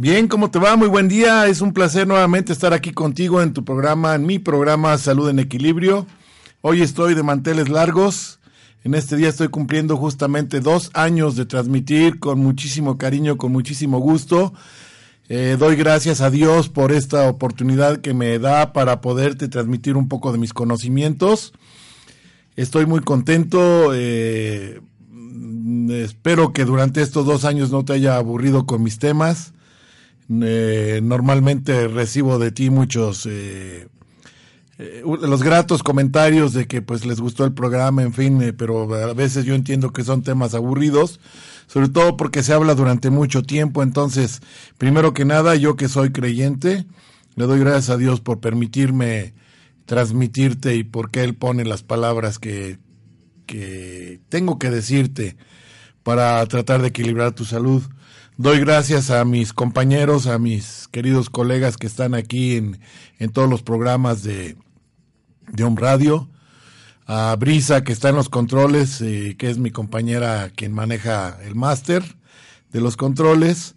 Bien, 0.00 0.28
¿cómo 0.28 0.48
te 0.52 0.60
va? 0.60 0.76
Muy 0.76 0.86
buen 0.86 1.08
día. 1.08 1.48
Es 1.48 1.60
un 1.60 1.72
placer 1.72 2.06
nuevamente 2.06 2.52
estar 2.52 2.72
aquí 2.72 2.92
contigo 2.92 3.42
en 3.42 3.52
tu 3.52 3.64
programa, 3.64 4.14
en 4.14 4.26
mi 4.26 4.38
programa 4.38 4.96
Salud 4.96 5.28
en 5.28 5.40
Equilibrio. 5.40 6.06
Hoy 6.60 6.82
estoy 6.82 7.14
de 7.14 7.24
manteles 7.24 7.68
largos. 7.68 8.38
En 8.84 8.94
este 8.94 9.16
día 9.16 9.28
estoy 9.28 9.48
cumpliendo 9.48 9.96
justamente 9.96 10.60
dos 10.60 10.92
años 10.94 11.34
de 11.34 11.46
transmitir 11.46 12.20
con 12.20 12.38
muchísimo 12.38 12.96
cariño, 12.96 13.38
con 13.38 13.50
muchísimo 13.50 13.98
gusto. 13.98 14.54
Eh, 15.28 15.56
doy 15.58 15.74
gracias 15.74 16.20
a 16.20 16.30
Dios 16.30 16.68
por 16.68 16.92
esta 16.92 17.28
oportunidad 17.28 17.96
que 18.00 18.14
me 18.14 18.38
da 18.38 18.72
para 18.72 19.00
poderte 19.00 19.48
transmitir 19.48 19.96
un 19.96 20.06
poco 20.06 20.30
de 20.30 20.38
mis 20.38 20.52
conocimientos. 20.52 21.54
Estoy 22.54 22.86
muy 22.86 23.00
contento. 23.00 23.90
Eh, 23.94 24.80
espero 25.90 26.52
que 26.52 26.64
durante 26.64 27.02
estos 27.02 27.26
dos 27.26 27.44
años 27.44 27.72
no 27.72 27.84
te 27.84 27.94
haya 27.94 28.16
aburrido 28.16 28.64
con 28.64 28.84
mis 28.84 29.00
temas. 29.00 29.54
Eh, 30.30 31.00
normalmente 31.02 31.88
recibo 31.88 32.38
de 32.38 32.52
ti 32.52 32.68
muchos 32.68 33.26
eh, 33.26 33.88
eh, 34.80 35.02
los 35.04 35.42
gratos 35.42 35.82
comentarios 35.82 36.52
de 36.52 36.68
que 36.68 36.82
pues 36.82 37.04
les 37.04 37.20
gustó 37.20 37.44
el 37.44 37.52
programa, 37.52 38.02
en 38.02 38.12
fin, 38.12 38.40
eh, 38.40 38.52
pero 38.52 38.94
a 38.94 39.12
veces 39.12 39.44
yo 39.44 39.56
entiendo 39.56 39.92
que 39.92 40.04
son 40.04 40.22
temas 40.22 40.54
aburridos, 40.54 41.18
sobre 41.66 41.88
todo 41.88 42.16
porque 42.16 42.44
se 42.44 42.52
habla 42.52 42.76
durante 42.76 43.10
mucho 43.10 43.42
tiempo, 43.42 43.82
entonces, 43.82 44.40
primero 44.78 45.14
que 45.14 45.24
nada, 45.24 45.56
yo 45.56 45.74
que 45.74 45.88
soy 45.88 46.12
creyente, 46.12 46.86
le 47.34 47.46
doy 47.46 47.58
gracias 47.58 47.90
a 47.90 47.96
Dios 47.96 48.20
por 48.20 48.38
permitirme 48.38 49.34
transmitirte 49.84 50.76
y 50.76 50.84
porque 50.84 51.24
Él 51.24 51.34
pone 51.34 51.64
las 51.64 51.82
palabras 51.82 52.38
que, 52.38 52.78
que 53.46 54.20
tengo 54.28 54.60
que 54.60 54.70
decirte 54.70 55.36
para 56.04 56.46
tratar 56.46 56.82
de 56.82 56.88
equilibrar 56.88 57.32
tu 57.32 57.44
salud. 57.44 57.82
Doy 58.40 58.60
gracias 58.60 59.10
a 59.10 59.24
mis 59.24 59.52
compañeros, 59.52 60.28
a 60.28 60.38
mis 60.38 60.86
queridos 60.92 61.28
colegas 61.28 61.76
que 61.76 61.88
están 61.88 62.14
aquí 62.14 62.54
en, 62.54 62.78
en 63.18 63.32
todos 63.32 63.50
los 63.50 63.62
programas 63.62 64.22
de, 64.22 64.56
de 65.50 65.64
Home 65.64 65.80
Radio, 65.80 66.28
a 67.04 67.34
Brisa 67.34 67.82
que 67.82 67.92
está 67.92 68.10
en 68.10 68.14
los 68.14 68.28
controles, 68.28 69.00
eh, 69.00 69.34
que 69.36 69.50
es 69.50 69.58
mi 69.58 69.72
compañera 69.72 70.52
quien 70.54 70.72
maneja 70.72 71.36
el 71.42 71.56
máster 71.56 72.04
de 72.70 72.80
los 72.80 72.96
controles, 72.96 73.74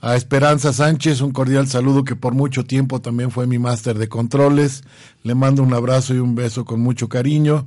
a 0.00 0.16
Esperanza 0.16 0.72
Sánchez, 0.72 1.20
un 1.20 1.32
cordial 1.32 1.68
saludo 1.68 2.02
que 2.02 2.16
por 2.16 2.32
mucho 2.32 2.64
tiempo 2.64 3.02
también 3.02 3.30
fue 3.30 3.46
mi 3.46 3.58
máster 3.58 3.98
de 3.98 4.08
controles, 4.08 4.84
le 5.22 5.34
mando 5.34 5.62
un 5.62 5.74
abrazo 5.74 6.14
y 6.14 6.18
un 6.18 6.34
beso 6.34 6.64
con 6.64 6.80
mucho 6.80 7.10
cariño, 7.10 7.66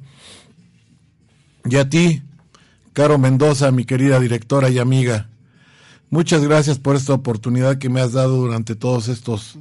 y 1.66 1.76
a 1.76 1.88
ti, 1.88 2.24
Caro 2.94 3.20
Mendoza, 3.20 3.70
mi 3.70 3.86
querida 3.86 4.20
directora 4.20 4.72
y 4.72 4.80
amiga, 4.80 5.30
Muchas 6.10 6.44
gracias 6.44 6.80
por 6.80 6.96
esta 6.96 7.14
oportunidad 7.14 7.78
que 7.78 7.90
me 7.90 8.02
has 8.02 8.14
dado 8.14 8.38
durante 8.38 8.76
todos 8.76 9.08
estos 9.08 9.58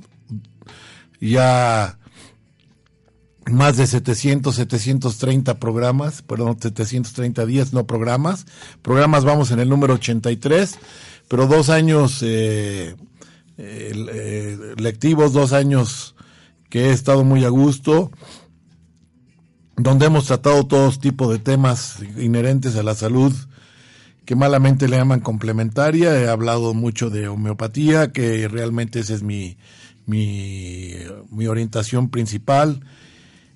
ya 1.21 1.99
más 3.47 3.77
de 3.77 3.87
700, 3.87 4.55
730 4.55 5.59
programas, 5.59 6.22
perdón, 6.22 6.56
730 6.60 7.47
días, 7.47 7.72
no 7.72 7.87
programas. 7.87 8.47
Programas 8.82 9.25
vamos 9.25 9.50
en 9.50 9.60
el 9.60 9.69
número 9.69 9.94
83, 9.94 10.78
pero 11.28 11.47
dos 11.47 11.69
años 11.71 12.21
eh, 12.22 12.94
eh, 13.59 14.75
lectivos, 14.78 15.32
dos 15.32 15.53
años 15.53 16.15
que 16.71 16.87
he 16.87 16.93
estado 16.93 17.25
muy 17.25 17.44
a 17.44 17.49
gusto, 17.49 18.11
donde 19.76 20.06
hemos 20.06 20.26
tratado 20.26 20.66
todos 20.66 20.99
tipos 20.99 21.31
de 21.31 21.38
temas 21.38 21.99
inherentes 22.16 22.76
a 22.76 22.82
la 22.82 22.94
salud, 22.94 23.32
que 24.25 24.37
malamente 24.37 24.89
le 24.89 24.97
llaman 24.97 25.21
complementaria. 25.21 26.19
He 26.19 26.29
hablado 26.29 26.75
mucho 26.75 27.11
de 27.11 27.29
homeopatía, 27.29 28.12
que 28.12 28.49
realmente 28.49 29.01
esa 29.01 29.15
es 29.15 29.23
mi, 29.23 29.57
mi, 30.07 30.93
mi 31.31 31.47
orientación 31.47 32.09
principal. 32.09 32.81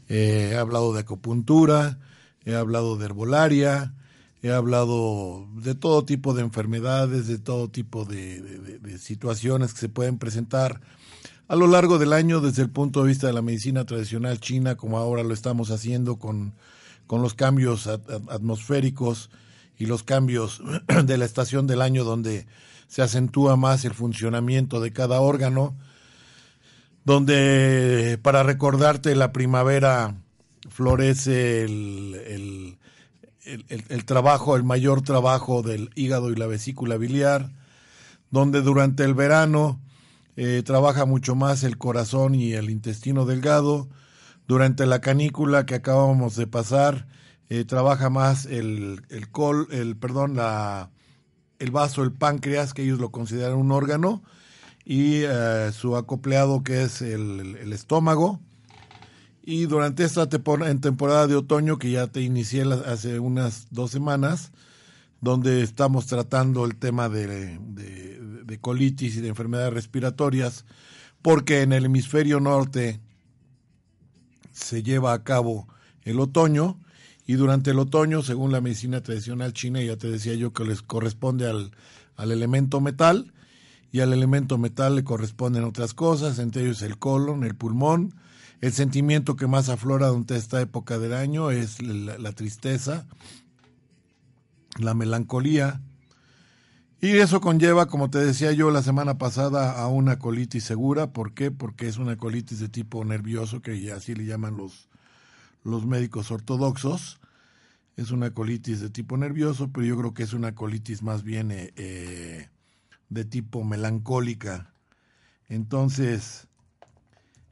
Eh, 0.08 0.50
he 0.52 0.56
hablado 0.56 0.92
de 0.92 1.00
acupuntura, 1.00 1.98
he 2.44 2.54
hablado 2.54 2.96
de 2.96 3.06
herbolaria, 3.06 3.94
he 4.42 4.52
hablado 4.52 5.46
de 5.56 5.74
todo 5.74 6.04
tipo 6.04 6.34
de 6.34 6.42
enfermedades, 6.42 7.26
de 7.26 7.38
todo 7.38 7.68
tipo 7.68 8.04
de, 8.04 8.40
de, 8.40 8.78
de, 8.78 8.98
situaciones 8.98 9.74
que 9.74 9.80
se 9.80 9.88
pueden 9.88 10.18
presentar 10.18 10.80
a 11.48 11.56
lo 11.56 11.66
largo 11.66 11.98
del 11.98 12.12
año 12.12 12.40
desde 12.40 12.62
el 12.62 12.70
punto 12.70 13.02
de 13.02 13.08
vista 13.08 13.26
de 13.26 13.32
la 13.32 13.42
medicina 13.42 13.84
tradicional 13.84 14.38
china, 14.38 14.76
como 14.76 14.98
ahora 14.98 15.22
lo 15.22 15.34
estamos 15.34 15.70
haciendo 15.70 16.18
con, 16.18 16.54
con 17.06 17.20
los 17.20 17.34
cambios 17.34 17.86
atmosféricos 17.86 19.30
y 19.78 19.86
los 19.86 20.02
cambios 20.02 20.60
de 21.04 21.18
la 21.18 21.24
estación 21.24 21.66
del 21.66 21.82
año 21.82 22.04
donde 22.04 22.46
se 22.88 23.02
acentúa 23.02 23.56
más 23.56 23.84
el 23.84 23.94
funcionamiento 23.94 24.80
de 24.80 24.92
cada 24.92 25.20
órgano, 25.20 25.76
donde 27.04 28.18
para 28.22 28.42
recordarte 28.42 29.14
la 29.14 29.32
primavera 29.32 30.16
florece 30.68 31.64
el, 31.64 32.76
el, 33.44 33.64
el, 33.88 34.04
trabajo, 34.04 34.56
el 34.56 34.64
mayor 34.64 35.02
trabajo 35.02 35.62
del 35.62 35.90
hígado 35.94 36.30
y 36.30 36.36
la 36.36 36.46
vesícula 36.46 36.96
biliar, 36.96 37.50
donde 38.30 38.60
durante 38.62 39.04
el 39.04 39.14
verano 39.14 39.80
eh, 40.36 40.62
trabaja 40.64 41.04
mucho 41.04 41.34
más 41.34 41.64
el 41.64 41.78
corazón 41.78 42.34
y 42.34 42.52
el 42.52 42.70
intestino 42.70 43.24
delgado, 43.24 43.88
durante 44.46 44.86
la 44.86 45.00
canícula 45.00 45.66
que 45.66 45.74
acabamos 45.74 46.36
de 46.36 46.46
pasar, 46.46 47.06
eh, 47.50 47.64
trabaja 47.64 48.10
más 48.10 48.46
el, 48.46 49.02
el 49.08 49.30
col, 49.30 49.68
el, 49.70 49.96
perdón, 49.96 50.36
la, 50.36 50.90
el 51.58 51.70
vaso, 51.70 52.02
el 52.02 52.12
páncreas, 52.12 52.74
que 52.74 52.82
ellos 52.82 52.98
lo 52.98 53.10
consideran 53.10 53.56
un 53.56 53.72
órgano, 53.72 54.22
y 54.84 55.22
eh, 55.24 55.70
su 55.72 55.96
acopleado 55.96 56.62
que 56.62 56.82
es 56.82 57.02
el, 57.02 57.56
estómago. 57.72 58.40
Y 59.42 59.64
durante 59.64 60.04
esta 60.04 60.28
en 60.66 60.80
temporada 60.80 61.26
de 61.26 61.36
otoño, 61.36 61.78
que 61.78 61.90
ya 61.90 62.06
te 62.06 62.20
inicié 62.20 62.64
hace 62.86 63.18
unas 63.18 63.68
dos 63.70 63.90
semanas, 63.90 64.52
donde 65.20 65.62
estamos 65.62 66.06
tratando 66.06 66.66
el 66.66 66.76
tema 66.76 67.08
de, 67.08 67.58
de, 67.58 68.20
de 68.44 68.58
colitis 68.60 69.16
y 69.16 69.20
de 69.22 69.28
enfermedades 69.28 69.72
respiratorias, 69.72 70.66
porque 71.22 71.62
en 71.62 71.72
el 71.72 71.86
hemisferio 71.86 72.40
norte 72.40 73.00
se 74.52 74.82
lleva 74.82 75.14
a 75.14 75.24
cabo 75.24 75.66
el 76.02 76.20
otoño 76.20 76.78
y 77.28 77.34
durante 77.34 77.72
el 77.72 77.78
otoño, 77.78 78.22
según 78.22 78.52
la 78.52 78.62
medicina 78.62 79.02
tradicional 79.02 79.52
china, 79.52 79.82
ya 79.82 79.98
te 79.98 80.10
decía 80.10 80.34
yo 80.34 80.54
que 80.54 80.64
les 80.64 80.80
corresponde 80.80 81.46
al, 81.46 81.72
al 82.16 82.32
elemento 82.32 82.80
metal 82.80 83.34
y 83.92 84.00
al 84.00 84.14
elemento 84.14 84.56
metal 84.56 84.96
le 84.96 85.04
corresponden 85.04 85.64
otras 85.64 85.92
cosas, 85.92 86.38
entre 86.38 86.62
ellos 86.62 86.80
el 86.80 86.98
colon, 86.98 87.44
el 87.44 87.54
pulmón, 87.54 88.14
el 88.62 88.72
sentimiento 88.72 89.36
que 89.36 89.46
más 89.46 89.68
aflora 89.68 90.06
durante 90.06 90.36
esta 90.36 90.58
época 90.62 90.98
del 90.98 91.12
año 91.12 91.50
es 91.50 91.82
la, 91.82 92.16
la 92.16 92.32
tristeza, 92.32 93.06
la 94.78 94.94
melancolía, 94.94 95.82
y 97.02 97.10
eso 97.18 97.42
conlleva, 97.42 97.88
como 97.88 98.08
te 98.08 98.20
decía 98.20 98.52
yo 98.52 98.70
la 98.70 98.82
semana 98.82 99.18
pasada, 99.18 99.78
a 99.78 99.86
una 99.88 100.18
colitis 100.18 100.64
segura. 100.64 101.12
¿Por 101.12 101.34
qué? 101.34 101.50
Porque 101.50 101.88
es 101.88 101.98
una 101.98 102.16
colitis 102.16 102.58
de 102.58 102.70
tipo 102.70 103.04
nervioso, 103.04 103.60
que 103.60 103.92
así 103.92 104.14
le 104.14 104.24
llaman 104.24 104.56
los, 104.56 104.88
los 105.68 105.86
médicos 105.86 106.30
ortodoxos. 106.30 107.20
Es 107.96 108.10
una 108.10 108.32
colitis 108.32 108.80
de 108.80 108.90
tipo 108.90 109.16
nervioso, 109.16 109.70
pero 109.72 109.86
yo 109.86 109.96
creo 109.96 110.14
que 110.14 110.22
es 110.22 110.32
una 110.32 110.54
colitis 110.54 111.02
más 111.02 111.22
bien 111.22 111.50
eh, 111.50 111.72
eh, 111.76 112.48
de 113.08 113.24
tipo 113.24 113.64
melancólica. 113.64 114.72
Entonces, 115.48 116.46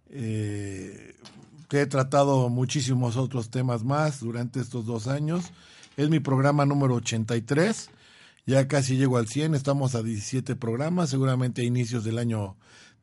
eh, 0.08 1.16
he 1.70 1.86
tratado 1.86 2.48
muchísimos 2.48 3.16
otros 3.16 3.50
temas 3.50 3.84
más 3.84 4.20
durante 4.20 4.60
estos 4.60 4.86
dos 4.86 5.08
años. 5.08 5.52
Es 5.96 6.10
mi 6.10 6.20
programa 6.20 6.64
número 6.64 6.94
83. 6.94 7.90
Ya 8.46 8.68
casi 8.68 8.96
llego 8.96 9.16
al 9.16 9.26
100, 9.26 9.56
estamos 9.56 9.96
a 9.96 10.02
17 10.02 10.54
programas, 10.54 11.10
seguramente 11.10 11.62
a 11.62 11.64
inicios 11.64 12.04
del 12.04 12.18
año 12.18 12.56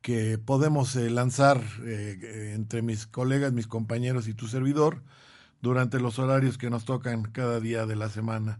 que 0.00 0.38
podemos 0.38 0.96
eh, 0.96 1.10
lanzar 1.10 1.62
eh, 1.84 2.54
entre 2.56 2.82
mis 2.82 3.06
colegas, 3.06 3.52
mis 3.52 3.68
compañeros 3.68 4.26
y 4.26 4.34
tu 4.34 4.48
servidor 4.48 5.00
durante 5.60 6.00
los 6.00 6.18
horarios 6.18 6.58
que 6.58 6.70
nos 6.70 6.84
tocan 6.84 7.22
cada 7.22 7.60
día 7.60 7.86
de 7.86 7.94
la 7.94 8.10
semana. 8.10 8.58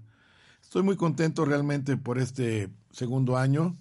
Estoy 0.73 0.85
muy 0.85 0.97
contento 0.97 1.45
realmente 1.45 1.99
por 1.99 2.19
este 2.19 2.71
segundo 2.93 3.37
año, 3.37 3.77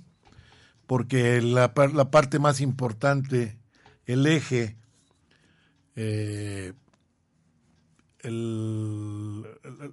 porque 0.88 1.42
la, 1.42 1.74
parte 1.74 2.38
más 2.38 2.60
importante, 2.60 3.58
el 4.06 4.28
eje, 4.28 4.76
eh, 5.96 6.74
el, 8.20 9.44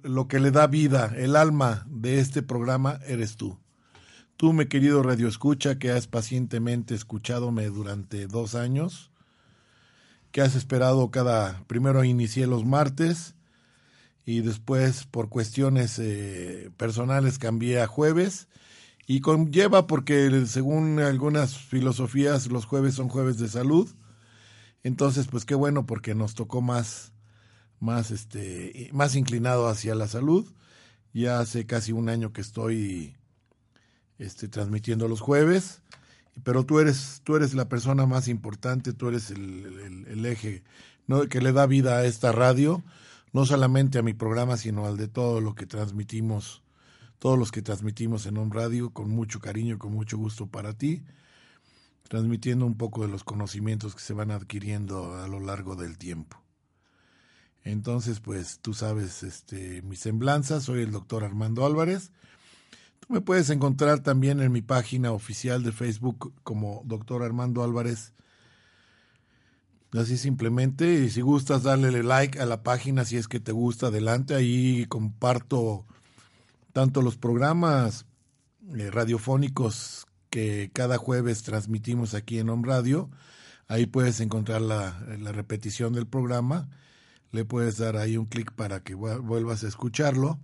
lo 0.03 0.27
que 0.27 0.41
le 0.41 0.51
da 0.51 0.67
vida, 0.67 1.13
el 1.15 1.37
alma 1.37 1.87
de 1.89 2.19
este 2.19 2.41
programa 2.43 2.99
eres 3.07 3.37
tú. 3.37 3.57
Tú, 4.35 4.51
mi 4.51 4.65
querido 4.65 5.01
Radio 5.01 5.29
Escucha, 5.29 5.79
que 5.79 5.91
has 5.91 6.07
pacientemente 6.07 6.95
escuchadome 6.95 7.67
durante 7.67 8.27
dos 8.27 8.55
años, 8.55 9.09
que 10.33 10.41
has 10.41 10.53
esperado 10.53 11.11
cada, 11.11 11.63
primero 11.67 12.03
inicié 12.03 12.45
los 12.45 12.65
martes, 12.65 13.35
y 14.29 14.41
después 14.41 15.05
por 15.05 15.27
cuestiones 15.27 15.97
eh, 15.97 16.69
personales 16.77 17.39
cambié 17.39 17.81
a 17.81 17.87
jueves 17.87 18.47
y 19.07 19.21
conlleva 19.21 19.87
porque 19.87 20.45
según 20.45 20.99
algunas 20.99 21.57
filosofías 21.57 22.45
los 22.45 22.65
jueves 22.65 22.93
son 22.93 23.09
jueves 23.09 23.39
de 23.39 23.47
salud. 23.47 23.89
Entonces 24.83 25.25
pues 25.25 25.45
qué 25.45 25.55
bueno 25.55 25.87
porque 25.87 26.13
nos 26.13 26.35
tocó 26.35 26.61
más 26.61 27.11
más 27.79 28.11
este 28.11 28.91
más 28.93 29.15
inclinado 29.15 29.67
hacia 29.67 29.95
la 29.95 30.07
salud. 30.07 30.45
Ya 31.11 31.39
hace 31.39 31.65
casi 31.65 31.91
un 31.91 32.07
año 32.07 32.31
que 32.31 32.41
estoy 32.41 33.17
este 34.19 34.47
transmitiendo 34.47 35.07
los 35.07 35.21
jueves 35.21 35.81
pero 36.43 36.67
tú 36.67 36.79
eres 36.79 37.21
tú 37.23 37.35
eres 37.35 37.55
la 37.55 37.67
persona 37.67 38.05
más 38.05 38.27
importante 38.27 38.93
tú 38.93 39.07
eres 39.07 39.31
el, 39.31 40.05
el 40.07 40.25
eje 40.27 40.63
¿no? 41.07 41.27
que 41.27 41.41
le 41.41 41.51
da 41.51 41.65
vida 41.65 41.97
a 41.97 42.05
esta 42.05 42.31
radio 42.31 42.83
no 43.31 43.45
solamente 43.45 43.99
a 43.99 44.03
mi 44.03 44.13
programa, 44.13 44.57
sino 44.57 44.85
al 44.85 44.97
de 44.97 45.07
todo 45.07 45.41
lo 45.41 45.55
que 45.55 45.65
transmitimos, 45.65 46.63
todos 47.19 47.37
los 47.37 47.51
que 47.51 47.61
transmitimos 47.61 48.25
en 48.25 48.37
un 48.37 48.51
radio, 48.51 48.91
con 48.91 49.09
mucho 49.09 49.39
cariño, 49.39 49.77
con 49.77 49.93
mucho 49.93 50.17
gusto 50.17 50.47
para 50.47 50.73
ti, 50.73 51.03
transmitiendo 52.07 52.65
un 52.65 52.75
poco 52.75 53.03
de 53.03 53.09
los 53.09 53.23
conocimientos 53.23 53.95
que 53.95 54.01
se 54.01 54.13
van 54.13 54.31
adquiriendo 54.31 55.15
a 55.17 55.27
lo 55.27 55.39
largo 55.39 55.75
del 55.75 55.97
tiempo. 55.97 56.41
Entonces, 57.63 58.19
pues 58.19 58.59
tú 58.61 58.73
sabes 58.73 59.21
este, 59.21 59.81
mi 59.83 59.95
semblanza, 59.95 60.61
soy 60.61 60.81
el 60.81 60.91
doctor 60.91 61.23
Armando 61.23 61.65
Álvarez. 61.65 62.11
Tú 62.99 63.13
me 63.13 63.21
puedes 63.21 63.49
encontrar 63.49 63.99
también 63.99 64.39
en 64.39 64.51
mi 64.51 64.61
página 64.61 65.11
oficial 65.11 65.63
de 65.63 65.71
Facebook 65.71 66.33
como 66.43 66.81
doctor 66.85 67.21
Armando 67.21 67.63
Álvarez 67.63 68.13
Así 69.91 70.17
simplemente, 70.17 71.05
y 71.05 71.09
si 71.09 71.21
gustas 71.21 71.63
darle 71.63 72.03
like 72.03 72.39
a 72.39 72.45
la 72.45 72.61
página 72.61 73.05
si 73.05 73.17
es 73.17 73.27
que 73.27 73.39
te 73.39 73.51
gusta, 73.51 73.87
adelante, 73.87 74.35
ahí 74.35 74.85
comparto 74.85 75.87
tanto 76.73 77.01
los 77.01 77.17
programas 77.17 78.05
eh, 78.77 78.91
radiofónicos 78.91 80.05
que 80.29 80.69
cada 80.73 80.99
jueves 80.99 81.41
transmitimos 81.41 82.13
aquí 82.13 82.37
en 82.37 82.49
Home 82.49 82.67
Radio, 82.67 83.09
ahí 83.67 83.87
puedes 83.87 84.19
encontrar 84.19 84.61
la, 84.61 84.91
repetición 85.31 85.93
del 85.93 86.05
programa, 86.05 86.69
le 87.31 87.43
puedes 87.43 87.77
dar 87.79 87.97
ahí 87.97 88.15
un 88.15 88.27
clic 88.27 88.51
para 88.51 88.83
que 88.83 88.93
vuelvas 88.93 89.63
a 89.63 89.67
escucharlo. 89.67 90.39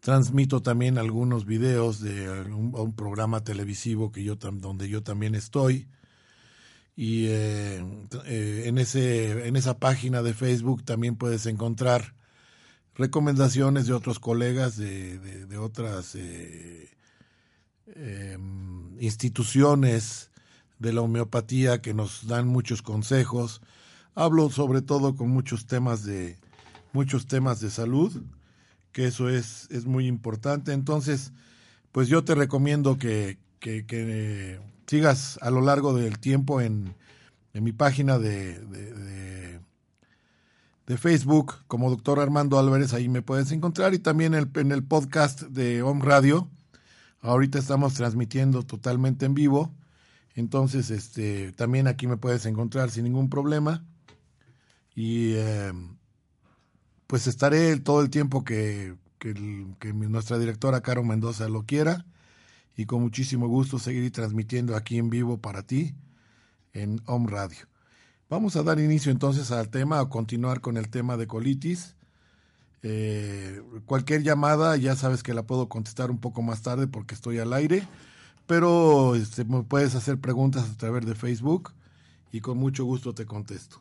Transmito 0.00 0.60
también 0.60 0.98
algunos 0.98 1.46
videos 1.46 2.00
de 2.00 2.28
un, 2.28 2.74
un 2.74 2.94
programa 2.94 3.42
televisivo 3.42 4.12
que 4.12 4.22
yo 4.22 4.36
donde 4.36 4.90
yo 4.90 5.02
también 5.02 5.34
estoy 5.34 5.88
y 6.96 7.26
eh, 7.26 7.84
eh, 8.26 8.62
en, 8.66 8.78
ese, 8.78 9.48
en 9.48 9.56
esa 9.56 9.78
página 9.78 10.22
de 10.22 10.34
Facebook 10.34 10.84
también 10.84 11.16
puedes 11.16 11.46
encontrar 11.46 12.14
recomendaciones 12.94 13.86
de 13.86 13.92
otros 13.92 14.20
colegas 14.20 14.76
de, 14.76 15.18
de, 15.18 15.58
otras 15.58 16.14
eh, 16.14 16.88
em, 17.96 19.00
instituciones 19.00 20.30
de 20.78 20.92
la 20.92 21.00
homeopatía 21.00 21.82
que 21.82 21.94
nos 21.94 22.28
dan 22.28 22.46
muchos 22.46 22.82
consejos. 22.82 23.60
Hablo 24.14 24.48
sobre 24.50 24.80
todo 24.80 25.16
con 25.16 25.30
muchos 25.30 25.66
temas 25.66 26.04
de 26.04 26.38
muchos 26.92 27.26
temas 27.26 27.60
de 27.60 27.70
salud, 27.70 28.22
que 28.92 29.06
eso 29.06 29.28
es, 29.28 29.68
es 29.72 29.84
muy 29.84 30.06
importante. 30.06 30.72
Entonces, 30.72 31.32
pues 31.90 32.06
yo 32.06 32.22
te 32.22 32.36
recomiendo 32.36 32.96
que, 32.98 33.38
que, 33.58 33.84
que 33.84 34.60
sigas 34.86 35.38
a 35.42 35.50
lo 35.50 35.60
largo 35.60 35.94
del 35.94 36.18
tiempo 36.18 36.60
en, 36.60 36.94
en 37.52 37.64
mi 37.64 37.72
página 37.72 38.18
de, 38.18 38.58
de, 38.60 39.60
Facebook 40.98 41.54
como 41.66 41.90
doctor 41.90 42.20
Armando 42.20 42.56
Álvarez, 42.56 42.94
ahí 42.94 43.08
me 43.08 43.20
puedes 43.20 43.50
encontrar 43.50 43.94
y 43.94 43.98
también 43.98 44.32
en 44.34 44.72
el 44.72 44.84
podcast 44.84 45.42
de 45.42 45.82
Home 45.82 46.04
Radio. 46.04 46.48
Ahorita 47.20 47.58
estamos 47.58 47.94
transmitiendo 47.94 48.62
totalmente 48.62 49.26
en 49.26 49.34
vivo, 49.34 49.74
entonces 50.34 50.90
este, 50.90 51.50
también 51.52 51.88
aquí 51.88 52.06
me 52.06 52.16
puedes 52.16 52.46
encontrar 52.46 52.90
sin 52.90 53.04
ningún 53.04 53.28
problema. 53.28 53.84
Y 54.94 55.32
eh, 55.34 55.72
pues 57.08 57.26
estaré 57.26 57.80
todo 57.80 58.00
el 58.00 58.10
tiempo 58.10 58.44
que, 58.44 58.94
que, 59.18 59.34
que 59.80 59.92
nuestra 59.92 60.38
directora 60.38 60.80
Caro 60.80 61.02
Mendoza 61.02 61.48
lo 61.48 61.64
quiera 61.64 62.06
y 62.76 62.86
con 62.86 63.02
muchísimo 63.02 63.48
gusto 63.48 63.78
seguir 63.78 64.10
transmitiendo 64.12 64.76
aquí 64.76 64.98
en 64.98 65.10
vivo 65.10 65.38
para 65.38 65.62
ti 65.62 65.94
en 66.72 67.00
Home 67.06 67.30
Radio. 67.30 67.68
Vamos 68.28 68.56
a 68.56 68.62
dar 68.62 68.80
inicio 68.80 69.12
entonces 69.12 69.50
al 69.50 69.68
tema, 69.68 70.00
a 70.00 70.08
continuar 70.08 70.60
con 70.60 70.76
el 70.76 70.88
tema 70.88 71.16
de 71.16 71.26
colitis. 71.26 71.94
Eh, 72.82 73.62
cualquier 73.86 74.22
llamada 74.22 74.76
ya 74.76 74.96
sabes 74.96 75.22
que 75.22 75.34
la 75.34 75.44
puedo 75.44 75.68
contestar 75.68 76.10
un 76.10 76.18
poco 76.18 76.42
más 76.42 76.62
tarde 76.62 76.86
porque 76.86 77.14
estoy 77.14 77.38
al 77.38 77.52
aire, 77.52 77.86
pero 78.46 79.14
este, 79.14 79.44
me 79.44 79.62
puedes 79.62 79.94
hacer 79.94 80.18
preguntas 80.18 80.68
a 80.68 80.76
través 80.76 81.06
de 81.06 81.14
Facebook 81.14 81.72
y 82.32 82.40
con 82.40 82.58
mucho 82.58 82.84
gusto 82.84 83.14
te 83.14 83.24
contesto. 83.24 83.80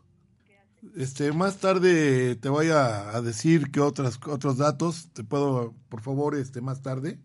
Este, 0.95 1.31
más 1.31 1.57
tarde 1.57 2.35
te 2.35 2.49
voy 2.49 2.67
a, 2.69 3.19
decir 3.21 3.71
qué 3.71 3.79
otras, 3.79 4.19
otros 4.27 4.57
datos, 4.57 5.09
te 5.13 5.23
puedo, 5.23 5.73
por 5.89 6.01
favor, 6.01 6.35
este, 6.35 6.61
más 6.61 6.81
tarde. 6.81 7.19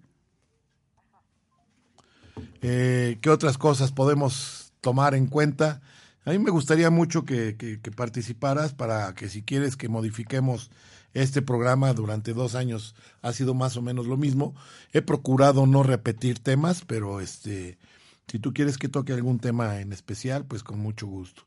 Eh, 2.63 3.19
qué 3.21 3.31
otras 3.31 3.59
cosas 3.59 3.93
podemos 3.93 4.73
tomar 4.81 5.15
en 5.15 5.27
cuenta. 5.27 5.81
A 6.25 6.31
mí 6.31 6.39
me 6.39 6.51
gustaría 6.51 6.91
mucho 6.91 7.25
que, 7.25 7.81
participaras 7.97 8.75
para 8.75 9.15
que 9.15 9.29
si 9.29 9.43
quieres 9.43 9.77
que 9.77 9.89
modifiquemos 9.89 10.71
este 11.15 11.41
programa 11.41 11.95
durante 11.95 12.35
dos 12.35 12.55
años 12.55 12.95
ha 13.23 13.33
sido 13.33 13.55
más 13.55 13.77
o 13.77 13.83
menos 13.83 14.07
lo 14.07 14.17
mismo. 14.17 14.55
He 14.93 15.01
procurado 15.03 15.67
no 15.67 15.83
repetir 15.83 16.39
temas, 16.39 16.85
pero 16.87 17.21
este, 17.21 17.79
si 18.27 18.39
tú 18.39 18.53
quieres 18.53 18.77
que 18.77 18.89
toque 18.89 19.15
algún 19.15 19.39
tema 19.39 19.81
en 19.81 19.93
especial, 19.93 20.45
pues 20.45 20.63
con 20.63 20.79
mucho 20.79 21.07
gusto. 21.07 21.45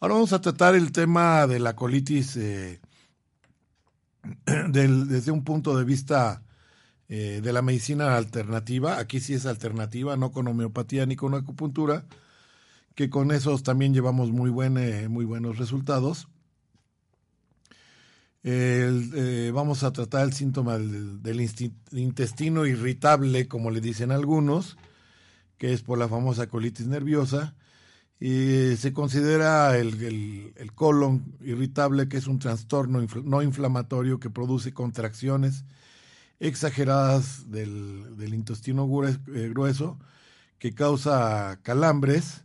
Ahora 0.00 0.14
vamos 0.14 0.32
a 0.32 0.40
tratar 0.40 0.74
el 0.74 0.90
tema 0.90 1.46
de 1.46 1.60
la 1.60 1.76
colitis 1.76 2.36
eh, 2.36 2.80
desde 4.68 5.30
un 5.30 5.44
punto 5.44 5.76
de 5.76 5.84
vista 5.84 6.42
eh, 7.10 7.40
de 7.42 7.52
la 7.52 7.60
medicina 7.60 8.16
alternativa. 8.16 8.98
Aquí 8.98 9.20
sí 9.20 9.34
es 9.34 9.44
alternativa, 9.44 10.16
no 10.16 10.32
con 10.32 10.48
homeopatía 10.48 11.04
ni 11.04 11.16
con 11.16 11.34
acupuntura, 11.34 12.06
que 12.94 13.10
con 13.10 13.30
esos 13.30 13.62
también 13.62 13.92
llevamos 13.92 14.30
muy, 14.30 14.50
eh, 14.78 15.08
muy 15.08 15.26
buenos 15.26 15.58
resultados. 15.58 16.28
Eh, 18.42 19.50
vamos 19.54 19.82
a 19.82 19.92
tratar 19.92 20.24
el 20.24 20.32
síntoma 20.32 20.78
del, 20.78 21.50
intestino 21.92 22.66
irritable, 22.66 23.48
como 23.48 23.70
le 23.70 23.82
dicen 23.82 24.10
algunos, 24.10 24.78
que 25.58 25.74
es 25.74 25.82
por 25.82 25.98
la 25.98 26.08
famosa 26.08 26.48
colitis 26.48 26.86
nerviosa. 26.86 27.54
Y 28.18 28.76
se 28.76 28.94
considera 28.94 29.76
el, 29.76 30.54
el 30.56 30.72
colon 30.72 31.36
irritable, 31.42 32.08
que 32.08 32.16
es 32.16 32.26
un 32.26 32.38
trastorno 32.38 33.06
no 33.24 33.42
inflamatorio 33.42 34.18
que 34.20 34.30
produce 34.30 34.72
contracciones 34.72 35.64
exageradas 36.40 37.50
del, 37.50 38.16
del 38.16 38.34
intestino 38.34 38.88
eh, 39.06 39.48
grueso 39.48 39.98
que 40.58 40.74
causa 40.74 41.58
calambres. 41.62 42.44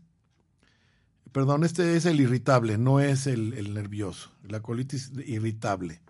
Perdón, 1.31 1.63
este 1.63 1.95
es 1.95 2.05
el 2.05 2.19
irritable, 2.19 2.77
no 2.77 2.99
es 2.99 3.27
el, 3.27 3.73
nervioso. 3.73 4.31
La 4.47 4.61
colitis 4.61 5.11
irritable. 5.25 6.01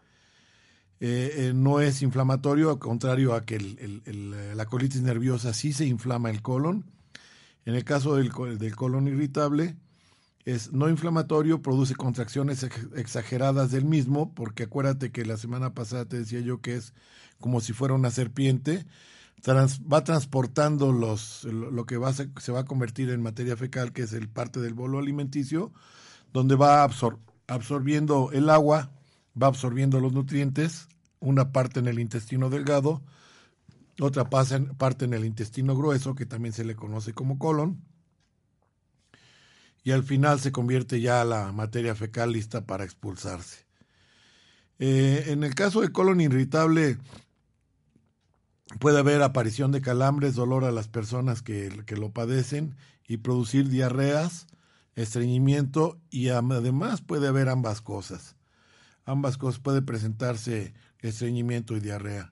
Eh, 1.02 1.34
eh, 1.36 1.52
no 1.54 1.80
es 1.80 2.02
inflamatorio, 2.02 2.72
al 2.72 2.80
contrario 2.80 3.34
a 3.34 3.46
que 3.46 3.56
el, 3.56 4.58
la 4.58 4.66
colitis 4.66 5.02
nerviosa 5.02 5.54
sí 5.54 5.74
se 5.74 5.86
inflama 5.86 6.30
el 6.30 6.42
colon. 6.42 6.86
En 7.66 7.76
el 7.76 7.84
caso 7.84 8.16
del, 8.16 8.32
del 8.58 8.76
colon 8.76 9.08
irritable, 9.08 9.76
es 10.46 10.72
no 10.72 10.90
inflamatorio, 10.90 11.62
produce 11.62 11.96
contracciones 11.96 12.66
exageradas 12.96 13.72
del 13.72 13.86
mismo, 13.86 14.34
porque 14.34 14.64
acuérdate 14.64 15.12
que 15.12 15.26
la 15.26 15.38
semana 15.38 15.74
pasada 15.74 16.06
te 16.06 16.20
decía 16.20 16.40
yo 16.40 16.62
que 16.62 16.76
es 16.76 16.94
como 17.40 17.62
si 17.62 17.74
fuera 17.74 17.94
una 17.94 18.12
serpiente, 18.12 18.86
va 19.48 20.04
transportando 20.04 20.92
los, 20.92 21.46
lo 21.46 21.86
que 21.86 21.98
va 21.98 22.14
se 22.14 22.52
va 22.52 22.60
a 22.60 22.66
convertir 22.66 23.10
en 23.10 23.22
materia 23.22 23.56
fecal, 23.56 23.94
que 23.94 24.04
es 24.04 24.14
el 24.14 24.28
parte 24.28 24.60
del 24.60 24.74
bolo 24.74 25.00
alimenticio, 25.00 25.72
donde 26.34 26.56
va 26.56 26.84
absorbiendo 26.84 28.32
el 28.34 28.50
agua, 28.50 28.92
va 29.42 29.48
absorbiendo 29.48 30.00
los 30.00 30.14
nutrientes, 30.14 30.88
una 31.20 31.52
parte 31.52 31.80
en 31.80 31.88
el 31.88 32.00
intestino 32.00 32.50
delgado, 32.50 33.02
otra 34.02 34.30
parte 34.30 35.06
en 35.06 35.14
el 35.14 35.26
intestino 35.26 35.76
grueso, 35.76 36.16
que 36.16 36.26
también 36.26 36.54
se 36.54 36.64
le 36.64 36.76
conoce 36.76 37.14
como 37.14 37.38
colon, 37.38 37.82
y 39.84 39.92
al 39.92 40.04
final 40.04 40.40
se 40.40 40.52
convierte 40.52 41.02
ya 41.02 41.24
la 41.24 41.52
materia 41.52 41.96
fecal 41.96 42.32
lista 42.32 42.66
para 42.66 42.84
expulsarse. 42.84 43.66
Eh, 44.80 45.26
en 45.28 45.44
el 45.44 45.56
caso 45.56 45.82
de 45.82 45.92
colon 45.92 46.22
irritable, 46.22 46.98
puede 48.80 49.00
haber 49.00 49.22
aparición 49.22 49.72
de 49.72 49.82
calambres, 49.82 50.36
dolor 50.36 50.64
a 50.64 50.72
las 50.72 50.88
personas 50.88 51.42
que, 51.42 51.84
que 51.86 51.98
lo 51.98 52.12
padecen 52.12 52.76
y 53.08 53.18
producir 53.18 53.70
diarreas, 53.70 54.48
estreñimiento 54.96 56.00
y 56.10 56.30
además 56.30 57.02
puede 57.02 57.28
haber 57.28 57.50
ambas 57.50 57.82
cosas. 57.82 58.36
Ambas 59.06 59.38
cosas 59.38 59.60
puede 59.60 59.82
presentarse 59.82 60.74
estreñimiento 61.00 61.76
y 61.76 61.80
diarrea. 61.80 62.32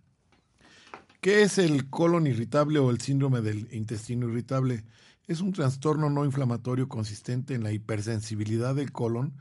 ¿Qué 1.21 1.41
es 1.41 1.57
el 1.57 1.89
colon 1.89 2.27
irritable 2.27 2.79
o 2.79 2.91
el 2.91 3.01
síndrome 3.01 3.41
del 3.41 3.67
intestino 3.73 4.29
irritable? 4.29 4.83
Es 5.27 5.41
un 5.41 5.51
trastorno 5.51 6.09
no 6.09 6.23
inflamatorio 6.23 6.87
consistente 6.87 7.53
en 7.53 7.61
la 7.61 7.73
hipersensibilidad 7.73 8.75
del 8.75 8.93
colon 8.93 9.33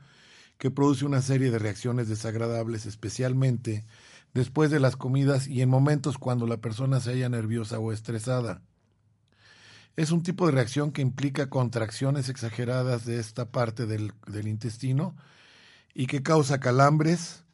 que 0.57 0.69
produce 0.69 1.05
una 1.05 1.21
serie 1.21 1.49
de 1.49 1.59
reacciones 1.59 2.09
desagradables, 2.09 2.85
especialmente 2.85 3.85
después 4.33 4.69
de 4.69 4.81
las 4.81 4.97
comidas 4.97 5.47
y 5.47 5.61
en 5.61 5.69
momentos 5.69 6.17
cuando 6.17 6.45
la 6.45 6.57
persona 6.57 6.99
se 6.99 7.11
halla 7.11 7.29
nerviosa 7.29 7.79
o 7.79 7.93
estresada. 7.93 8.61
Es 9.95 10.11
un 10.11 10.23
tipo 10.23 10.45
de 10.45 10.51
reacción 10.51 10.91
que 10.91 11.01
implica 11.01 11.49
contracciones 11.49 12.27
exageradas 12.27 13.05
de 13.05 13.19
esta 13.19 13.49
parte 13.49 13.85
del, 13.85 14.11
del 14.27 14.49
intestino 14.49 15.15
y 15.93 16.07
que 16.07 16.21
causa 16.21 16.59
calambres, 16.59 17.45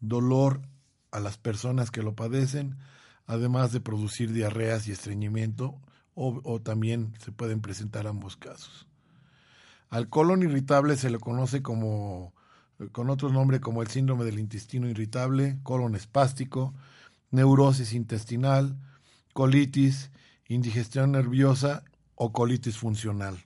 dolor 0.00 0.62
a 1.10 1.20
las 1.20 1.36
personas 1.36 1.90
que 1.90 2.02
lo 2.02 2.14
padecen, 2.14 2.78
además 3.26 3.70
de 3.70 3.80
producir 3.80 4.32
diarreas 4.32 4.88
y 4.88 4.92
estreñimiento, 4.92 5.78
o, 6.14 6.60
también 6.60 7.14
se 7.18 7.32
pueden 7.32 7.60
presentar 7.60 8.06
ambos 8.06 8.36
casos. 8.36 8.86
Al 9.88 10.08
colon 10.08 10.42
irritable 10.42 10.96
se 10.96 11.10
le 11.10 11.18
conoce 11.18 11.62
como 11.62 12.32
con 12.92 13.10
otro 13.10 13.30
nombre 13.30 13.60
como 13.60 13.82
el 13.82 13.88
síndrome 13.88 14.24
del 14.24 14.38
intestino 14.38 14.88
irritable, 14.88 15.58
colon 15.62 15.94
espástico, 15.94 16.74
neurosis 17.30 17.92
intestinal, 17.92 18.76
colitis, 19.32 20.10
indigestión 20.48 21.12
nerviosa 21.12 21.84
o 22.14 22.32
colitis 22.32 22.76
funcional. 22.76 23.38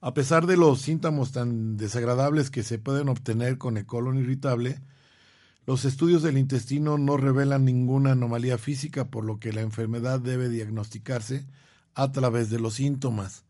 A 0.00 0.14
pesar 0.14 0.46
de 0.46 0.56
los 0.56 0.80
síntomas 0.80 1.32
tan 1.32 1.76
desagradables 1.76 2.50
que 2.50 2.62
se 2.62 2.78
pueden 2.78 3.08
obtener 3.10 3.58
con 3.58 3.76
el 3.76 3.86
colon 3.86 4.18
irritable, 4.18 4.80
los 5.66 5.84
estudios 5.84 6.22
del 6.22 6.38
intestino 6.38 6.98
no 6.98 7.16
revelan 7.16 7.64
ninguna 7.64 8.12
anomalía 8.12 8.58
física, 8.58 9.10
por 9.10 9.24
lo 9.24 9.38
que 9.38 9.52
la 9.52 9.60
enfermedad 9.60 10.20
debe 10.20 10.48
diagnosticarse 10.48 11.46
a 11.94 12.12
través 12.12 12.50
de 12.50 12.58
los 12.58 12.74
síntomas. 12.74 13.44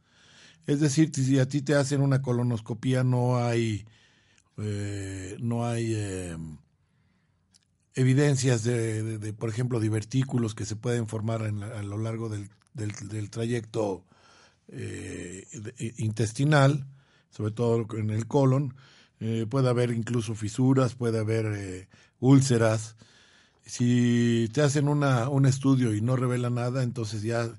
Es 0.66 0.80
decir, 0.80 1.10
si 1.14 1.38
a 1.38 1.48
ti 1.48 1.62
te 1.62 1.74
hacen 1.74 2.00
una 2.00 2.22
colonoscopia 2.22 3.04
no 3.04 3.38
hay, 3.38 3.86
eh, 4.58 5.36
no 5.40 5.66
hay 5.66 5.94
eh, 5.94 6.36
evidencias 7.94 8.64
de, 8.64 9.34
por 9.38 9.48
ejemplo, 9.48 9.80
divertículos 9.80 10.54
que 10.54 10.66
se 10.66 10.76
pueden 10.76 11.08
formar 11.08 11.42
a 11.42 11.82
lo 11.82 11.98
largo 11.98 12.28
del, 12.28 12.50
del, 12.74 13.30
trayecto 13.30 14.04
eh, 14.68 15.46
intestinal, 15.98 16.86
sobre 17.30 17.52
todo 17.52 17.86
en 17.96 18.10
el 18.10 18.26
colon. 18.26 18.74
Puede 19.48 19.68
haber 19.68 19.90
incluso 19.90 20.34
fisuras, 20.34 20.94
puede 20.94 21.18
haber 21.18 21.88
úlceras. 22.20 22.96
Si 23.64 24.48
te 24.52 24.62
hacen 24.62 24.88
una, 24.88 25.28
un 25.28 25.46
estudio 25.46 25.94
y 25.94 26.00
no 26.00 26.16
revela 26.16 26.50
nada, 26.50 26.82
entonces 26.82 27.22
ya 27.22 27.50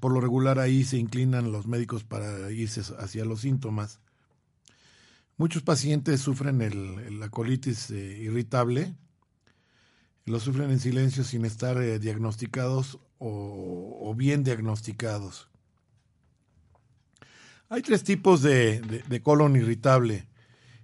por 0.00 0.12
lo 0.12 0.20
regular 0.20 0.58
ahí 0.58 0.84
se 0.84 0.98
inclinan 0.98 1.52
los 1.52 1.66
médicos 1.66 2.04
para 2.04 2.50
irse 2.50 2.82
hacia 2.98 3.24
los 3.24 3.40
síntomas. 3.40 4.00
Muchos 5.36 5.62
pacientes 5.62 6.20
sufren 6.20 6.62
el, 6.62 7.20
la 7.20 7.28
colitis 7.28 7.90
eh, 7.90 8.18
irritable, 8.22 8.94
lo 10.24 10.40
sufren 10.40 10.70
en 10.70 10.80
silencio 10.80 11.24
sin 11.24 11.44
estar 11.44 11.80
eh, 11.82 11.98
diagnosticados 11.98 12.98
o, 13.18 14.14
bien 14.16 14.44
diagnosticados. 14.44 15.48
Hay 17.68 17.82
tres 17.82 18.02
tipos 18.02 18.42
de, 18.42 19.20
colon 19.22 19.56
irritable. 19.56 20.26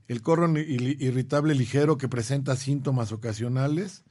El 0.09 0.23
colon 0.23 0.57
irritable 0.57 1.55
ligero 1.55 1.97
que 1.97 2.09
presenta 2.09 2.57
síntomas 2.57 3.13
ocasionales 3.13 4.05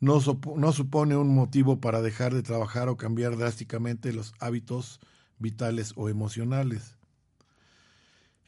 no, 0.00 0.20
no, 0.56 0.72
supone 0.72 1.16
un 1.16 1.34
motivo 1.34 1.80
para 1.80 2.02
dejar 2.02 2.34
de 2.34 2.42
trabajar 2.42 2.88
o 2.88 2.96
cambiar 2.96 3.36
drásticamente 3.36 4.12
los 4.12 4.34
hábitos 4.38 5.00
vitales 5.38 5.92
o 5.96 6.08
emocionales. 6.08 6.96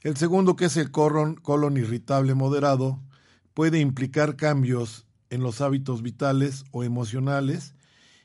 El 0.03 0.17
segundo, 0.17 0.55
que 0.57 0.67
es 0.67 0.77
el 0.77 0.91
colon, 0.91 1.35
colon 1.37 1.77
irritable 1.77 2.35
moderado, 2.35 3.01
puede 3.55 3.81
implicar 3.81 4.37
cambios 4.37 5.07
en 5.31 5.43
los 5.43 5.61
hábitos 5.61 6.03
vitales 6.03 6.65
o 6.71 6.85
emocionales 6.85 7.75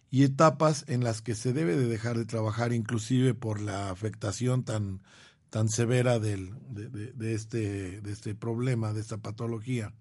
y 0.10 0.24
etapas 0.24 0.84
en 0.88 1.03
las 1.03 1.22
que 1.22 1.36
se 1.36 1.53
debe 1.53 1.77
de 1.77 1.88
dejar 1.88 2.18
de 2.18 2.25
trabajar 2.25 2.74
inclusive 2.74 3.34
por 3.34 3.62
la 3.62 3.89
afectación 3.89 4.63
tan 4.63 5.01
tan 5.51 5.70
severa 5.70 6.17
del, 6.17 6.55
de, 6.70 7.34
este, 7.36 8.01
de 8.01 8.12
este 8.12 8.34
problema, 8.34 8.93
de 8.93 9.01
esta 9.01 9.17
patología. 9.17 9.93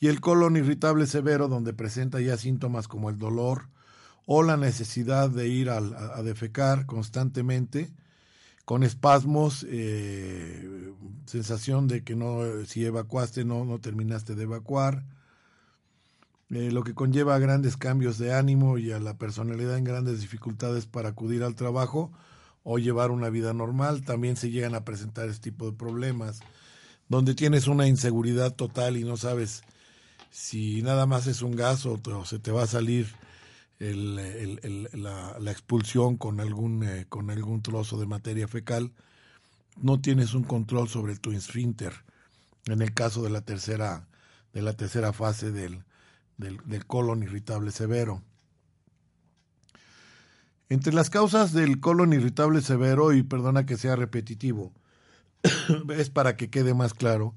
Y 0.00 0.08
el 0.08 0.20
colon 0.20 0.56
irritable 0.56 1.06
severo, 1.06 1.48
donde 1.48 1.74
presenta 1.74 2.20
ya 2.20 2.36
síntomas 2.36 2.88
como 2.88 3.10
el 3.10 3.18
dolor 3.18 3.68
o 4.26 4.42
la 4.42 4.56
necesidad 4.56 5.30
de 5.30 5.48
ir 5.48 5.70
a, 5.70 5.76
a 5.76 6.22
defecar 6.22 6.86
constantemente, 6.86 7.92
con 8.64 8.82
espasmos, 8.82 9.64
eh, 9.68 10.92
sensación 11.26 11.86
de 11.86 12.02
que 12.02 12.16
no, 12.16 12.40
si 12.66 12.84
evacuaste 12.86 13.44
no, 13.44 13.66
no 13.66 13.78
terminaste 13.80 14.34
de 14.34 14.44
evacuar, 14.44 15.04
eh, 16.48 16.70
lo 16.72 16.82
que 16.84 16.94
conlleva 16.94 17.38
grandes 17.38 17.76
cambios 17.76 18.16
de 18.16 18.32
ánimo 18.32 18.78
y 18.78 18.92
a 18.92 18.98
la 18.98 19.18
personalidad 19.18 19.76
en 19.76 19.84
grandes 19.84 20.22
dificultades 20.22 20.86
para 20.86 21.10
acudir 21.10 21.42
al 21.42 21.54
trabajo 21.54 22.12
o 22.68 22.78
llevar 22.78 23.12
una 23.12 23.30
vida 23.30 23.54
normal, 23.54 24.02
también 24.02 24.36
se 24.36 24.50
llegan 24.50 24.74
a 24.74 24.84
presentar 24.84 25.28
este 25.28 25.52
tipo 25.52 25.70
de 25.70 25.76
problemas, 25.76 26.40
donde 27.08 27.36
tienes 27.36 27.68
una 27.68 27.86
inseguridad 27.86 28.56
total 28.56 28.96
y 28.96 29.04
no 29.04 29.16
sabes 29.16 29.62
si 30.32 30.82
nada 30.82 31.06
más 31.06 31.28
es 31.28 31.42
un 31.42 31.54
gas 31.54 31.86
o, 31.86 31.96
se 32.24 32.40
te 32.40 32.50
va 32.50 32.64
a 32.64 32.66
salir 32.66 33.06
la, 33.78 35.50
expulsión 35.52 36.16
con 36.16 36.40
algún, 36.40 36.82
eh, 36.82 37.06
con 37.08 37.30
algún 37.30 37.62
trozo 37.62 38.00
de 38.00 38.06
materia 38.06 38.48
fecal, 38.48 38.90
no 39.80 40.00
tienes 40.00 40.34
un 40.34 40.42
control 40.42 40.88
sobre 40.88 41.14
tu 41.14 41.30
esfínter. 41.30 41.92
En 42.64 42.82
el 42.82 42.92
caso 42.94 43.22
de 43.22 43.30
la 43.30 43.42
tercera, 43.42 44.08
de 44.52 44.62
la 44.62 44.72
tercera 44.72 45.12
fase 45.12 45.52
del, 45.52 45.84
del 46.36 46.86
colon 46.86 47.22
irritable 47.22 47.70
severo. 47.70 48.24
Entre 50.68 50.92
las 50.92 51.10
causas 51.10 51.52
del 51.52 51.80
colon 51.80 52.12
irritable 52.12 52.60
severo, 52.60 53.12
y 53.12 53.22
perdona 53.22 53.66
que 53.66 53.76
sea 53.76 53.96
repetitivo, 53.96 54.72
es 55.96 56.10
para 56.10 56.36
que 56.36 56.50
quede 56.50 56.74
más 56.74 56.92
claro, 56.92 57.34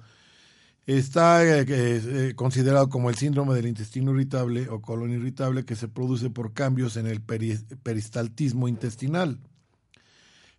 está 0.87 1.45
eh, 1.45 1.65
eh, 1.67 2.33
considerado 2.35 2.89
como 2.89 3.09
el 3.09 3.15
síndrome 3.15 3.53
del 3.53 3.67
intestino 3.67 4.11
irritable 4.11 4.69
o 4.69 4.81
colon 4.81 5.11
irritable 5.11 5.63
que 5.63 5.75
se 5.75 5.87
produce 5.87 6.31
por 6.31 6.53
cambios 6.53 6.97
en 6.97 7.05
el 7.05 7.21
peristaltismo 7.21 8.67
intestinal. 8.67 9.39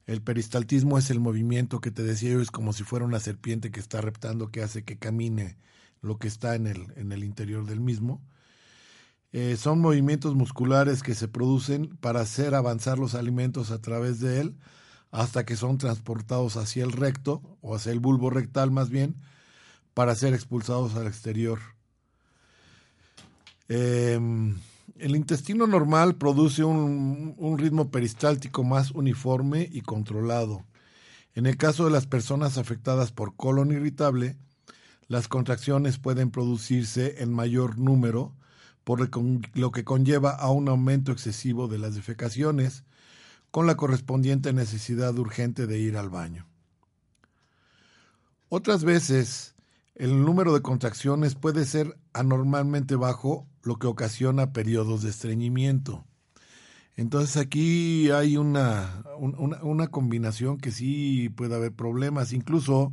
El 0.07 0.23
peristaltismo 0.23 0.99
es 0.99 1.11
el 1.11 1.21
movimiento 1.21 1.81
que 1.81 1.91
te 1.91 2.03
decía 2.03 2.31
yo, 2.31 2.41
es 2.41 2.51
como 2.51 2.73
si 2.73 2.85
fuera 2.85 3.05
una 3.05 3.21
serpiente 3.21 3.71
que 3.71 3.81
está 3.81 4.01
reptando, 4.01 4.51
que 4.51 4.63
hace 4.63 4.85
que 4.85 4.99
camine 4.99 5.57
lo 6.03 6.19
que 6.19 6.29
está 6.29 6.55
en 6.55 6.67
el, 6.67 6.93
en 6.97 7.13
el 7.13 7.25
interior 7.25 7.67
del 7.67 7.81
mismo. 7.81 8.21
Eh, 9.33 9.57
son 9.57 9.81
movimientos 9.81 10.35
musculares 10.35 11.03
que 11.05 11.15
se 11.15 11.29
producen 11.29 11.97
para 12.01 12.21
hacer 12.21 12.55
avanzar 12.55 12.99
los 12.99 13.15
alimentos 13.15 13.71
a 13.71 13.81
través 13.81 14.19
de 14.19 14.41
él 14.41 14.57
hasta 15.13 15.45
que 15.45 15.57
son 15.57 15.79
transportados 15.79 16.57
hacia 16.57 16.83
el 16.83 16.93
recto 16.93 17.41
o 17.61 17.77
hacia 17.77 17.93
el 17.93 18.01
bulbo 18.01 18.31
rectal 18.31 18.73
más 18.73 18.91
bien 18.91 19.15
para 19.95 20.15
ser 20.17 20.35
expulsados 20.35 20.97
al 20.97 21.07
exterior. 21.07 21.61
Em, 23.69 24.57
el 24.99 25.15
intestino 25.15 25.69
normal 25.69 26.17
produce 26.17 26.65
un, 26.65 27.35
un 27.39 27.59
ritmo 27.59 27.91
peristáltico 27.91 28.65
más 28.65 28.91
uniforme 28.91 29.69
y 29.71 29.83
controlado. 29.83 30.65
En 31.35 31.47
el 31.47 31.57
caso 31.57 31.85
de 31.85 31.93
las 31.93 32.07
personas 32.07 32.59
afectadas 32.59 33.13
por 33.13 33.37
colon 33.37 33.71
irritable, 33.71 34.37
las 35.07 35.29
contracciones 35.29 35.99
pueden 35.99 36.31
producirse 36.31 37.23
en 37.23 37.33
mayor 37.33 37.79
número 37.79 38.35
por 38.85 39.11
lo 39.55 39.71
que 39.73 39.85
conlleva 39.85 40.31
a 40.31 40.51
un 40.51 40.69
aumento 40.69 41.13
excesivo 41.13 41.69
de 41.69 41.79
las 41.79 41.95
defecaciones, 41.95 42.85
con 43.51 43.67
la 43.67 43.77
correspondiente 43.77 44.53
necesidad 44.53 45.17
urgente 45.19 45.67
de 45.67 45.79
ir 45.79 45.97
al 45.97 46.09
baño. 46.09 46.47
Otras 48.49 48.85
veces, 48.85 49.55
el 49.95 50.25
número 50.25 50.55
de 50.55 50.63
contracciones 50.63 51.35
puede 51.35 51.65
ser 51.65 51.99
anormalmente 52.13 52.97
bajo, 52.97 53.47
lo 53.63 53.79
que 53.79 53.87
ocasiona 53.87 54.53
periodos 54.53 55.03
de 55.03 55.11
estreñimiento. 55.11 56.05
Entonces 56.97 57.37
aquí 57.37 58.11
hay 58.11 58.37
una, 58.37 59.05
una, 59.19 59.63
una 59.63 59.87
combinación 59.89 60.59
que 60.59 60.71
sí 60.71 61.29
puede 61.29 61.55
haber 61.55 61.73
problemas, 61.73 62.33
incluso 62.33 62.93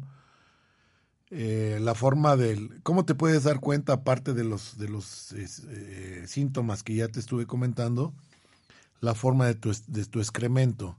eh, 1.29 1.79
la 1.81 1.93
forma 1.93 2.35
del... 2.35 2.81
¿Cómo 2.83 3.05
te 3.05 3.15
puedes 3.15 3.43
dar 3.43 3.59
cuenta, 3.59 3.93
aparte 3.93 4.33
de 4.33 4.43
los, 4.43 4.77
de 4.77 4.87
los 4.87 5.33
eh, 5.33 6.23
síntomas 6.27 6.83
que 6.83 6.95
ya 6.95 7.07
te 7.07 7.19
estuve 7.19 7.45
comentando, 7.45 8.13
la 9.01 9.13
forma 9.13 9.45
de 9.45 9.55
tu, 9.55 9.71
de 9.87 10.05
tu 10.05 10.19
excremento? 10.19 10.97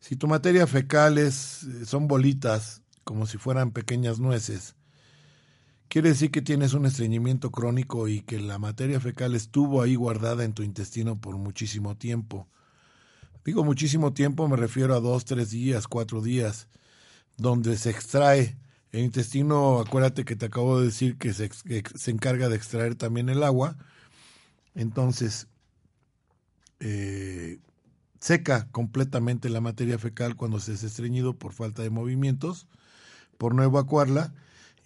Si 0.00 0.16
tu 0.16 0.26
materia 0.26 0.66
fecal 0.66 1.18
es, 1.18 1.62
eh, 1.62 1.86
son 1.86 2.06
bolitas, 2.06 2.82
como 3.04 3.26
si 3.26 3.38
fueran 3.38 3.70
pequeñas 3.70 4.20
nueces, 4.20 4.74
quiere 5.88 6.10
decir 6.10 6.30
que 6.30 6.42
tienes 6.42 6.74
un 6.74 6.86
estreñimiento 6.86 7.50
crónico 7.50 8.08
y 8.08 8.20
que 8.20 8.40
la 8.40 8.58
materia 8.58 9.00
fecal 9.00 9.34
estuvo 9.34 9.82
ahí 9.82 9.94
guardada 9.94 10.44
en 10.44 10.52
tu 10.52 10.62
intestino 10.62 11.20
por 11.20 11.36
muchísimo 11.36 11.96
tiempo. 11.96 12.46
Digo 13.44 13.64
muchísimo 13.64 14.12
tiempo, 14.12 14.48
me 14.48 14.56
refiero 14.56 14.94
a 14.94 15.00
dos, 15.00 15.24
tres 15.24 15.50
días, 15.50 15.88
cuatro 15.88 16.20
días, 16.20 16.68
donde 17.38 17.78
se 17.78 17.90
extrae 17.90 18.58
el 18.92 19.00
intestino, 19.00 19.80
acuérdate 19.80 20.24
que 20.24 20.36
te 20.36 20.46
acabo 20.46 20.80
de 20.80 20.86
decir 20.86 21.16
que 21.16 21.32
se, 21.32 21.50
se 21.50 22.10
encarga 22.10 22.48
de 22.48 22.56
extraer 22.56 22.94
también 22.96 23.28
el 23.28 23.42
agua. 23.42 23.76
Entonces, 24.74 25.48
eh, 26.80 27.58
seca 28.20 28.68
completamente 28.72 29.48
la 29.48 29.60
materia 29.60 29.98
fecal 29.98 30.36
cuando 30.36 30.60
se 30.60 30.72
es 30.72 30.82
estreñido 30.82 31.34
por 31.38 31.52
falta 31.52 31.82
de 31.82 31.90
movimientos, 31.90 32.66
por 33.38 33.54
no 33.54 33.62
evacuarla. 33.62 34.34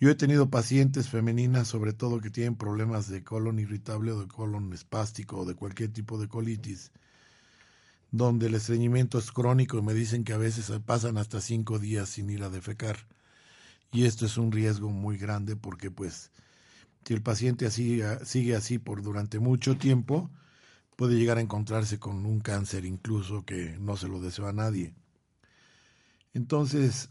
Yo 0.01 0.11
he 0.11 0.14
tenido 0.14 0.51
pacientes 0.51 1.09
femeninas, 1.09 1.69
sobre 1.69 1.93
todo 1.93 2.21
que 2.21 2.31
tienen 2.31 2.57
problemas 2.57 3.09
de 3.09 3.23
colon 3.23 3.59
irritable 3.59 4.12
o 4.12 4.21
de 4.21 4.29
colon 4.29 4.73
espástico 4.73 5.40
o 5.40 5.45
de 5.45 5.55
cualquier 5.55 5.93
tipo 5.93 6.19
de 6.19 6.29
colitis, 6.29 6.93
donde 8.11 8.47
el 8.49 8.55
estreñimiento 8.55 9.19
es 9.19 9.33
crónico 9.33 9.79
y 9.79 9.83
me 9.83 9.95
dicen 9.95 10.25
que 10.25 10.33
a 10.33 10.38
veces 10.38 10.71
pasan 10.85 11.17
hasta 11.17 11.40
cinco 11.40 11.79
días 11.79 12.09
sin 12.09 12.29
ir 12.31 12.43
a 12.43 12.51
defecar. 12.51 12.97
Y 13.94 14.07
esto 14.07 14.26
es 14.26 14.38
un 14.38 14.50
riesgo 14.50 14.90
muy 14.90 15.16
grande 15.16 15.54
porque 15.54 15.88
pues 15.88 16.33
si 17.04 17.14
el 17.14 17.22
paciente 17.22 17.64
así, 17.64 18.00
sigue 18.24 18.57
así 18.57 18.78
por 18.78 19.02
durante 19.02 19.38
mucho 19.38 19.76
tiempo, 19.76 20.33
puede 20.96 21.14
llegar 21.14 21.38
a 21.38 21.42
encontrarse 21.42 22.00
con 22.00 22.26
un 22.26 22.40
cáncer 22.40 22.87
incluso 22.87 23.44
que 23.44 23.78
no 23.78 23.96
se 23.96 24.09
lo 24.09 24.20
desea 24.20 24.48
a 24.48 24.52
nadie. 24.52 24.96
Entonces, 26.33 27.11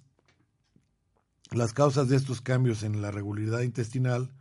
las 1.52 1.72
causas 1.72 2.10
de 2.10 2.18
estos 2.18 2.42
cambios 2.42 2.84
en 2.84 3.02
la 3.02 3.12
regularidad 3.12 3.62
intestinal 3.62 4.34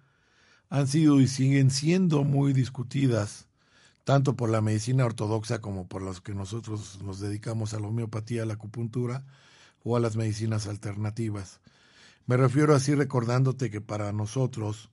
han 0.68 0.88
sido 0.88 1.20
y 1.20 1.28
siguen 1.28 1.70
siendo 1.70 2.24
muy 2.24 2.52
discutidas, 2.52 3.46
tanto 4.02 4.34
por 4.34 4.50
la 4.50 4.60
medicina 4.60 5.04
ortodoxa 5.04 5.60
como 5.60 5.86
por 5.86 6.02
los 6.02 6.20
que 6.20 6.34
nosotros 6.34 6.98
nos 7.04 7.20
dedicamos 7.20 7.72
a 7.72 7.78
la 7.78 7.86
homeopatía, 7.86 8.42
a 8.42 8.46
la 8.46 8.54
acupuntura 8.54 9.24
o 9.84 9.96
a 9.96 10.00
las 10.00 10.16
medicinas 10.16 10.66
alternativas. 10.66 11.60
Me 12.26 12.36
refiero 12.36 12.74
así 12.74 12.94
recordándote 12.94 13.70
que 13.70 13.80
para 13.80 14.12
nosotros 14.12 14.90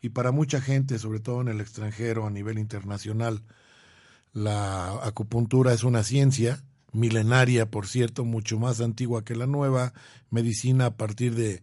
y 0.00 0.10
para 0.10 0.30
mucha 0.30 0.60
gente, 0.60 0.98
sobre 0.98 1.20
todo 1.20 1.40
en 1.40 1.48
el 1.48 1.60
extranjero 1.60 2.26
a 2.26 2.30
nivel 2.30 2.58
internacional, 2.58 3.42
la 4.32 5.04
acupuntura 5.04 5.72
es 5.72 5.82
una 5.82 6.04
ciencia 6.04 6.62
milenaria, 6.92 7.70
por 7.70 7.86
cierto, 7.86 8.24
mucho 8.24 8.58
más 8.58 8.80
antigua 8.80 9.24
que 9.24 9.34
la 9.34 9.46
nueva 9.46 9.92
medicina 10.30 10.86
a 10.86 10.96
partir 10.96 11.34
de 11.34 11.62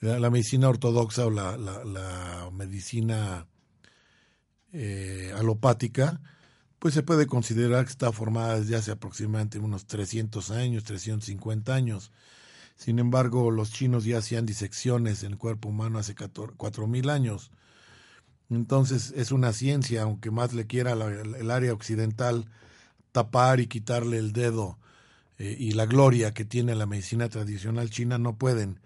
la, 0.00 0.30
medicina 0.30 0.68
ortodoxa 0.68 1.26
o 1.26 1.30
la, 1.30 1.56
la, 1.56 2.50
medicina 2.52 3.46
eh, 4.72 5.32
alopática, 5.36 6.20
pues 6.78 6.94
se 6.94 7.02
puede 7.02 7.26
considerar 7.26 7.84
que 7.84 7.90
está 7.90 8.12
formada 8.12 8.60
desde 8.60 8.76
hace 8.76 8.90
aproximadamente 8.92 9.58
unos 9.58 9.86
300 9.86 10.50
años, 10.50 10.84
350 10.84 11.74
años. 11.74 12.12
Sin 12.78 13.00
embargo, 13.00 13.50
los 13.50 13.72
chinos 13.72 14.04
ya 14.04 14.18
hacían 14.18 14.46
disecciones 14.46 15.24
en 15.24 15.32
el 15.32 15.38
cuerpo 15.38 15.68
humano 15.68 15.98
hace 15.98 16.14
cuatro 16.56 16.86
mil 16.86 17.10
años. 17.10 17.50
Entonces 18.50 19.12
es 19.16 19.32
una 19.32 19.52
ciencia, 19.52 20.02
aunque 20.02 20.30
más 20.30 20.54
le 20.54 20.68
quiera 20.68 20.92
el 20.92 21.50
área 21.50 21.72
occidental 21.72 22.46
tapar 23.10 23.58
y 23.58 23.66
quitarle 23.66 24.18
el 24.18 24.32
dedo 24.32 24.78
eh, 25.38 25.56
y 25.58 25.72
la 25.72 25.86
gloria 25.86 26.32
que 26.32 26.44
tiene 26.44 26.76
la 26.76 26.86
medicina 26.86 27.28
tradicional 27.28 27.90
china, 27.90 28.16
no 28.16 28.36
pueden. 28.36 28.78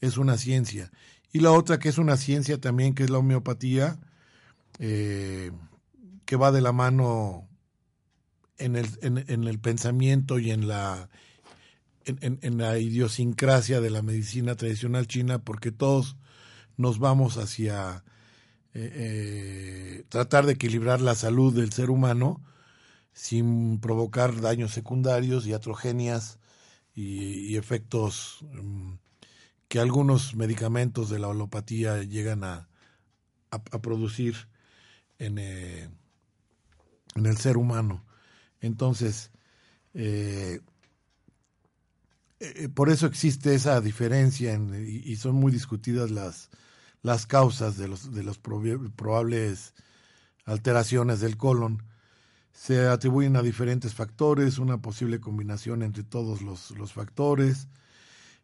Es 0.00 0.18
una 0.18 0.36
ciencia. 0.36 0.90
Y 1.32 1.38
la 1.38 1.52
otra 1.52 1.78
que 1.78 1.88
es 1.88 1.98
una 1.98 2.16
ciencia 2.16 2.60
también, 2.60 2.94
que 2.96 3.04
es 3.04 3.10
la 3.10 3.18
homeopatía, 3.18 3.96
eh, 4.80 5.52
que 6.24 6.34
va 6.34 6.50
de 6.50 6.62
la 6.62 6.72
mano 6.72 7.46
en, 8.58 8.74
el 8.74 9.58
pensamiento 9.60 10.40
y 10.40 10.50
en 10.50 10.66
la, 10.66 11.08
en, 12.20 12.58
la 12.58 12.78
idiosincrasia 12.78 13.80
de 13.80 13.90
la 13.90 14.02
medicina 14.02 14.54
tradicional 14.54 15.06
china, 15.06 15.38
porque 15.38 15.72
todos 15.72 16.16
nos 16.76 16.98
vamos 16.98 17.36
hacia 17.36 18.04
eh, 18.74 20.04
tratar 20.08 20.46
de 20.46 20.52
equilibrar 20.52 21.00
la 21.00 21.14
salud 21.14 21.54
del 21.54 21.72
ser 21.72 21.90
humano 21.90 22.42
sin 23.12 23.80
provocar 23.80 24.40
daños 24.40 24.72
secundarios 24.72 25.46
y 25.46 25.52
atrogenias 25.52 26.38
y, 26.94 27.56
efectos 27.56 28.44
mm, 28.52 28.94
que 29.68 29.80
algunos 29.80 30.34
medicamentos 30.34 31.10
de 31.10 31.18
la 31.18 31.28
holopatía 31.28 32.02
llegan 32.02 32.44
a, 32.44 32.68
producir 33.82 34.48
en, 35.18 35.38
eh, 35.38 35.88
en, 37.14 37.26
el 37.26 37.36
ser 37.36 37.56
humano. 37.56 38.04
Entonces, 38.60 39.30
eh, 39.94 40.60
eh, 42.40 42.68
por 42.68 42.90
eso 42.90 43.06
existe 43.06 43.54
esa 43.54 43.80
diferencia 43.80 44.54
y, 44.54 45.16
son 45.16 45.36
muy 45.36 45.52
discutidas 45.52 46.10
las, 46.10 46.50
las 47.02 47.26
causas 47.26 47.76
de 47.76 47.88
los, 47.88 48.12
de 48.12 48.22
los 48.22 48.38
probables 48.38 49.74
alteraciones 50.46 51.20
del 51.20 51.36
colon 51.36 51.84
se 52.52 52.88
atribuyen 52.88 53.36
a 53.36 53.42
diferentes 53.42 53.94
factores, 53.94 54.58
una 54.58 54.82
posible 54.82 55.18
combinación 55.18 55.82
entre 55.82 56.02
todos 56.02 56.42
los, 56.42 56.72
los 56.72 56.92
factores. 56.92 57.68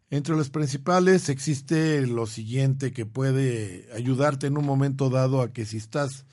Entre 0.09 0.35
los 0.35 0.49
principales 0.49 1.29
existe 1.29 2.05
lo 2.07 2.25
siguiente 2.25 2.93
que 2.93 3.05
puede 3.05 3.87
ayudarte 3.93 4.47
en 4.47 4.57
un 4.57 4.65
momento 4.65 5.09
dado 5.09 5.41
a 5.41 5.51
que 5.51 5.65
si 5.65 5.77
estás 5.77 6.25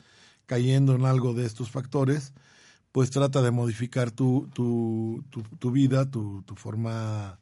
cayendo 0.47 0.95
en 0.95 1.05
algo 1.05 1.35
de 1.35 1.45
estos 1.45 1.71
factores, 1.71 2.33
pues 2.93 3.11
trata 3.11 3.43
de 3.43 3.51
modificar 3.51 4.13
tu, 4.13 4.49
tu, 4.55 5.25
tu, 5.59 5.71
vida, 5.71 6.11
tu, 6.11 6.45
forma 6.55 7.41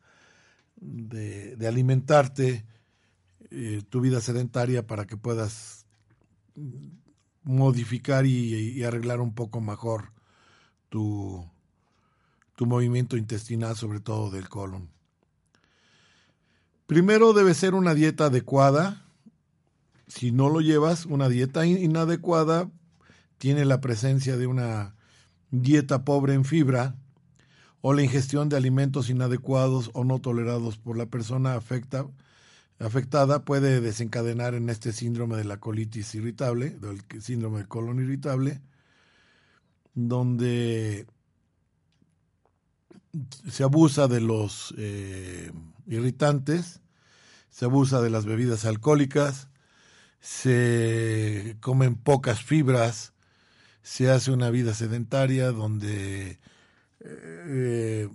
de, 1.13 1.67
alimentarte, 1.67 2.65
eh, 3.51 3.83
tu 3.89 4.01
vida 4.01 4.21
sedentaria 4.21 4.87
para 4.87 5.07
que 5.07 5.17
puedas 5.17 5.87
modificar 7.43 8.27
y, 8.27 8.55
y 8.55 8.83
arreglar 8.85 9.21
un 9.21 9.35
poco 9.35 9.61
mejor 9.61 10.13
tu, 10.89 11.45
tu 12.55 12.67
movimiento 12.67 13.17
intestinal, 13.17 13.77
sobre 13.77 14.01
todo 14.01 14.31
del 14.31 14.49
colon. 14.49 14.91
Primero 16.87 17.33
debe 17.33 17.55
ser 17.55 17.75
una 17.75 17.95
dieta 17.95 18.27
adecuada. 18.27 19.05
Si 20.09 20.31
no 20.31 20.49
lo 20.51 20.61
llevas, 20.61 21.07
una 21.07 21.29
dieta 21.29 21.65
inadecuada 21.65 22.71
tiene 23.39 23.65
la 23.65 23.81
presencia 23.81 24.37
de 24.37 24.47
una 24.47 24.95
dieta 25.51 26.05
pobre 26.05 26.35
en 26.35 26.45
fibra 26.45 26.97
o 27.83 27.93
la 27.93 28.03
ingestión 28.03 28.49
de 28.49 28.57
alimentos 28.57 29.11
inadecuados 29.11 29.91
o 29.93 30.05
no 30.05 30.21
tolerados 30.21 30.79
por 30.79 30.97
la 30.97 31.07
persona 31.07 31.55
afecta, 31.55 32.07
afectada 32.79 33.45
puede 33.45 33.81
desencadenar 33.81 34.55
en 34.55 34.71
este 34.71 34.93
síndrome 34.93 35.37
de 35.37 35.45
la 35.45 35.59
colitis 35.59 36.15
irritable, 36.15 36.71
del 36.71 37.03
síndrome 37.21 37.59
del 37.59 37.69
colon 37.69 38.01
irritable, 38.01 38.63
donde 39.95 41.07
se 43.51 43.65
abusa 43.65 44.07
de 44.07 44.21
los 44.21 44.75
eh, 44.79 45.51
irritantes, 45.87 46.81
se 47.51 47.65
abusa 47.65 48.01
de 48.01 48.11
las 48.11 48.25
bebidas 48.25 48.65
alcohólicas, 48.65 49.49
se 50.21 51.57
comen 51.61 51.97
pocas 51.97 52.45
fibras, 52.45 53.13
se 53.83 54.09
hace 54.09 54.31
una 54.31 54.51
vida 54.51 54.73
sedentaria 54.73 55.51
donde 55.51 56.39
eh, 57.05 58.09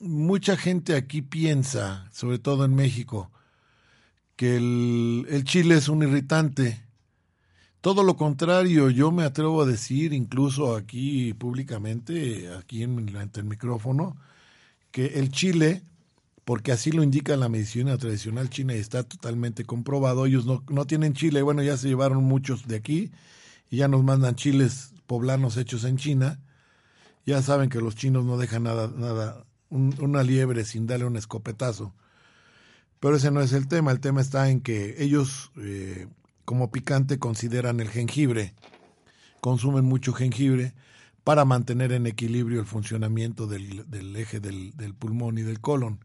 mucha 0.00 0.56
gente 0.56 0.94
aquí 0.94 1.22
piensa, 1.22 2.08
sobre 2.12 2.38
todo 2.38 2.64
en 2.64 2.74
México, 2.74 3.30
que 4.36 4.56
el 4.56 5.44
chile 5.44 5.76
es 5.76 5.88
un 5.88 6.02
irritante 6.02 6.86
todo 7.86 8.02
lo 8.02 8.16
contrario, 8.16 8.90
yo 8.90 9.12
me 9.12 9.22
atrevo 9.22 9.62
a 9.62 9.64
decir, 9.64 10.12
incluso 10.12 10.74
aquí 10.74 11.34
públicamente, 11.34 12.52
aquí 12.52 12.82
en, 12.82 13.16
ante 13.16 13.38
el 13.38 13.46
micrófono, 13.46 14.16
que 14.90 15.20
el 15.20 15.30
chile, 15.30 15.82
porque 16.44 16.72
así 16.72 16.90
lo 16.90 17.04
indica 17.04 17.36
la 17.36 17.48
medicina 17.48 17.96
tradicional 17.96 18.50
china 18.50 18.74
y 18.74 18.78
está 18.78 19.04
totalmente 19.04 19.64
comprobado, 19.64 20.26
ellos 20.26 20.46
no, 20.46 20.64
no 20.68 20.84
tienen 20.86 21.14
chile, 21.14 21.42
bueno, 21.42 21.62
ya 21.62 21.76
se 21.76 21.86
llevaron 21.86 22.24
muchos 22.24 22.66
de 22.66 22.74
aquí 22.74 23.12
y 23.70 23.76
ya 23.76 23.86
nos 23.86 24.02
mandan 24.02 24.34
chiles 24.34 24.92
poblanos 25.06 25.56
hechos 25.56 25.84
en 25.84 25.96
China. 25.96 26.40
Ya 27.26 27.42
saben 27.42 27.68
que 27.68 27.80
los 27.80 27.96
chinos 27.96 28.24
no 28.24 28.38
dejan 28.38 28.62
nada, 28.62 28.90
nada, 28.96 29.44
una 29.68 30.22
liebre 30.22 30.64
sin 30.64 30.86
darle 30.86 31.06
un 31.06 31.16
escopetazo. 31.16 31.92
Pero 33.00 33.16
ese 33.16 33.30
no 33.30 33.40
es 33.40 33.52
el 33.52 33.68
tema, 33.68 33.90
el 33.90 34.00
tema 34.00 34.20
está 34.20 34.48
en 34.48 34.60
que 34.60 35.02
ellos 35.02 35.50
eh, 35.56 36.06
como 36.44 36.70
picante 36.70 37.18
consideran 37.18 37.80
el 37.80 37.88
jengibre. 37.88 38.54
Consumen 39.40 39.84
mucho 39.84 40.12
jengibre 40.12 40.72
para 41.24 41.44
mantener 41.44 41.90
en 41.90 42.06
equilibrio 42.06 42.60
el 42.60 42.66
funcionamiento 42.66 43.48
del, 43.48 43.84
eje 44.16 44.38
del, 44.38 44.76
del, 44.76 44.94
pulmón 44.94 45.38
y 45.38 45.42
del 45.42 45.60
colon. 45.60 45.98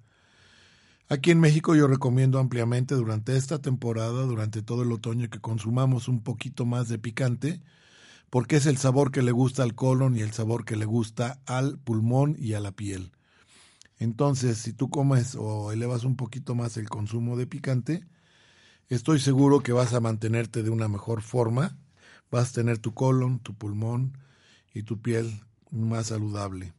Aquí 1.08 1.30
en 1.30 1.40
México 1.40 1.76
yo 1.76 1.88
recomiendo 1.88 2.40
ampliamente 2.40 2.96
durante 2.96 3.38
esta 3.38 3.60
temporada, 3.60 4.24
durante 4.24 4.64
todo 4.64 4.82
el 4.82 4.92
otoño, 4.92 5.30
que 5.30 5.40
consumamos 5.40 6.08
un 6.08 6.24
poquito 6.24 6.66
más 6.66 6.90
de 6.90 6.98
picante, 6.98 7.62
porque 8.32 8.56
es 8.56 8.66
el 8.66 8.78
sabor 8.78 9.12
que 9.12 9.22
le 9.22 9.32
gusta 9.32 9.62
al 9.62 9.76
colon 9.76 10.18
y 10.18 10.22
el 10.22 10.34
sabor 10.34 10.66
que 10.66 10.76
le 10.76 10.86
gusta 10.86 11.40
al 11.46 11.78
pulmón 11.78 12.36
y 12.40 12.54
a 12.54 12.60
la 12.60 12.72
piel. 12.72 13.12
Entonces, 14.00 14.58
si 14.58 14.74
tú 14.74 14.90
comes 14.90 15.36
o 15.36 15.72
elevas 15.72 16.04
un 16.04 16.16
poquito 16.16 16.56
más 16.56 16.78
el 16.78 16.90
consumo 16.90 17.38
de 17.38 17.46
picante, 17.46 18.04
Estoy 18.92 19.22
seguro 19.22 19.62
que 19.62 19.72
vas 19.72 19.94
a 19.94 20.02
mantenerte 20.02 20.64
de 20.64 20.70
una 20.70 20.90
mejor 20.90 21.22
forma, 21.22 21.78
vas 22.30 22.50
a 22.50 22.54
tener 22.56 22.78
tu 22.78 22.94
colon, 22.94 23.40
tu 23.40 23.54
pulmón 23.54 24.18
y 24.74 24.84
tu 24.84 25.02
piel 25.02 25.46
más 25.72 26.08
saludable. 26.08 26.74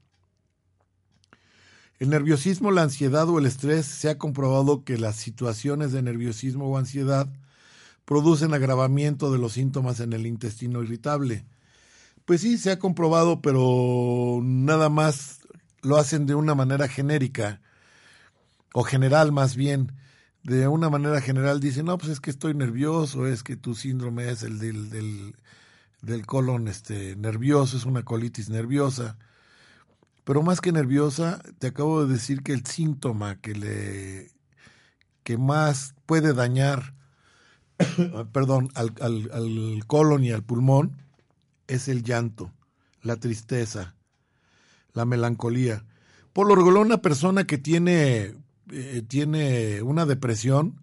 El 1.98 2.10
nerviosismo, 2.10 2.70
la 2.70 2.82
ansiedad 2.82 3.26
o 3.30 3.38
el 3.38 3.46
estrés 3.46 3.86
se 3.86 4.10
ha 4.10 4.18
comprobado 4.18 4.84
que 4.84 4.98
las 4.98 5.16
situaciones 5.16 5.92
de 5.92 6.02
nerviosismo 6.02 6.66
o 6.66 6.76
ansiedad 6.76 7.32
producen 8.04 8.54
agravamiento 8.54 9.32
de 9.32 9.38
los 9.38 9.52
síntomas 9.52 10.00
en 10.00 10.12
el 10.12 10.26
intestino 10.26 10.82
irritable. 10.82 11.46
Pues 12.24 12.40
sí, 12.40 12.58
se 12.58 12.70
ha 12.70 12.78
comprobado, 12.78 13.40
pero 13.42 14.40
nada 14.42 14.88
más 14.88 15.40
lo 15.82 15.96
hacen 15.96 16.26
de 16.26 16.34
una 16.34 16.54
manera 16.54 16.88
genérica 16.88 17.60
o 18.72 18.84
general 18.84 19.32
más 19.32 19.56
bien 19.56 19.92
de 20.42 20.66
una 20.66 20.90
manera 20.90 21.20
general 21.20 21.60
dicen, 21.60 21.86
no, 21.86 21.98
pues 21.98 22.12
es 22.12 22.20
que 22.20 22.30
estoy 22.30 22.54
nervioso, 22.54 23.26
es 23.26 23.42
que 23.42 23.56
tu 23.56 23.74
síndrome 23.74 24.28
es 24.28 24.42
el 24.42 24.58
del, 24.58 25.34
del, 26.00 26.26
colon 26.26 26.66
este, 26.68 27.14
nervioso, 27.16 27.76
es 27.76 27.84
una 27.84 28.02
colitis 28.02 28.48
nerviosa. 28.48 29.18
Pero 30.24 30.42
más 30.42 30.60
que 30.60 30.72
nerviosa, 30.72 31.40
te 31.58 31.68
acabo 31.68 32.04
de 32.04 32.12
decir 32.14 32.42
que 32.42 32.52
el 32.52 32.66
síntoma 32.66 33.40
que 33.40 33.54
le 33.54 34.30
que 35.22 35.38
más 35.38 35.94
puede 36.06 36.32
dañar 36.32 36.94
perdón, 38.32 38.70
al, 38.74 38.94
al, 39.00 39.84
colon 39.86 40.24
y 40.24 40.30
al 40.30 40.42
pulmón 40.42 40.96
es 41.66 41.88
el 41.88 42.02
llanto, 42.02 42.52
la 43.02 43.16
tristeza, 43.16 43.94
la 44.92 45.04
melancolía. 45.04 45.84
Por 46.32 46.48
lo 46.48 46.54
regular, 46.54 46.84
una 46.84 47.02
persona 47.02 47.44
que 47.44 47.58
tiene 47.58 48.34
eh, 48.70 49.02
tiene 49.06 49.82
una 49.82 50.06
depresión, 50.06 50.80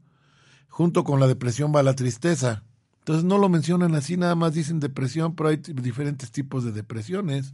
junto 0.68 1.04
con 1.04 1.20
la 1.20 1.28
depresión 1.28 1.74
va 1.76 1.82
la 1.82 1.96
tristeza. 1.96 2.64
Entonces 3.00 3.24
no 3.24 3.38
lo 3.40 3.50
mencionan 3.50 3.96
así, 3.96 4.16
nada 4.18 4.36
más 4.36 4.54
dicen 4.54 4.80
depresión, 4.80 5.36
pero 5.36 5.50
hay 5.50 5.58
diferentes 5.58 6.32
tipos 6.32 6.64
de 6.64 6.72
depresiones. 6.72 7.54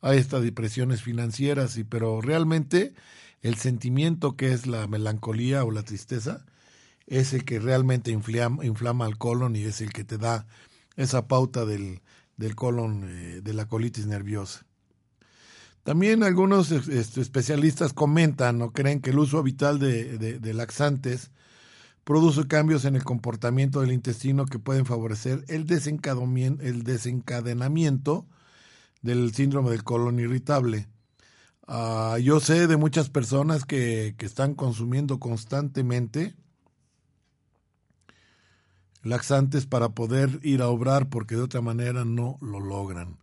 Hay 0.00 0.18
estas 0.18 0.42
depresiones 0.42 1.02
financieras, 1.02 1.76
y, 1.76 1.84
pero 1.84 2.20
realmente 2.20 2.94
el 3.42 3.56
sentimiento 3.56 4.36
que 4.36 4.52
es 4.52 4.66
la 4.66 4.86
melancolía 4.86 5.64
o 5.64 5.70
la 5.70 5.82
tristeza 5.82 6.46
es 7.06 7.32
el 7.32 7.44
que 7.44 7.58
realmente 7.60 8.10
inflama, 8.10 8.64
inflama 8.64 9.06
el 9.06 9.18
colon 9.18 9.56
y 9.56 9.64
es 9.64 9.80
el 9.80 9.92
que 9.92 10.04
te 10.04 10.18
da 10.18 10.46
esa 10.96 11.26
pauta 11.26 11.64
del, 11.64 12.00
del 12.36 12.54
colon, 12.54 13.04
eh, 13.08 13.40
de 13.42 13.54
la 13.54 13.66
colitis 13.66 14.06
nerviosa. 14.06 14.66
También 15.82 16.22
algunos 16.22 16.70
este, 16.70 17.20
especialistas 17.20 17.92
comentan 17.92 18.62
o 18.62 18.72
creen 18.72 19.00
que 19.00 19.10
el 19.10 19.18
uso 19.18 19.38
habitual 19.38 19.78
de, 19.78 20.40
laxantes 20.54 21.30
produce 22.04 22.46
cambios 22.46 22.86
en 22.86 22.96
el 22.96 23.04
comportamiento 23.04 23.82
del 23.82 23.92
intestino 23.92 24.46
que 24.46 24.58
pueden 24.58 24.86
favorecer 24.86 25.44
el, 25.48 25.66
el 25.70 26.84
desencadenamiento 26.84 28.26
del 29.02 29.34
síndrome 29.34 29.70
del 29.70 29.84
colon 29.84 30.18
irritable. 30.20 30.88
Ah, 31.66 32.16
yo 32.22 32.40
sé 32.40 32.66
de 32.66 32.78
muchas 32.78 33.10
personas 33.10 33.66
que, 33.66 34.14
que 34.16 34.24
están 34.24 34.54
consumiendo 34.54 35.18
constantemente 35.18 36.34
laxantes 39.04 39.66
para 39.66 39.90
poder 39.90 40.40
ir 40.42 40.62
a 40.62 40.68
obrar 40.68 41.08
porque 41.08 41.36
de 41.36 41.42
otra 41.42 41.60
manera 41.60 42.04
no 42.04 42.38
lo 42.40 42.58
logran. 42.58 43.18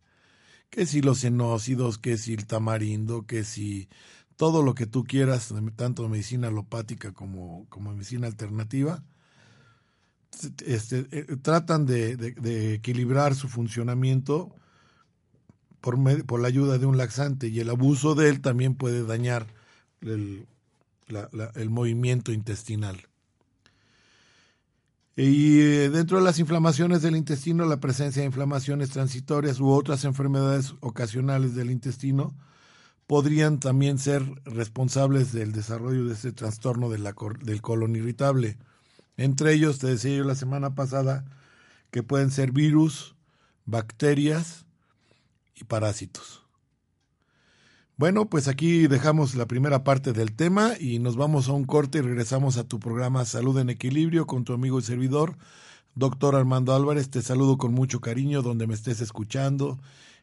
Que 0.70 0.86
si 0.86 1.02
los 1.02 1.24
enócidos, 1.24 1.98
que 1.98 2.18
si 2.18 2.34
el 2.34 2.46
tamarindo, 2.46 3.26
que 3.26 3.44
si 3.44 3.90
todo 4.38 4.64
lo 4.64 4.74
que 4.74 4.86
tú 4.86 5.04
quieras, 5.04 5.54
tanto 5.76 6.08
medicina 6.08 6.48
alopática 6.48 7.12
como, 7.12 7.66
como 7.70 7.94
medicina 7.94 8.28
alternativa, 8.28 9.04
este, 10.66 11.08
eh, 11.12 11.38
tratan 11.42 11.86
de, 11.86 12.74
equilibrar 12.76 13.36
su 13.36 13.50
funcionamiento 13.50 14.56
por, 15.82 15.98
por, 16.26 16.40
la 16.40 16.48
ayuda 16.48 16.78
de 16.78 16.86
un 16.86 16.98
laxante 16.98 17.50
y 17.50 17.60
el 17.60 17.70
abuso 17.70 18.16
de 18.16 18.30
él 18.30 18.42
también 18.42 18.76
puede 18.76 19.04
dañar 19.06 19.48
el 20.02 20.48
movimiento 21.70 22.32
intestinal. 22.32 23.11
Y 25.16 25.60
eh, 25.60 25.90
dentro 25.90 26.18
de 26.18 26.24
las 26.24 26.40
inflamaciones 26.40 27.02
del 27.02 27.18
intestino, 27.18 27.66
la 27.66 27.80
presencia 27.80 28.22
de 28.22 28.28
inflamaciones 28.28 28.92
transitorias 28.92 29.60
u 29.60 29.70
otras 29.70 30.06
enfermedades 30.06 30.74
ocasionales 30.80 31.54
del 31.54 31.70
intestino 31.70 32.34
podrían 33.08 33.60
también 33.60 34.00
ser 34.00 34.24
responsables 34.46 35.34
del 35.34 35.52
desarrollo 35.52 36.06
de 36.06 36.14
este 36.14 36.32
trastorno 36.32 36.90
del 36.90 37.62
colon 37.62 37.96
irritable. 37.96 38.58
Entre 39.18 39.54
ellos, 39.54 39.80
te 39.80 39.88
decía 39.88 40.16
yo 40.16 40.24
la 40.24 40.36
semana 40.36 40.76
pasada, 40.76 41.26
que 41.92 42.04
pueden 42.04 42.32
ser 42.32 42.54
virus, 42.54 43.16
bacterias 43.66 44.66
y 45.56 45.66
parásitos. 45.66 46.41
Bueno, 48.02 48.26
pues 48.26 48.48
aquí 48.48 48.88
dejamos 48.88 49.36
la 49.36 49.46
primera 49.46 49.84
parte 49.84 50.12
del 50.12 50.34
tema 50.34 50.72
y 50.80 50.98
nos 50.98 51.18
vamos 51.18 51.48
a 51.48 51.52
un 51.52 51.66
corte 51.66 52.00
y 52.00 52.02
regresamos 52.02 52.58
a 52.58 52.64
tu 52.64 52.80
programa 52.80 53.26
Salud 53.26 53.60
en 53.60 53.70
Equilibrio 53.70 54.26
con 54.26 54.44
tu 54.44 54.54
amigo 54.54 54.80
y 54.80 54.82
servidor, 54.82 55.38
doctor 55.94 56.36
Armando 56.36 56.74
Álvarez. 56.74 57.12
Te 57.12 57.22
saludo 57.22 57.60
con 57.60 57.74
mucho 57.76 58.02
cariño 58.02 58.42
donde 58.42 58.66
me 58.66 58.74
estés 58.74 59.02
escuchando, 59.02 59.80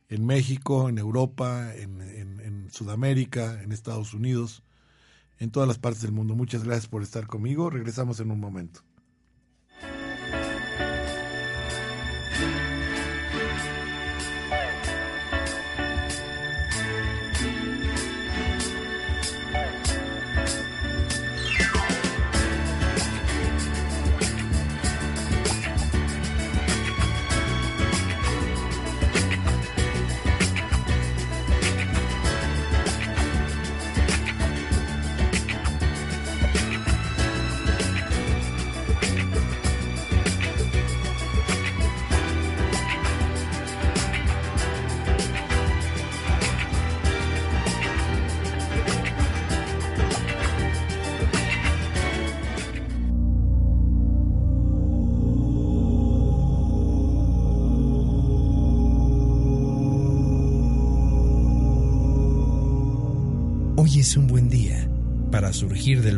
en 0.08 0.26
México, 0.26 0.88
en 0.88 0.98
Europa, 0.98 1.72
en, 1.72 2.66
Sudamérica, 2.72 3.62
en 3.62 3.70
Estados 3.70 4.12
Unidos, 4.12 4.64
en 5.38 5.52
todas 5.52 5.68
las 5.68 5.78
partes 5.78 6.02
del 6.02 6.10
mundo. 6.10 6.34
Muchas 6.34 6.64
gracias 6.64 6.88
por 6.88 7.04
estar 7.04 7.28
conmigo. 7.28 7.70
Regresamos 7.70 8.18
en 8.18 8.32
un 8.32 8.40
momento. 8.40 8.87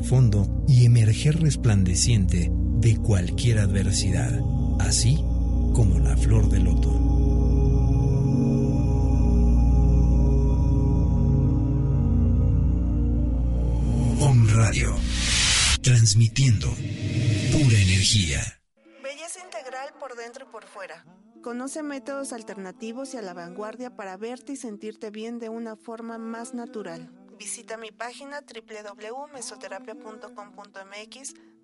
Del 0.00 0.08
fondo 0.08 0.46
y 0.66 0.86
emerger 0.86 1.40
resplandeciente 1.40 2.50
de 2.52 2.96
cualquier 2.96 3.58
adversidad, 3.58 4.32
así 4.78 5.16
como 5.74 5.98
la 5.98 6.16
flor 6.16 6.48
del 6.48 6.64
loto. 6.64 6.90
Om 14.20 14.48
Radio, 14.54 14.96
transmitiendo 15.82 16.68
pura 17.52 17.76
energía. 17.76 18.40
Belleza 19.02 19.40
integral 19.44 19.90
por 19.98 20.16
dentro 20.16 20.46
y 20.48 20.52
por 20.52 20.64
fuera. 20.64 21.04
Conoce 21.42 21.82
métodos 21.82 22.32
alternativos 22.32 23.12
y 23.12 23.18
a 23.18 23.22
la 23.22 23.34
vanguardia 23.34 23.96
para 23.96 24.16
verte 24.16 24.52
y 24.52 24.56
sentirte 24.56 25.10
bien 25.10 25.38
de 25.38 25.50
una 25.50 25.76
forma 25.76 26.16
más 26.16 26.54
natural. 26.54 27.10
Visita 27.40 27.78
mi 27.78 27.90
página 27.90 28.42
www.mesoterapia.com.mx 28.42 31.34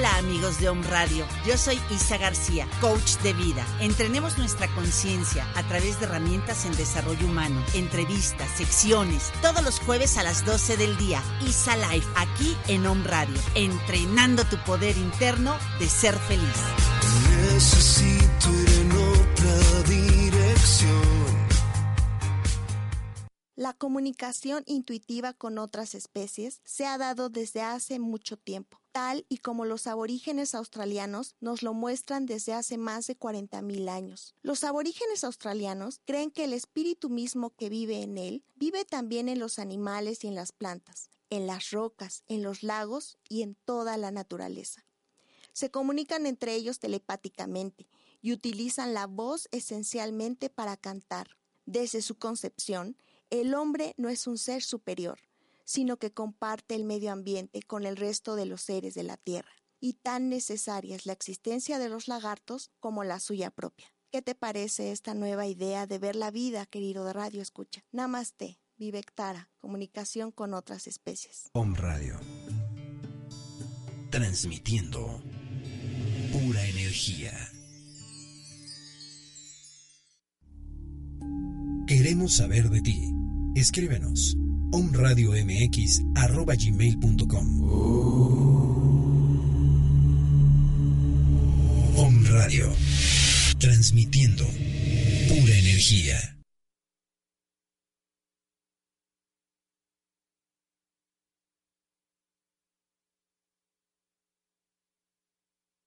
Hola 0.00 0.16
amigos 0.16 0.58
de 0.58 0.70
Home 0.70 0.86
Radio, 0.86 1.26
yo 1.46 1.58
soy 1.58 1.78
Isa 1.90 2.16
García, 2.16 2.66
coach 2.80 3.16
de 3.22 3.34
vida. 3.34 3.66
Entrenemos 3.80 4.38
nuestra 4.38 4.66
conciencia 4.68 5.46
a 5.54 5.62
través 5.64 6.00
de 6.00 6.06
herramientas 6.06 6.64
en 6.64 6.74
desarrollo 6.74 7.26
humano, 7.26 7.62
entrevistas, 7.74 8.48
secciones, 8.56 9.30
todos 9.42 9.62
los 9.62 9.78
jueves 9.78 10.16
a 10.16 10.22
las 10.22 10.46
12 10.46 10.78
del 10.78 10.96
día. 10.96 11.22
Isa 11.46 11.76
Live, 11.76 12.06
aquí 12.16 12.56
en 12.68 12.86
Home 12.86 13.04
Radio, 13.06 13.36
entrenando 13.54 14.44
tu 14.44 14.56
poder 14.64 14.96
interno 14.96 15.54
de 15.78 15.86
ser 15.86 16.18
feliz. 16.18 16.48
Necesito 17.52 18.29
La 23.60 23.74
comunicación 23.74 24.62
intuitiva 24.64 25.34
con 25.34 25.58
otras 25.58 25.94
especies 25.94 26.62
se 26.64 26.86
ha 26.86 26.96
dado 26.96 27.28
desde 27.28 27.60
hace 27.60 27.98
mucho 27.98 28.38
tiempo, 28.38 28.80
tal 28.90 29.26
y 29.28 29.36
como 29.36 29.66
los 29.66 29.86
aborígenes 29.86 30.54
australianos 30.54 31.36
nos 31.40 31.62
lo 31.62 31.74
muestran 31.74 32.24
desde 32.24 32.54
hace 32.54 32.78
más 32.78 33.06
de 33.06 33.18
40.000 33.18 33.90
años. 33.90 34.34
Los 34.40 34.64
aborígenes 34.64 35.24
australianos 35.24 36.00
creen 36.06 36.30
que 36.30 36.44
el 36.44 36.54
espíritu 36.54 37.10
mismo 37.10 37.50
que 37.50 37.68
vive 37.68 38.00
en 38.00 38.16
él 38.16 38.44
vive 38.56 38.86
también 38.86 39.28
en 39.28 39.38
los 39.38 39.58
animales 39.58 40.24
y 40.24 40.28
en 40.28 40.36
las 40.36 40.52
plantas, 40.52 41.10
en 41.28 41.46
las 41.46 41.70
rocas, 41.70 42.24
en 42.28 42.42
los 42.42 42.62
lagos 42.62 43.18
y 43.28 43.42
en 43.42 43.56
toda 43.66 43.98
la 43.98 44.10
naturaleza. 44.10 44.86
Se 45.52 45.70
comunican 45.70 46.24
entre 46.24 46.54
ellos 46.54 46.78
telepáticamente 46.78 47.86
y 48.22 48.32
utilizan 48.32 48.94
la 48.94 49.06
voz 49.06 49.50
esencialmente 49.52 50.48
para 50.48 50.78
cantar. 50.78 51.36
Desde 51.66 52.00
su 52.00 52.16
concepción, 52.16 52.96
el 53.30 53.54
hombre 53.54 53.94
no 53.96 54.08
es 54.08 54.26
un 54.26 54.38
ser 54.38 54.62
superior, 54.62 55.18
sino 55.64 55.96
que 55.96 56.12
comparte 56.12 56.74
el 56.74 56.84
medio 56.84 57.12
ambiente 57.12 57.62
con 57.62 57.86
el 57.86 57.96
resto 57.96 58.34
de 58.34 58.46
los 58.46 58.62
seres 58.62 58.94
de 58.94 59.04
la 59.04 59.16
Tierra, 59.16 59.52
y 59.80 59.94
tan 59.94 60.28
necesaria 60.28 60.96
es 60.96 61.06
la 61.06 61.12
existencia 61.12 61.78
de 61.78 61.88
los 61.88 62.08
lagartos 62.08 62.70
como 62.80 63.04
la 63.04 63.20
suya 63.20 63.50
propia. 63.50 63.86
¿Qué 64.10 64.22
te 64.22 64.34
parece 64.34 64.90
esta 64.90 65.14
nueva 65.14 65.46
idea 65.46 65.86
de 65.86 65.98
ver 65.98 66.16
la 66.16 66.32
vida, 66.32 66.66
querido 66.66 67.04
de 67.04 67.12
Radio 67.12 67.40
Escucha? 67.40 67.84
Namaste, 67.92 68.58
Vivectara, 68.76 69.50
comunicación 69.58 70.32
con 70.32 70.54
otras 70.54 70.86
especies. 70.86 71.50
Om 71.52 71.74
Radio. 71.74 72.18
Transmitiendo 74.10 75.22
pura 76.32 76.66
energía. 76.66 77.32
Queremos 81.86 82.36
saber 82.36 82.70
de 82.70 82.80
ti. 82.80 83.19
Escríbenos 83.54 84.36
omradiomx.gmail.com 84.72 87.70
Om 91.96 92.24
Radio, 92.26 92.72
transmitiendo 93.58 94.44
pura 95.28 95.58
energía. 95.58 96.36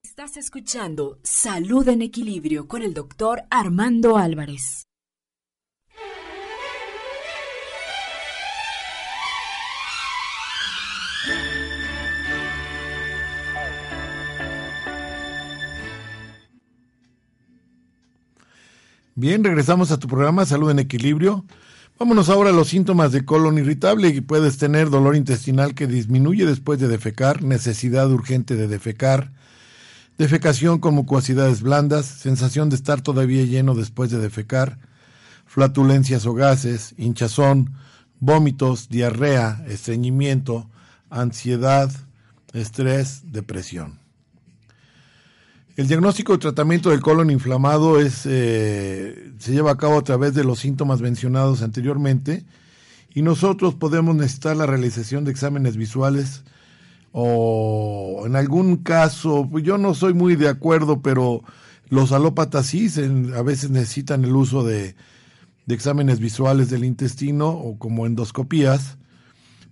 Estás 0.03 0.37
escuchando 0.37 1.19
Salud 1.23 1.87
en 1.87 2.03
Equilibrio 2.03 2.67
con 2.67 2.83
el 2.83 2.93
doctor 2.93 3.43
Armando 3.49 4.17
Álvarez. 4.17 4.85
Bien, 19.15 19.43
regresamos 19.43 19.91
a 19.91 19.99
tu 19.99 20.07
programa 20.07 20.43
Salud 20.43 20.71
en 20.71 20.79
Equilibrio. 20.79 21.45
Vámonos 21.99 22.29
ahora 22.29 22.49
a 22.49 22.53
los 22.53 22.69
síntomas 22.69 23.11
de 23.11 23.23
colon 23.23 23.59
irritable 23.59 24.07
y 24.07 24.21
puedes 24.21 24.57
tener 24.57 24.89
dolor 24.89 25.15
intestinal 25.15 25.75
que 25.75 25.85
disminuye 25.85 26.47
después 26.47 26.79
de 26.79 26.87
defecar, 26.87 27.43
necesidad 27.43 28.09
urgente 28.11 28.55
de 28.55 28.67
defecar, 28.67 29.31
defecación 30.17 30.79
con 30.79 30.95
mucosidades 30.95 31.61
blandas, 31.61 32.07
sensación 32.07 32.69
de 32.69 32.75
estar 32.75 33.01
todavía 33.01 33.43
lleno 33.43 33.75
después 33.75 34.09
de 34.09 34.17
defecar, 34.17 34.79
flatulencias 35.45 36.25
o 36.25 36.33
gases, 36.33 36.95
hinchazón, 36.97 37.75
vómitos, 38.19 38.89
diarrea, 38.89 39.63
estreñimiento, 39.67 40.71
ansiedad, 41.11 41.91
estrés, 42.51 43.31
depresión. 43.31 44.02
El 45.75 45.87
diagnóstico 45.87 46.35
y 46.35 46.37
tratamiento 46.37 46.91
del 46.91 47.01
colon 47.01 47.31
inflamado 47.31 47.99
es, 47.99 48.27
eh, 48.27 49.31
se 49.39 49.53
lleva 49.53 49.71
a 49.71 49.77
cabo 49.77 49.97
a 49.97 50.03
través 50.03 50.35
de 50.35 50.43
los 50.43 50.59
síntomas 50.59 51.01
mencionados 51.01 51.63
anteriormente 51.63 52.45
y 53.15 53.23
nosotros 53.23 53.73
podemos 53.73 54.15
necesitar 54.15 54.55
la 54.55 54.67
realización 54.67 55.25
de 55.25 55.31
exámenes 55.31 55.75
visuales 55.75 56.43
o 57.11 58.21
en 58.27 58.35
algún 58.35 58.77
caso, 58.77 59.49
yo 59.61 59.79
no 59.79 59.95
soy 59.95 60.13
muy 60.13 60.35
de 60.35 60.47
acuerdo, 60.47 61.01
pero 61.01 61.43
los 61.89 62.11
alópatas 62.11 62.67
sí 62.67 62.87
a 63.35 63.41
veces 63.41 63.71
necesitan 63.71 64.25
el 64.25 64.35
uso 64.35 64.63
de, 64.63 64.95
de 65.65 65.75
exámenes 65.75 66.19
visuales 66.19 66.69
del 66.69 66.85
intestino 66.85 67.49
o 67.49 67.79
como 67.79 68.05
endoscopías 68.05 68.99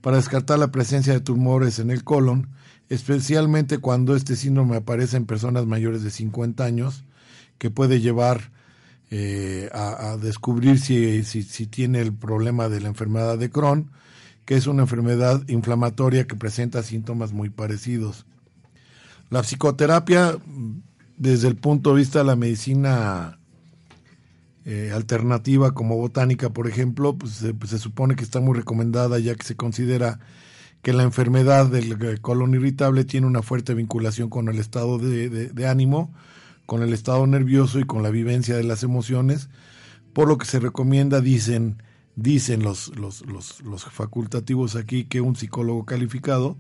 para 0.02 0.18
descartar 0.18 0.58
la 0.58 0.72
presencia 0.72 1.14
de 1.14 1.20
tumores 1.20 1.78
en 1.78 1.92
el 1.92 2.04
colon 2.04 2.48
especialmente 2.92 3.78
cuando 3.78 4.18
este 4.18 4.36
síndrome 4.36 4.76
aparece 4.76 5.16
en 5.16 5.26
personas 5.26 5.66
mayores 5.66 6.04
de 6.04 6.12
50 6.12 6.66
años, 6.66 7.06
que 7.58 7.70
puede 7.70 8.02
llevar 8.02 8.52
eh, 9.10 9.70
a, 9.72 10.18
descubrir 10.22 10.78
si, 10.78 11.24
si, 11.24 11.68
tiene 11.68 12.02
el 12.02 12.14
problema 12.14 12.68
de 12.68 12.82
la 12.82 12.90
enfermedad 12.90 13.38
de 13.38 13.50
Crohn, 13.50 13.92
que 14.44 14.56
es 14.56 14.68
una 14.68 14.82
enfermedad 14.82 15.42
inflamatoria 15.48 16.28
que 16.28 16.36
presenta 16.36 16.84
síntomas 16.84 17.32
muy 17.32 17.50
parecidos. 17.50 18.26
La 19.30 19.42
psicoterapia, 19.44 20.38
desde 21.16 21.48
el 21.48 21.56
punto 21.56 21.92
de 21.92 21.96
vista 21.96 22.20
de 22.20 22.26
la 22.26 22.36
medicina 22.36 23.40
eh, 24.66 24.92
alternativa 24.94 25.74
como 25.74 25.96
botánica, 25.96 26.50
por 26.50 26.68
ejemplo, 26.68 27.18
pues, 27.18 27.36
se 27.36 27.80
supone 27.80 28.18
que 28.18 28.26
está 28.26 28.42
muy 28.42 28.58
recomendada 28.58 29.18
ya 29.18 29.36
que 29.36 29.46
se 29.46 29.56
considera 29.56 30.20
que 30.82 30.94
la 30.94 31.04
enfermedad 31.04 31.68
del 31.68 32.22
colon 32.22 32.56
irritable 32.56 33.06
tiene 33.06 33.28
una 33.28 33.42
fuerte 33.42 33.74
vinculación 33.74 34.30
con 34.30 34.50
el 34.50 34.58
estado 34.58 34.98
de, 34.98 35.68
ánimo, 35.68 36.14
con 36.66 36.82
el 36.82 36.94
estado 36.94 37.28
nervioso 37.28 37.80
y 37.80 37.86
con 37.86 38.02
la 38.02 38.10
vivencia 38.10 38.56
de 38.56 38.64
las 38.64 38.84
emociones, 38.84 39.50
por 40.14 40.28
lo 40.28 40.38
que 40.38 40.46
se 40.46 40.60
recomienda, 40.60 41.22
dicen, 41.22 41.84
dicen 42.16 42.64
los, 42.64 42.96
los, 42.98 43.26
los, 43.28 43.62
los 43.62 43.86
facultativos 43.86 44.76
aquí, 44.76 45.06
que 45.06 45.22
un 45.22 45.36
psicólogo 45.36 45.86
calificado, 45.86 46.58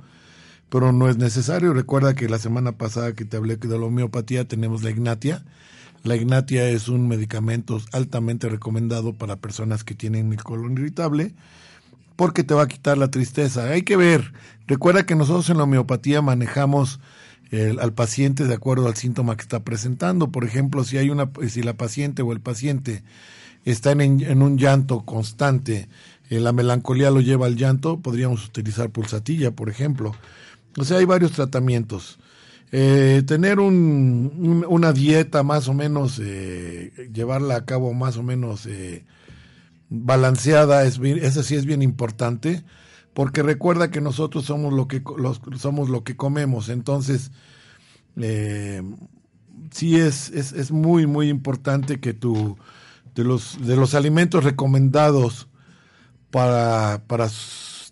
pero 0.69 0.91
no 0.91 1.09
es 1.09 1.17
necesario. 1.17 1.73
Recuerda 1.73 2.13
que 2.13 2.29
la 2.29 2.39
semana 2.39 2.73
pasada 2.73 3.13
que 3.13 3.25
te 3.25 3.37
hablé 3.37 3.57
de 3.57 3.79
la 3.79 3.85
homeopatía 3.85 4.47
tenemos 4.47 4.83
la 4.83 4.91
ignatia. 4.91 5.43
La 6.03 6.15
ignatia 6.15 6.69
es 6.69 6.87
un 6.87 7.07
medicamento 7.07 7.79
altamente 7.91 8.49
recomendado 8.49 9.13
para 9.13 9.35
personas 9.35 9.83
que 9.83 9.95
tienen 9.95 10.31
el 10.31 10.43
colon 10.43 10.73
irritable 10.73 11.33
porque 12.21 12.43
te 12.43 12.53
va 12.53 12.61
a 12.61 12.67
quitar 12.67 12.99
la 12.99 13.09
tristeza. 13.09 13.63
Hay 13.63 13.81
que 13.81 13.95
ver, 13.97 14.31
recuerda 14.67 15.07
que 15.07 15.15
nosotros 15.15 15.49
en 15.49 15.57
la 15.57 15.63
homeopatía 15.63 16.21
manejamos 16.21 16.99
al 17.79 17.93
paciente 17.93 18.45
de 18.45 18.53
acuerdo 18.53 18.85
al 18.85 18.95
síntoma 18.95 19.35
que 19.35 19.41
está 19.41 19.61
presentando. 19.61 20.31
Por 20.31 20.45
ejemplo, 20.45 20.83
si 20.83 20.99
hay 20.99 21.09
una, 21.09 21.31
si 21.49 21.63
la 21.63 21.73
paciente 21.73 22.21
o 22.21 22.31
el 22.31 22.39
paciente 22.39 23.01
está 23.65 23.93
en, 23.93 24.43
un 24.43 24.59
llanto 24.59 25.01
constante, 25.01 25.89
eh, 26.29 26.39
la 26.39 26.51
melancolía 26.51 27.09
lo 27.09 27.21
lleva 27.21 27.47
al 27.47 27.55
llanto, 27.55 27.99
podríamos 28.01 28.45
utilizar 28.45 28.91
pulsatilla, 28.91 29.49
por 29.49 29.67
ejemplo. 29.67 30.15
O 30.77 30.85
sea, 30.85 30.99
hay 30.99 31.05
varios 31.05 31.31
tratamientos. 31.31 32.19
Eh, 32.71 33.23
tener 33.25 33.59
un, 33.59 34.63
una 34.69 34.93
dieta 34.93 35.41
más 35.41 35.67
o 35.67 35.73
menos, 35.73 36.21
eh, 36.23 37.09
llevarla 37.11 37.55
a 37.55 37.65
cabo 37.65 37.95
más 37.95 38.15
o 38.17 38.21
menos 38.21 38.67
balanceada, 39.91 40.85
es 40.85 40.99
esa 40.99 41.43
sí 41.43 41.55
es 41.55 41.65
bien 41.65 41.81
importante, 41.81 42.63
porque 43.13 43.43
recuerda 43.43 43.91
que 43.91 43.99
nosotros 43.99 44.45
somos 44.45 44.73
lo 44.73 44.87
que, 44.87 45.03
somos 45.57 45.89
lo 45.89 46.03
que 46.05 46.15
comemos, 46.15 46.69
entonces 46.69 47.31
eh, 48.15 48.81
sí 49.69 49.97
es, 49.97 50.29
es, 50.29 50.53
es, 50.53 50.71
muy, 50.71 51.07
muy 51.07 51.27
importante 51.27 51.99
que 51.99 52.13
tú, 52.13 52.57
de 53.15 53.25
los, 53.25 53.57
de 53.67 53.75
los 53.75 53.93
alimentos 53.93 54.45
recomendados 54.45 55.49
para, 56.31 57.03
para 57.07 57.27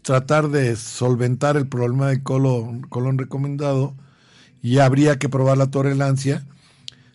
tratar 0.01 0.47
de 0.47 0.77
solventar 0.77 1.57
el 1.57 1.67
problema 1.67 2.07
del 2.07 2.23
colon, 2.23 2.81
colon 2.83 3.17
recomendado, 3.17 3.93
y 4.62 4.79
habría 4.79 5.19
que 5.19 5.27
probar 5.27 5.57
la 5.57 5.69
tolerancia, 5.69 6.45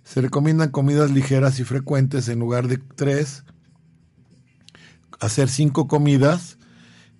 se 0.02 0.20
recomiendan 0.20 0.70
comidas 0.70 1.10
ligeras 1.10 1.58
y 1.58 1.64
frecuentes 1.64 2.28
en 2.28 2.38
lugar 2.38 2.68
de 2.68 2.76
tres, 2.76 3.43
hacer 5.20 5.48
cinco 5.48 5.88
comidas, 5.88 6.58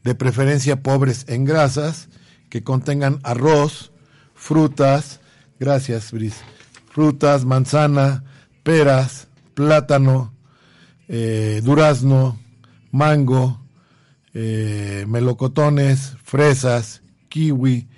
de 0.02 0.14
preferencia 0.14 0.82
pobres 0.82 1.24
en 1.28 1.44
grasas, 1.44 2.08
que 2.50 2.62
contengan 2.62 3.20
arroz, 3.22 3.92
frutas, 4.34 5.20
gracias 5.58 6.12
frutas, 6.94 7.44
manzana, 7.44 8.22
peras, 8.62 9.26
plátano, 9.54 10.32
eh, 11.08 11.60
durazno, 11.64 12.38
mango, 12.92 13.60
eh, 14.32 15.04
melocotones, 15.08 16.16
fresas, 16.22 17.02
kiwi, 17.28 17.88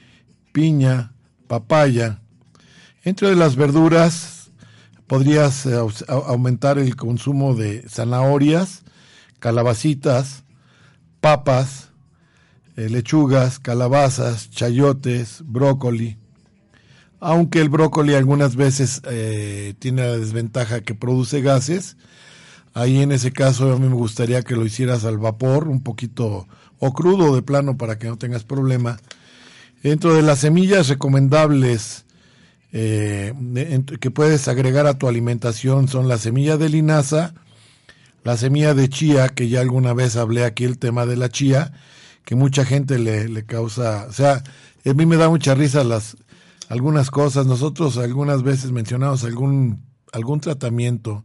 piña, 0.53 1.13
papaya. 1.47 2.23
Entre 3.05 3.37
las 3.37 3.57
verduras 3.57 4.51
podrías 5.07 5.67
eh, 5.67 5.79
aumentar 6.09 6.79
el 6.79 6.97
consumo 6.97 7.55
de 7.55 7.85
zanahorias, 7.89 8.83
calabacitas, 9.39 10.45
papas, 11.21 11.91
eh, 12.77 12.89
lechugas, 12.91 13.59
calabazas, 13.59 14.51
chayotes, 14.51 15.43
brócoli. 15.45 16.19
Aunque 17.21 17.61
el 17.61 17.69
brócoli 17.69 18.15
algunas 18.15 18.57
veces 18.57 19.01
eh, 19.05 19.75
tiene 19.79 20.03
la 20.03 20.19
desventaja 20.19 20.83
que 20.83 20.95
produce 20.95 21.41
gases, 21.41 21.97
ahí 22.75 23.01
en 23.01 23.13
ese 23.13 23.33
caso 23.33 23.73
a 23.73 23.79
mí 23.79 23.89
me 23.89 23.95
gustaría 23.95 24.43
que 24.43 24.55
lo 24.55 24.67
hicieras 24.67 25.05
al 25.05 25.19
vapor, 25.19 25.69
un 25.69 25.83
poquito 25.83 26.47
o 26.79 26.93
crudo 26.93 27.35
de 27.35 27.43
plano 27.43 27.79
para 27.79 27.99
que 27.99 28.09
no 28.09 28.19
tengas 28.19 28.45
problema. 28.45 28.99
Dentro 29.83 30.15
de 30.15 30.23
las 30.23 30.41
semillas 30.41 30.89
recomendables 30.89 32.05
eh, 32.73 33.33
que 34.01 34.11
puedes 34.11 34.49
agregar 34.49 34.87
a 34.87 34.99
tu 34.99 35.09
alimentación 35.09 35.89
son 35.89 36.09
la 36.09 36.19
semilla 36.19 36.59
de 36.59 36.69
linaza, 36.69 37.33
la 38.27 38.37
semilla 38.37 38.75
de 38.75 38.89
chía, 38.89 39.29
que 39.29 39.49
ya 39.49 39.61
alguna 39.61 39.95
vez 39.95 40.17
hablé 40.17 40.45
aquí 40.45 40.65
el 40.65 40.79
tema 40.79 41.07
de 41.07 41.17
la 41.17 41.29
chía, 41.29 41.73
que 42.25 42.35
mucha 42.35 42.65
gente 42.65 42.99
le, 42.99 43.29
le 43.29 43.47
causa, 43.47 44.07
o 44.09 44.13
sea, 44.13 44.43
a 44.85 44.95
mí 44.95 45.07
me 45.07 45.17
da 45.17 45.29
mucha 45.29 45.55
risa 45.55 45.85
las 45.85 46.17
algunas 46.69 47.13
cosas. 47.13 47.47
Nosotros 47.47 47.99
algunas 47.99 48.43
veces 48.43 48.73
mencionamos 48.73 49.23
algún 49.23 49.85
algún 50.13 50.41
tratamiento. 50.41 51.25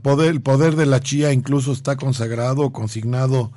Poder, 0.00 0.30
el 0.30 0.40
poder 0.40 0.76
de 0.76 0.86
la 0.86 1.00
chía 1.00 1.30
incluso 1.34 1.72
está 1.72 1.96
consagrado, 1.96 2.72
consignado 2.72 3.52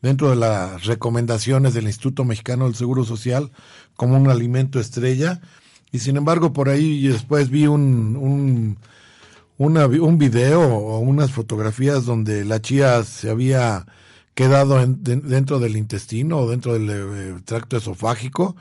dentro 0.00 0.30
de 0.30 0.36
las 0.36 0.86
recomendaciones 0.86 1.74
del 1.74 1.84
Instituto 1.84 2.24
Mexicano 2.24 2.64
del 2.64 2.76
Seguro 2.76 3.04
Social 3.04 3.52
como 3.94 4.16
un 4.16 4.30
alimento 4.30 4.80
estrella. 4.80 5.42
Y 5.92 5.98
sin 5.98 6.16
embargo, 6.16 6.54
por 6.54 6.70
ahí 6.70 7.08
después 7.08 7.50
vi 7.50 7.66
un, 7.66 8.16
un 8.16 8.78
una, 9.58 9.86
un 9.86 10.18
video 10.18 10.62
o 10.62 10.98
unas 11.00 11.32
fotografías 11.32 12.04
donde 12.04 12.44
la 12.44 12.60
chía 12.60 13.02
se 13.04 13.30
había 13.30 13.86
quedado 14.34 14.84
dentro 14.86 15.58
del 15.60 15.76
intestino 15.76 16.38
o 16.38 16.50
dentro 16.50 16.74
del 16.74 16.90
eh, 16.90 17.40
tracto 17.44 17.78
esofágico 17.78 18.56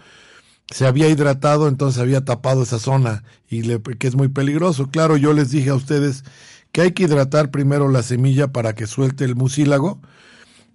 se 0.70 0.88
había 0.88 1.10
hidratado, 1.10 1.68
entonces 1.68 2.02
había 2.02 2.26
tapado 2.26 2.64
esa 2.64 2.80
zona 2.80 3.24
y 3.50 3.64
le, 3.64 3.82
que 3.82 4.08
es 4.08 4.16
muy 4.16 4.30
peligroso. 4.30 4.88
Claro, 4.90 5.18
yo 5.18 5.34
les 5.34 5.52
dije 5.52 5.70
a 5.70 5.76
ustedes 5.76 6.24
que 6.72 6.82
hay 6.82 6.92
que 6.92 7.04
hidratar 7.04 7.52
primero 7.52 7.90
la 7.90 8.04
semilla 8.04 8.52
para 8.52 8.74
que 8.76 8.88
suelte 8.88 9.26
el 9.26 9.36
mucílago 9.36 10.02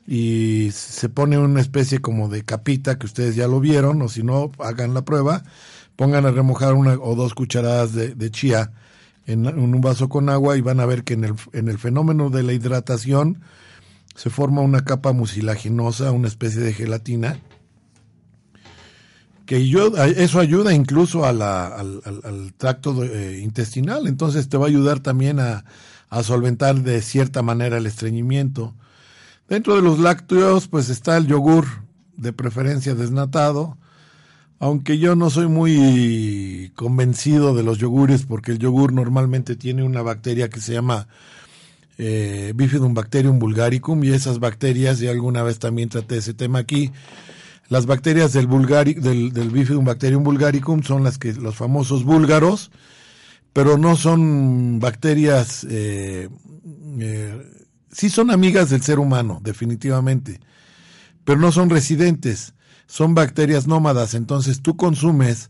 y 0.06 0.70
se 0.72 1.08
pone 1.08 1.38
una 1.38 1.60
especie 1.60 2.00
como 2.00 2.28
de 2.28 2.44
capita 2.44 2.98
que 2.98 3.06
ustedes 3.06 3.36
ya 3.36 3.48
lo 3.48 3.60
vieron 3.60 4.00
o 4.02 4.08
si 4.08 4.22
no 4.22 4.52
hagan 4.58 4.94
la 4.94 5.04
prueba, 5.04 5.42
pongan 5.96 6.26
a 6.26 6.30
remojar 6.30 6.74
una 6.74 6.94
o 6.94 7.14
dos 7.14 7.34
cucharadas 7.34 7.94
de 7.94 8.30
chía 8.30 8.72
en, 9.32 9.46
un 9.46 9.80
vaso 9.80 10.08
con 10.08 10.28
agua 10.28 10.56
y 10.56 10.60
van 10.60 10.80
a 10.80 10.86
ver 10.86 11.04
que 11.04 11.14
en 11.14 11.24
el, 11.24 11.34
en 11.52 11.68
el 11.68 11.78
fenómeno 11.78 12.30
de 12.30 12.42
la 12.42 12.52
hidratación 12.52 13.40
se 14.14 14.30
forma 14.30 14.60
una 14.60 14.84
capa 14.84 15.12
mucilaginosa, 15.12 16.12
una 16.12 16.28
especie 16.28 16.60
de 16.60 16.72
gelatina 16.72 17.40
que 19.50 19.66
yo, 19.66 19.88
eso 19.96 20.38
ayuda 20.38 20.72
incluso 20.72 21.24
al, 21.24 21.42
al, 21.42 22.54
tracto 22.56 23.02
eh, 23.02 23.40
intestinal, 23.42 24.06
entonces 24.06 24.48
te 24.48 24.56
va 24.56 24.66
a 24.66 24.68
ayudar 24.68 25.00
también 25.00 25.40
a, 25.40 25.64
a, 26.08 26.22
solventar 26.22 26.82
de 26.82 27.02
cierta 27.02 27.42
manera 27.42 27.78
el 27.78 27.86
estreñimiento. 27.86 28.76
Dentro 29.48 29.74
de 29.74 29.82
los 29.82 29.98
lácteos, 29.98 30.68
pues 30.68 30.88
está 30.88 31.16
el 31.16 31.26
yogur, 31.26 31.66
de 32.16 32.32
preferencia 32.32 32.94
desnatado, 32.94 33.76
aunque 34.60 34.98
yo 34.98 35.16
no 35.16 35.30
soy 35.30 35.48
muy 35.48 36.70
convencido 36.76 37.54
de 37.54 37.62
los 37.62 37.78
yogures, 37.78 38.26
porque 38.26 38.52
el 38.52 38.58
yogur 38.58 38.92
normalmente 38.92 39.56
tiene 39.56 39.82
una 39.82 40.02
bacteria 40.02 40.50
que 40.50 40.60
se 40.60 40.74
llama 40.74 41.08
eh, 41.96 42.52
Bifidum 42.54 42.92
bacterium 42.92 43.38
vulgaricum, 43.38 44.04
y 44.04 44.10
esas 44.10 44.38
bacterias, 44.38 45.00
y 45.00 45.08
alguna 45.08 45.42
vez 45.42 45.58
también 45.58 45.88
traté 45.88 46.18
ese 46.18 46.34
tema 46.34 46.58
aquí, 46.58 46.92
las 47.70 47.86
bacterias 47.86 48.34
del, 48.34 48.46
bulgari, 48.46 48.92
del, 48.92 49.32
del 49.32 49.48
Bifidum 49.48 49.86
bacterium 49.86 50.22
vulgaricum 50.22 50.82
son 50.82 51.04
las 51.04 51.16
que 51.16 51.32
los 51.32 51.56
famosos 51.56 52.04
búlgaros, 52.04 52.70
pero 53.54 53.78
no 53.78 53.96
son 53.96 54.78
bacterias, 54.78 55.66
eh, 55.70 56.28
eh, 56.98 57.46
sí 57.90 58.10
son 58.10 58.30
amigas 58.30 58.68
del 58.68 58.82
ser 58.82 58.98
humano, 58.98 59.40
definitivamente, 59.42 60.38
pero 61.24 61.40
no 61.40 61.50
son 61.50 61.70
residentes, 61.70 62.52
son 62.90 63.14
bacterias 63.14 63.68
nómadas, 63.68 64.14
entonces 64.14 64.62
tú 64.62 64.76
consumes 64.76 65.48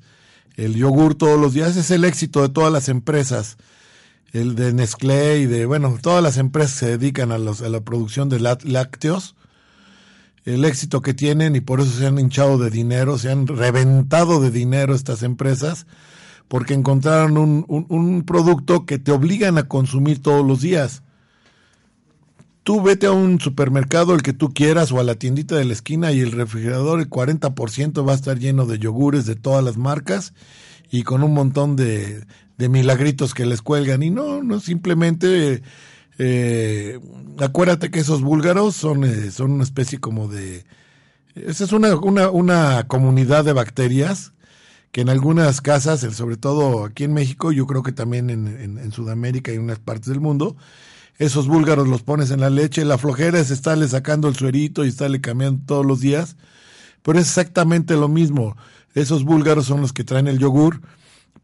el 0.57 0.75
yogur 0.75 1.15
todos 1.15 1.41
los 1.41 1.55
días, 1.55 1.75
es 1.79 1.91
el 1.91 2.05
éxito 2.05 2.43
de 2.43 2.51
todas 2.51 2.71
las 2.71 2.91
empresas, 2.91 3.57
el 4.33 4.55
de 4.57 4.75
Nestlé 4.75 5.39
y 5.39 5.47
de, 5.47 5.65
bueno, 5.65 5.97
todas 6.03 6.23
las 6.23 6.37
empresas 6.37 6.73
se 6.73 6.99
dedican 6.99 7.33
a, 7.33 7.39
la 7.39 7.81
producción 7.81 8.29
de 8.29 8.41
lácteos, 8.41 9.37
el 10.45 10.67
éxito 10.67 11.01
que 11.01 11.15
tienen 11.15 11.57
y 11.57 11.63
por 11.63 11.81
eso 11.81 11.91
se 11.93 12.07
han 12.07 12.19
hinchado 12.19 12.59
de 12.59 12.69
dinero, 12.69 13.17
se 13.17 13.31
han 13.31 13.47
reventado 13.47 14.43
de 14.43 14.51
dinero 14.51 14.95
estas 14.95 15.23
empresas, 15.23 15.87
porque 16.47 16.75
encontraron 16.75 17.39
un, 17.39 17.65
un, 17.89 18.23
producto 18.25 18.85
que 18.85 18.99
te 18.99 19.13
obligan 19.13 19.57
a 19.57 19.67
consumir 19.67 20.21
todos 20.21 20.45
los 20.47 20.61
días. 20.61 21.03
Tú 22.63 22.83
vete 22.83 23.07
a 23.07 23.13
un 23.13 23.41
supermercado, 23.41 24.15
el 24.15 24.23
que 24.23 24.33
tú 24.33 24.53
quieras, 24.53 24.93
o 24.93 25.01
a 25.01 25.05
la 25.05 25.15
tiendita 25.15 25.57
de 25.57 25.65
la 25.65 25.73
esquina 25.73 26.13
y 26.13 26.21
el 26.21 26.33
refrigerador, 26.33 27.01
el 27.01 27.09
40% 27.09 28.07
va 28.07 28.13
a 28.13 28.17
estar 28.17 28.39
lleno 28.39 28.67
de 28.67 28.79
yogures 28.79 29.27
de 29.27 29.35
todas 29.35 29.65
las 29.65 29.77
marcas 29.77 30.35
y 30.91 31.03
con 31.03 31.23
un 31.23 31.33
montón 31.33 31.77
de, 31.77 32.25
de 32.59 32.69
milagritos 32.69 33.35
que 33.35 33.47
les 33.47 33.63
cuelgan. 33.63 34.03
Y 34.03 34.11
no, 34.11 34.43
no 34.43 34.61
simplemente 34.61 35.63
eh, 36.23 37.01
acuérdate 37.39 37.91
que 37.91 38.01
esos 38.01 38.21
búlgaros 38.21 38.77
son, 38.77 39.05
eh, 39.05 39.31
son 39.31 39.53
una 39.53 39.65
especie 39.65 40.01
como 40.01 40.29
de... 40.29 40.67
Esa 41.35 41.65
es 41.65 41.73
una, 41.73 41.97
una, 41.97 42.29
una 42.29 42.87
comunidad 42.89 43.43
de 43.43 43.55
bacterias 43.55 44.35
que 44.93 45.01
en 45.01 45.09
algunas 45.09 45.63
casas, 45.63 46.01
sobre 46.01 46.37
todo 46.37 46.85
aquí 46.85 47.05
en 47.05 47.15
México, 47.15 47.53
yo 47.53 47.67
creo 47.67 47.83
que 47.83 47.93
también 47.93 48.29
en, 48.29 48.79
en, 48.79 48.93
Sudamérica 48.93 49.51
y 49.51 49.55
en 49.55 49.63
unas 49.63 49.79
partes 49.79 50.09
del 50.09 50.21
mundo, 50.21 50.57
esos 51.21 51.47
búlgaros 51.47 51.87
los 51.87 52.03
pones 52.03 52.33
en 52.33 52.41
la 52.41 52.51
leche, 52.51 52.85
la 52.85 52.99
flojera 52.99 53.39
es 53.39 53.53
estarle 53.53 53.87
sacando 53.87 54.27
el 54.27 54.35
suerito 54.35 54.85
y 54.85 54.89
estarle 54.89 55.21
cambiando 55.21 55.63
todos 55.65 55.87
los 55.87 56.01
días, 56.01 56.37
pero 57.03 57.21
es 57.21 57.27
exactamente 57.27 57.95
lo 57.95 58.09
mismo. 58.09 58.57
Esos 58.95 59.23
búlgaros 59.23 59.67
son 59.67 59.81
los 59.81 59.93
que 59.93 60.03
traen 60.03 60.27
el 60.27 60.41
yogur, 60.41 60.81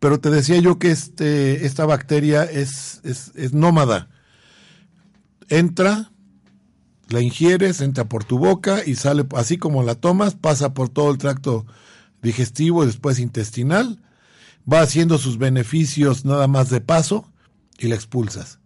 pero 0.00 0.18
te 0.18 0.30
decía 0.30 0.58
yo 0.58 0.80
que 0.80 0.90
este, 0.90 1.64
esta 1.64 1.86
bacteria 1.86 2.42
es, 2.42 3.00
es, 3.04 3.30
es 3.36 3.52
nómada 3.52 4.08
entra, 5.48 6.12
la 7.08 7.20
ingieres, 7.20 7.80
entra 7.80 8.04
por 8.04 8.24
tu 8.24 8.38
boca 8.38 8.82
y 8.84 8.96
sale, 8.96 9.26
así 9.36 9.58
como 9.58 9.82
la 9.82 9.94
tomas, 9.94 10.34
pasa 10.34 10.74
por 10.74 10.88
todo 10.88 11.10
el 11.10 11.18
tracto 11.18 11.66
digestivo 12.22 12.82
y 12.82 12.86
después 12.86 13.18
intestinal, 13.18 14.02
va 14.70 14.80
haciendo 14.80 15.18
sus 15.18 15.38
beneficios 15.38 16.24
nada 16.24 16.48
más 16.48 16.70
de 16.70 16.80
paso 16.80 17.30
y 17.78 17.88
la 17.88 17.94
expulsas. 17.94 18.58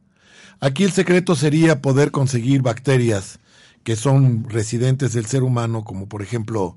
Aquí 0.61 0.85
el 0.85 0.93
secreto 0.93 1.35
sería 1.37 1.81
poder 1.81 2.11
conseguir 2.11 2.61
bacterias 2.61 3.41
que 3.83 3.97
son 3.97 4.45
residentes 4.49 5.15
del 5.15 5.25
ser 5.25 5.43
humano, 5.43 5.85
como 5.85 6.07
por 6.07 6.23
ejemplo 6.23 6.77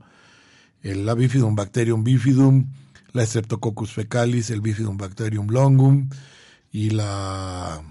el 0.82 1.06
la 1.06 1.14
Bifidum 1.14 1.56
bacterium 1.56 2.04
bifidum, 2.04 2.68
la 3.12 3.26
Streptococcus 3.26 3.92
fecalis, 3.92 4.50
el 4.50 4.62
Bifidum 4.62 4.98
bacterium 4.98 5.48
longum 5.50 6.10
y 6.72 6.92
la 6.92 7.84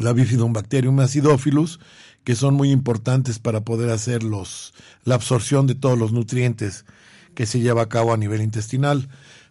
la 0.00 0.12
Bifidum 0.12 0.52
bacterium 0.52 0.98
acidophilus, 1.00 1.78
que 2.24 2.34
son 2.34 2.54
muy 2.54 2.70
importantes 2.70 3.38
para 3.38 3.60
poder 3.60 3.90
hacer 3.90 4.22
los, 4.22 4.74
la 5.04 5.14
absorción 5.14 5.66
de 5.66 5.74
todos 5.74 5.98
los 5.98 6.12
nutrientes 6.12 6.84
que 7.34 7.46
se 7.46 7.60
lleva 7.60 7.82
a 7.82 7.88
cabo 7.88 8.12
a 8.12 8.16
nivel 8.16 8.42
intestinal. 8.42 9.08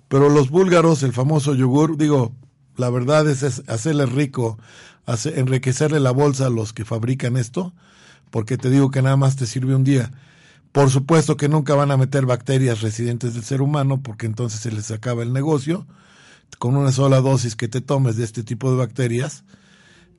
Pero 0.09 0.29
los 0.29 0.49
búlgaros, 0.49 1.03
el 1.03 1.11
famoso 1.11 1.55
yogur, 1.55 1.97
digo, 1.97 2.33
la 2.77 2.89
verdad 2.89 3.27
es, 3.27 3.63
hacerle 3.67 4.05
rico, 4.05 4.57
enriquecerle 5.25 5.99
la 5.99 6.11
bolsa 6.11 6.47
a 6.47 6.49
los 6.49 6.73
que 6.73 6.85
fabrican 6.85 7.37
esto, 7.37 7.73
porque 8.29 8.57
te 8.57 8.69
digo 8.69 8.91
que 8.91 9.01
nada 9.01 9.17
más 9.17 9.35
te 9.35 9.45
sirve 9.45 9.75
un 9.75 9.83
día. 9.83 10.11
Por 10.71 10.89
supuesto 10.89 11.37
que 11.37 11.49
nunca 11.49 11.75
van 11.75 11.91
a 11.91 11.97
meter 11.97 12.25
bacterias 12.25 12.81
residentes 12.81 13.33
del 13.33 13.43
ser 13.43 13.61
humano, 13.61 14.01
porque 14.01 14.25
entonces 14.25 14.59
se 14.59 14.71
les 14.71 14.91
acaba 14.91 15.23
el 15.23 15.33
negocio. 15.33 15.87
Con 16.59 16.75
una 16.75 16.91
sola 16.91 17.19
dosis 17.19 17.55
que 17.55 17.67
te 17.67 17.81
tomes 17.81 18.15
de 18.15 18.23
este 18.23 18.43
tipo 18.43 18.71
de 18.71 18.77
bacterias, 18.77 19.43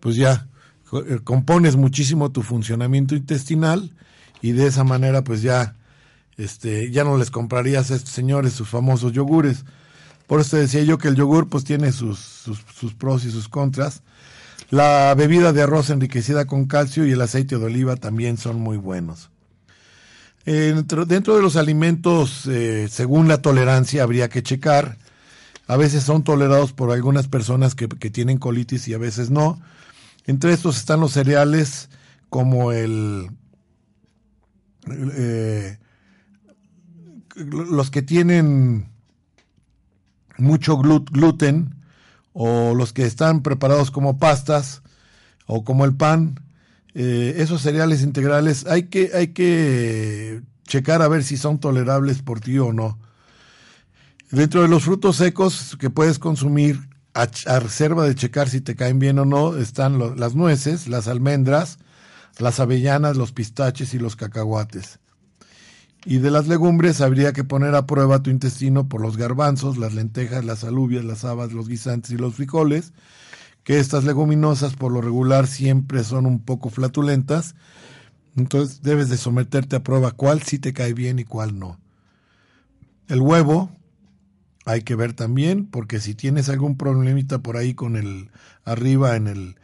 pues 0.01 0.17
ya 0.17 0.49
eh, 0.93 1.21
compones 1.23 1.77
muchísimo 1.77 2.31
tu 2.33 2.43
funcionamiento 2.43 3.15
intestinal 3.15 3.93
y 4.41 4.53
de 4.53 4.67
esa 4.67 4.85
manera 4.85 5.23
pues 5.23 5.43
ya 5.43 5.77
este 6.37 6.91
ya 6.91 7.05
no 7.05 7.19
les 7.19 7.31
comprarías 7.31 7.91
a 7.91 7.97
estos 7.97 8.13
señores 8.15 8.53
sus 8.53 8.69
famosos 8.69 9.13
yogures. 9.13 9.65
Por 10.29 10.41
eso 10.41 10.59
decía 10.59 10.85
yo 10.85 10.99
que 10.99 11.09
el 11.09 11.17
yogur 11.17 11.49
pues 11.49 11.65
tiene 11.65 11.91
sus, 11.91 12.19
sus, 12.19 12.95
pros 12.95 13.25
y 13.25 13.31
sus 13.31 13.49
contras. 13.49 14.03
La 14.71 15.15
bebida 15.17 15.55
de 15.55 15.63
arroz 15.63 15.89
enriquecida 15.89 16.47
con 16.47 16.67
calcio 16.67 17.07
y 17.07 17.13
el 17.13 17.21
aceite 17.23 17.59
de 17.59 17.65
oliva 17.65 17.97
también 17.97 18.37
son 18.37 18.61
muy 18.61 18.77
buenos. 18.77 19.31
Dentro, 20.45 21.07
dentro, 21.07 21.35
de 21.35 21.43
los 21.43 21.57
alimentos, 21.57 22.47
eh, 22.47 22.89
según 22.91 23.27
la 23.27 23.41
tolerancia, 23.41 24.03
habría 24.03 24.29
que 24.29 24.43
checar. 24.43 24.99
A 25.67 25.77
veces 25.77 26.05
son 26.05 26.23
tolerados 26.25 26.75
por 26.75 26.93
algunas 26.93 27.27
personas 27.27 27.75
que, 27.75 27.89
que 27.89 28.11
tienen 28.11 28.39
colitis 28.39 28.87
y 28.87 28.95
a 28.95 28.99
veces 28.99 29.31
no. 29.31 29.61
Entre 30.27 30.53
estos 30.53 30.77
están 30.77 31.01
los 31.01 31.13
cereales 31.13 31.89
como 32.29 32.73
el, 32.73 33.31
eh, 34.91 35.79
los 37.35 37.91
que 37.91 38.03
tienen 38.03 38.91
mucho 40.39 40.79
gluten 40.79 41.75
o 42.33 42.75
los 42.75 42.93
que 42.93 43.05
están 43.05 43.43
preparados 43.43 43.91
como 43.91 44.19
pastas 44.19 44.83
o 45.47 45.65
como 45.65 45.85
el 45.85 45.95
pan, 45.95 46.41
eh, 46.95 47.35
esos 47.39 47.63
cereales 47.63 48.03
integrales 48.03 48.67
hay 48.67 48.85
que, 48.85 49.11
hay 49.15 49.29
que 49.29 50.43
checar 50.67 51.03
a 51.03 51.09
ver 51.09 51.25
si 51.25 51.37
son 51.37 51.59
tolerables 51.59 52.23
por 52.23 52.41
ti 52.41 52.59
o 52.59 52.73
no. 52.73 52.99
Dentro 54.31 54.63
de 54.63 54.69
los 54.69 54.85
frutos 54.85 55.17
secos 55.17 55.77
que 55.81 55.91
puedes 55.91 56.19
consumir, 56.19 56.89
a, 57.15 57.59
reserva 57.59 58.07
de 58.07 58.15
checar 58.15 58.49
si 58.49 58.61
te 58.61 58.77
caen 58.77 58.99
bien 58.99 59.19
o 59.19 59.25
no, 59.25 59.57
están 59.57 59.99
las 60.19 60.35
nueces, 60.35 60.87
las 60.87 61.09
almendras, 61.09 61.79
las 62.39 62.61
avellanas, 62.61 63.17
los 63.17 63.33
pistaches 63.33 63.95
y 63.95 63.99
los 63.99 64.15
cacahuates. 64.15 65.01
Y 66.05 66.19
de 66.19 66.31
las 66.31 66.47
legumbres 66.47 67.01
habría 67.01 67.33
que 67.33 67.45
poner 67.45 67.75
a 67.75 67.87
prueba 67.87 68.23
tu 68.23 68.31
intestino 68.31 68.89
por 68.89 69.01
los 69.01 69.17
garbanzos, 69.17 69.79
las 69.79 69.95
lentejas, 69.95 70.45
las 70.45 70.65
alubias, 70.65 71.05
las 71.05 71.25
habas, 71.25 71.53
los 71.53 71.69
guisantes 71.69 72.13
y 72.13 72.17
los 72.17 72.35
frijoles, 72.35 72.93
que 73.65 73.79
estas 73.79 74.05
leguminosas 74.05 74.75
por 74.75 74.93
lo 74.93 75.01
regular 75.01 75.47
siempre 75.47 76.05
son 76.05 76.27
un 76.27 76.39
poco 76.39 76.71
flatulentas, 76.71 77.57
entonces 78.37 78.83
debes 78.83 79.09
de 79.09 79.17
someterte 79.17 79.77
a 79.77 79.83
prueba 79.83 80.13
cuál 80.13 80.43
sí 80.43 80.59
te 80.59 80.73
cae 80.73 80.95
bien 80.95 81.19
y 81.19 81.25
cuál 81.25 81.59
no. 81.59 81.79
El 83.09 83.21
huevo, 83.21 83.71
hay 84.65 84.83
que 84.83 84.95
ver 84.95 85.15
también, 85.15 85.67
porque 85.67 85.99
si 85.99 86.15
tienes 86.15 86.49
algún 86.49 86.77
problemita 86.77 87.41
por 87.41 87.57
ahí 87.57 87.75
con 87.75 87.97
el 87.97 88.31
arriba 88.65 89.17
en 89.17 89.27
el 89.27 89.57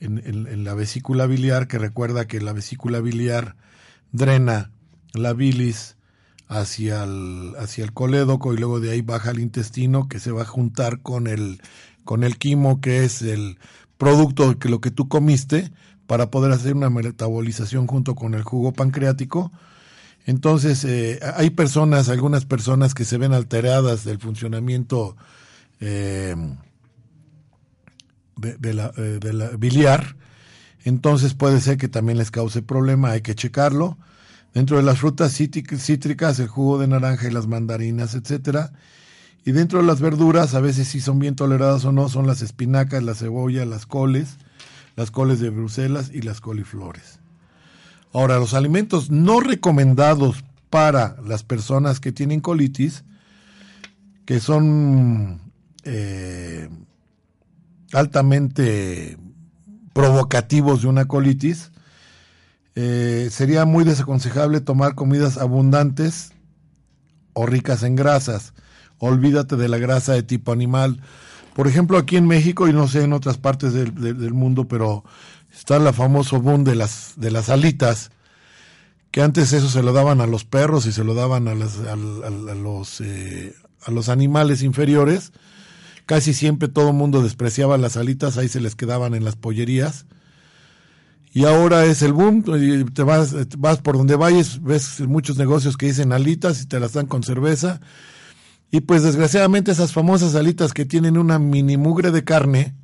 en, 0.00 0.64
la 0.64 0.74
vesícula 0.74 1.26
biliar, 1.26 1.68
que 1.68 1.78
recuerda 1.78 2.26
que 2.26 2.40
la 2.40 2.52
vesícula 2.52 3.00
biliar 3.00 3.56
drena 4.10 4.70
la 5.14 5.32
bilis 5.32 5.96
hacia 6.48 7.04
el, 7.04 7.54
hacia 7.58 7.84
el 7.84 7.92
colédoco 7.92 8.52
y 8.52 8.58
luego 8.58 8.80
de 8.80 8.90
ahí 8.90 9.02
baja 9.02 9.30
al 9.30 9.38
intestino 9.38 10.08
que 10.08 10.20
se 10.20 10.32
va 10.32 10.42
a 10.42 10.46
juntar 10.46 11.00
con 11.00 11.26
el, 11.26 11.60
con 12.04 12.24
el 12.24 12.36
quimo 12.36 12.80
que 12.80 13.04
es 13.04 13.22
el 13.22 13.58
producto 13.96 14.58
que 14.58 14.68
lo 14.68 14.80
que 14.80 14.90
tú 14.90 15.08
comiste 15.08 15.72
para 16.06 16.30
poder 16.30 16.52
hacer 16.52 16.74
una 16.74 16.90
metabolización 16.90 17.86
junto 17.86 18.14
con 18.14 18.34
el 18.34 18.42
jugo 18.42 18.72
pancreático. 18.72 19.52
Entonces, 20.26 20.84
eh, 20.84 21.20
hay 21.36 21.50
personas, 21.50 22.08
algunas 22.08 22.44
personas 22.44 22.94
que 22.94 23.04
se 23.04 23.18
ven 23.18 23.32
alteradas 23.32 24.04
del 24.04 24.18
funcionamiento 24.18 25.16
eh, 25.80 26.36
de, 28.36 28.74
la, 28.74 28.92
eh, 28.96 29.18
de 29.20 29.32
la 29.32 29.48
biliar, 29.50 30.16
entonces 30.84 31.34
puede 31.34 31.60
ser 31.60 31.76
que 31.76 31.88
también 31.88 32.18
les 32.18 32.30
cause 32.30 32.62
problema, 32.62 33.12
hay 33.12 33.20
que 33.22 33.34
checarlo. 33.34 33.98
Dentro 34.54 34.76
de 34.76 34.82
las 34.82 34.98
frutas 34.98 35.32
cítricas, 35.32 36.38
el 36.38 36.48
jugo 36.48 36.78
de 36.78 36.86
naranja 36.86 37.28
y 37.28 37.30
las 37.30 37.46
mandarinas, 37.46 38.14
etcétera. 38.14 38.72
Y 39.44 39.52
dentro 39.52 39.80
de 39.80 39.86
las 39.86 40.00
verduras, 40.00 40.54
a 40.54 40.60
veces 40.60 40.88
si 40.88 41.00
son 41.00 41.18
bien 41.18 41.34
toleradas 41.34 41.84
o 41.84 41.92
no, 41.92 42.08
son 42.08 42.26
las 42.26 42.42
espinacas, 42.42 43.02
la 43.02 43.14
cebolla, 43.14 43.64
las 43.64 43.86
coles, 43.86 44.36
las 44.94 45.10
coles 45.10 45.40
de 45.40 45.50
Bruselas 45.50 46.10
y 46.12 46.22
las 46.22 46.40
coliflores. 46.40 47.18
Ahora, 48.12 48.38
los 48.38 48.54
alimentos 48.54 49.10
no 49.10 49.40
recomendados 49.40 50.44
para 50.68 51.16
las 51.26 51.42
personas 51.42 51.98
que 51.98 52.12
tienen 52.12 52.40
colitis, 52.40 53.04
que 54.26 54.38
son 54.38 55.40
eh, 55.84 56.68
altamente 57.92 59.18
provocativos 59.92 60.82
de 60.82 60.88
una 60.88 61.06
colitis, 61.06 61.72
eh, 62.74 63.28
sería 63.30 63.64
muy 63.64 63.84
desaconsejable 63.84 64.60
tomar 64.60 64.94
comidas 64.94 65.38
abundantes 65.38 66.32
o 67.32 67.46
ricas 67.46 67.82
en 67.82 67.96
grasas. 67.96 68.54
Olvídate 68.98 69.56
de 69.56 69.68
la 69.68 69.78
grasa 69.78 70.12
de 70.12 70.22
tipo 70.22 70.52
animal. 70.52 71.00
Por 71.54 71.66
ejemplo, 71.66 71.98
aquí 71.98 72.16
en 72.16 72.26
México 72.26 72.68
y 72.68 72.72
no 72.72 72.88
sé 72.88 73.02
en 73.02 73.12
otras 73.12 73.38
partes 73.38 73.72
del, 73.72 74.32
mundo, 74.34 74.68
pero 74.68 75.04
está 75.52 75.78
la 75.78 75.92
famoso 75.92 76.40
boom 76.40 76.64
de 76.64 76.76
las, 76.76 77.14
de 77.16 77.30
las 77.30 77.50
alitas, 77.50 78.10
que 79.10 79.20
antes 79.20 79.52
eso 79.52 79.68
se 79.68 79.82
lo 79.82 79.92
daban 79.92 80.20
a 80.20 80.26
los 80.26 80.44
perros 80.44 80.86
y 80.86 80.92
se 80.92 81.04
lo 81.04 81.14
daban 81.14 81.48
a, 81.48 81.54
las, 81.54 81.78
a, 81.78 81.96
los, 81.96 83.00
eh, 83.02 83.54
a 83.84 83.90
los 83.90 84.08
animales 84.08 84.62
inferiores 84.62 85.32
Casi 86.06 86.34
siempre 86.34 86.68
todo 86.68 86.88
el 86.88 86.94
mundo 86.94 87.22
despreciaba 87.22 87.78
las 87.78 87.96
alitas, 87.96 88.36
ahí 88.36 88.48
se 88.48 88.60
les 88.60 88.74
quedaban 88.74 89.14
en 89.14 89.24
las 89.24 89.36
pollerías. 89.36 90.06
Y 91.34 91.46
ahora 91.46 91.86
es 91.86 92.02
el 92.02 92.12
boom, 92.12 92.44
te 92.92 93.02
vas, 93.02 93.34
vas 93.56 93.78
por 93.78 93.96
donde 93.96 94.16
vayas, 94.16 94.62
ves 94.62 95.00
muchos 95.00 95.38
negocios 95.38 95.78
que 95.78 95.86
dicen 95.86 96.12
alitas 96.12 96.60
y 96.60 96.66
te 96.66 96.78
las 96.78 96.92
dan 96.92 97.06
con 97.06 97.22
cerveza. 97.22 97.80
Y 98.70 98.80
pues 98.80 99.02
desgraciadamente 99.02 99.72
esas 99.72 99.92
famosas 99.92 100.34
alitas 100.34 100.74
que 100.74 100.84
tienen 100.84 101.16
una 101.16 101.38
mini 101.38 101.78
mugre 101.78 102.10
de 102.10 102.22
carne, 102.22 102.74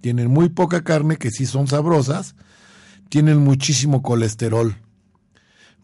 tienen 0.00 0.28
muy 0.28 0.48
poca 0.48 0.82
carne, 0.82 1.16
que 1.16 1.30
sí 1.30 1.46
son 1.46 1.68
sabrosas, 1.68 2.34
tienen 3.08 3.38
muchísimo 3.38 4.02
colesterol. 4.02 4.76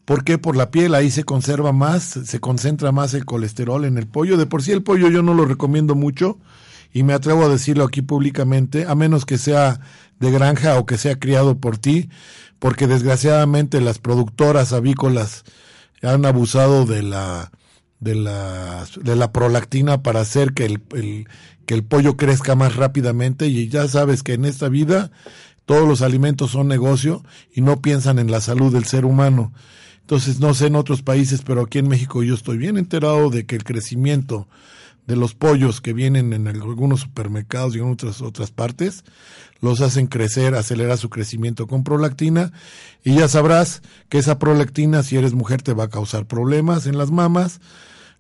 ¿Por 0.05 0.25
qué? 0.25 0.39
Por 0.39 0.57
la 0.57 0.73
piel, 0.73 0.95
ahí 0.97 1.13
se 1.13 1.23
conserva 1.23 1.73
más, 1.73 2.03
se 2.25 2.41
concentra 2.41 2.91
más 2.91 3.15
el 3.15 3.27
colesterol 3.27 3.85
en 3.85 3.97
el 3.97 4.09
pollo. 4.09 4.37
De 4.37 4.47
por 4.47 4.63
sí 4.63 4.73
el 4.73 4.83
pollo 4.83 5.09
yo 5.09 5.23
no 5.23 5.35
lo 5.35 5.45
recomiendo 5.45 5.95
mucho, 5.95 6.39
y 6.93 7.03
me 7.03 7.13
atrevo 7.13 7.45
a 7.45 7.49
decirlo 7.49 7.85
aquí 7.85 8.03
públicamente, 8.03 8.87
a 8.87 8.95
menos 8.95 9.27
que 9.27 9.39
sea 9.39 9.81
de 10.21 10.31
granja 10.31 10.79
o 10.79 10.87
que 10.87 10.99
sea 10.99 11.19
criado 11.19 11.59
por 11.59 11.79
ti, 11.79 12.09
porque 12.59 12.87
desgraciadamente 12.87 13.81
las 13.81 13.99
productoras 13.99 14.73
avícolas 14.73 15.45
han 16.03 16.25
abusado 16.25 16.87
de 16.87 17.03
la 17.03 17.51
de 18.01 18.15
la, 18.15 18.87
de 19.01 19.17
la 19.17 19.33
prolactina 19.33 20.03
para 20.03 20.21
hacer 20.21 20.53
que 20.53 20.65
el, 20.67 20.81
que 21.67 21.75
el 21.75 21.85
pollo 21.85 22.17
crezca 22.17 22.55
más 22.55 22.77
rápidamente 22.77 23.49
y 23.49 23.69
ya 23.69 23.89
sabes 23.89 24.23
que 24.23 24.35
en 24.35 24.45
esta 24.45 24.69
vida 24.69 25.11
todos 25.67 25.87
los 25.87 26.01
alimentos 26.01 26.53
son 26.53 26.69
negocio 26.69 27.25
y 27.53 27.61
no 27.61 27.83
piensan 27.83 28.19
en 28.19 28.31
la 28.31 28.41
salud 28.41 28.73
del 28.73 28.85
ser 28.85 29.05
humano. 29.05 29.53
Entonces, 30.01 30.41
no 30.41 30.55
sé 30.55 30.69
en 30.69 30.77
otros 30.77 31.03
países, 31.03 31.43
pero 31.45 31.63
aquí 31.63 31.79
en 31.79 31.89
México 31.89 32.23
yo 32.23 32.35
estoy 32.35 32.57
bien 32.57 32.79
enterado 32.79 33.29
de 33.29 33.45
que 33.45 33.57
el 33.57 33.65
crecimiento 33.65 34.49
de 35.09 35.17
los 35.17 35.35
pollos 35.35 35.81
que 35.81 35.95
vienen 35.95 36.35
en 36.35 36.47
algunos 36.47 37.01
supermercados 37.01 37.75
y 37.75 37.79
en 37.79 37.91
otras, 37.91 38.21
otras 38.21 38.51
partes, 38.51 39.05
los 39.63 39.81
hacen 39.81 40.07
crecer, 40.07 40.55
acelerar 40.55 40.99
su 40.99 41.09
crecimiento 41.09 41.67
con 41.67 41.83
prolactina 41.83 42.53
y 43.03 43.15
ya 43.15 43.27
sabrás 43.27 43.81
que 44.11 44.19
esa 44.19 44.39
prolactina 44.39 45.03
si 45.03 45.17
eres 45.17 45.33
mujer 45.33 45.63
te 45.63 45.73
va 45.73 45.85
a 45.85 45.89
causar 45.89 46.27
problemas 46.27 46.87
en 46.87 46.99
las 46.99 47.11
mamas 47.11 47.61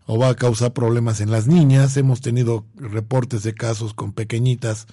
o 0.06 0.18
va 0.18 0.30
a 0.30 0.34
causar 0.34 0.72
problemas 0.72 1.20
en 1.20 1.30
las 1.30 1.46
niñas. 1.46 1.94
Hemos 1.98 2.22
tenido 2.22 2.64
reportes 2.76 3.42
de 3.42 3.52
casos 3.52 3.92
con 3.92 4.12
pequeñitas 4.12 4.86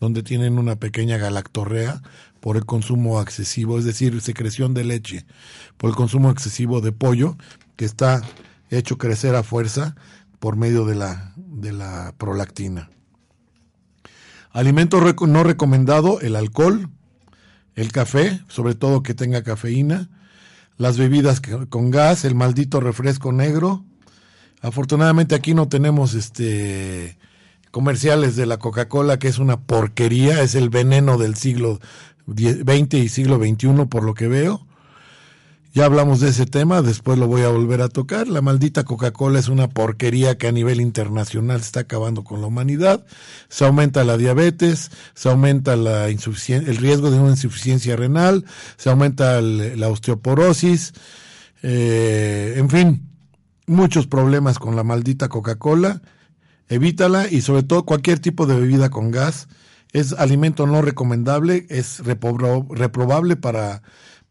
donde 0.00 0.22
tienen 0.22 0.58
una 0.58 0.76
pequeña 0.76 1.18
galactorrea 1.18 2.00
por 2.40 2.56
el 2.56 2.64
consumo 2.64 3.20
excesivo, 3.20 3.78
es 3.78 3.84
decir, 3.84 4.18
secreción 4.22 4.72
de 4.72 4.84
leche, 4.84 5.26
por 5.76 5.90
el 5.90 5.96
consumo 5.96 6.30
excesivo 6.30 6.80
de 6.80 6.92
pollo 6.92 7.36
que 7.76 7.84
está 7.84 8.22
hecho 8.70 8.96
crecer 8.96 9.34
a 9.34 9.42
fuerza 9.42 9.94
por 10.42 10.56
medio 10.56 10.84
de 10.84 10.96
la, 10.96 11.34
de 11.36 11.70
la 11.70 12.14
prolactina. 12.18 12.90
Alimento 14.50 15.00
no 15.28 15.44
recomendado, 15.44 16.20
el 16.20 16.34
alcohol, 16.34 16.90
el 17.76 17.92
café, 17.92 18.40
sobre 18.48 18.74
todo 18.74 19.04
que 19.04 19.14
tenga 19.14 19.44
cafeína, 19.44 20.10
las 20.78 20.98
bebidas 20.98 21.40
con 21.68 21.92
gas, 21.92 22.24
el 22.24 22.34
maldito 22.34 22.80
refresco 22.80 23.30
negro. 23.30 23.84
Afortunadamente 24.62 25.36
aquí 25.36 25.54
no 25.54 25.68
tenemos 25.68 26.14
este 26.14 27.16
comerciales 27.70 28.34
de 28.34 28.46
la 28.46 28.56
Coca-Cola, 28.56 29.20
que 29.20 29.28
es 29.28 29.38
una 29.38 29.60
porquería, 29.60 30.42
es 30.42 30.56
el 30.56 30.70
veneno 30.70 31.18
del 31.18 31.36
siglo 31.36 31.78
XX 32.26 32.94
y 32.94 33.08
siglo 33.08 33.36
XXI 33.38 33.86
por 33.88 34.02
lo 34.02 34.14
que 34.14 34.26
veo. 34.26 34.66
Ya 35.74 35.86
hablamos 35.86 36.20
de 36.20 36.28
ese 36.28 36.44
tema, 36.44 36.82
después 36.82 37.18
lo 37.18 37.26
voy 37.26 37.42
a 37.42 37.48
volver 37.48 37.80
a 37.80 37.88
tocar. 37.88 38.28
La 38.28 38.42
maldita 38.42 38.84
Coca-Cola 38.84 39.38
es 39.38 39.48
una 39.48 39.70
porquería 39.70 40.36
que 40.36 40.46
a 40.46 40.52
nivel 40.52 40.82
internacional 40.82 41.60
está 41.60 41.80
acabando 41.80 42.24
con 42.24 42.42
la 42.42 42.48
humanidad. 42.48 43.06
Se 43.48 43.64
aumenta 43.64 44.04
la 44.04 44.18
diabetes, 44.18 44.90
se 45.14 45.30
aumenta 45.30 45.74
la 45.76 46.08
el 46.08 46.76
riesgo 46.76 47.10
de 47.10 47.18
una 47.18 47.30
insuficiencia 47.30 47.96
renal, 47.96 48.44
se 48.76 48.90
aumenta 48.90 49.40
la 49.40 49.88
osteoporosis, 49.88 50.92
eh, 51.62 52.52
en 52.58 52.68
fin, 52.68 53.08
muchos 53.66 54.06
problemas 54.06 54.58
con 54.58 54.76
la 54.76 54.84
maldita 54.84 55.30
Coca-Cola. 55.30 56.02
Evítala 56.68 57.28
y 57.30 57.40
sobre 57.40 57.62
todo 57.62 57.86
cualquier 57.86 58.18
tipo 58.18 58.44
de 58.44 58.60
bebida 58.60 58.90
con 58.90 59.10
gas. 59.10 59.48
Es 59.94 60.12
alimento 60.12 60.66
no 60.66 60.82
recomendable, 60.82 61.66
es 61.70 62.00
reprobable 62.00 63.36
para 63.36 63.82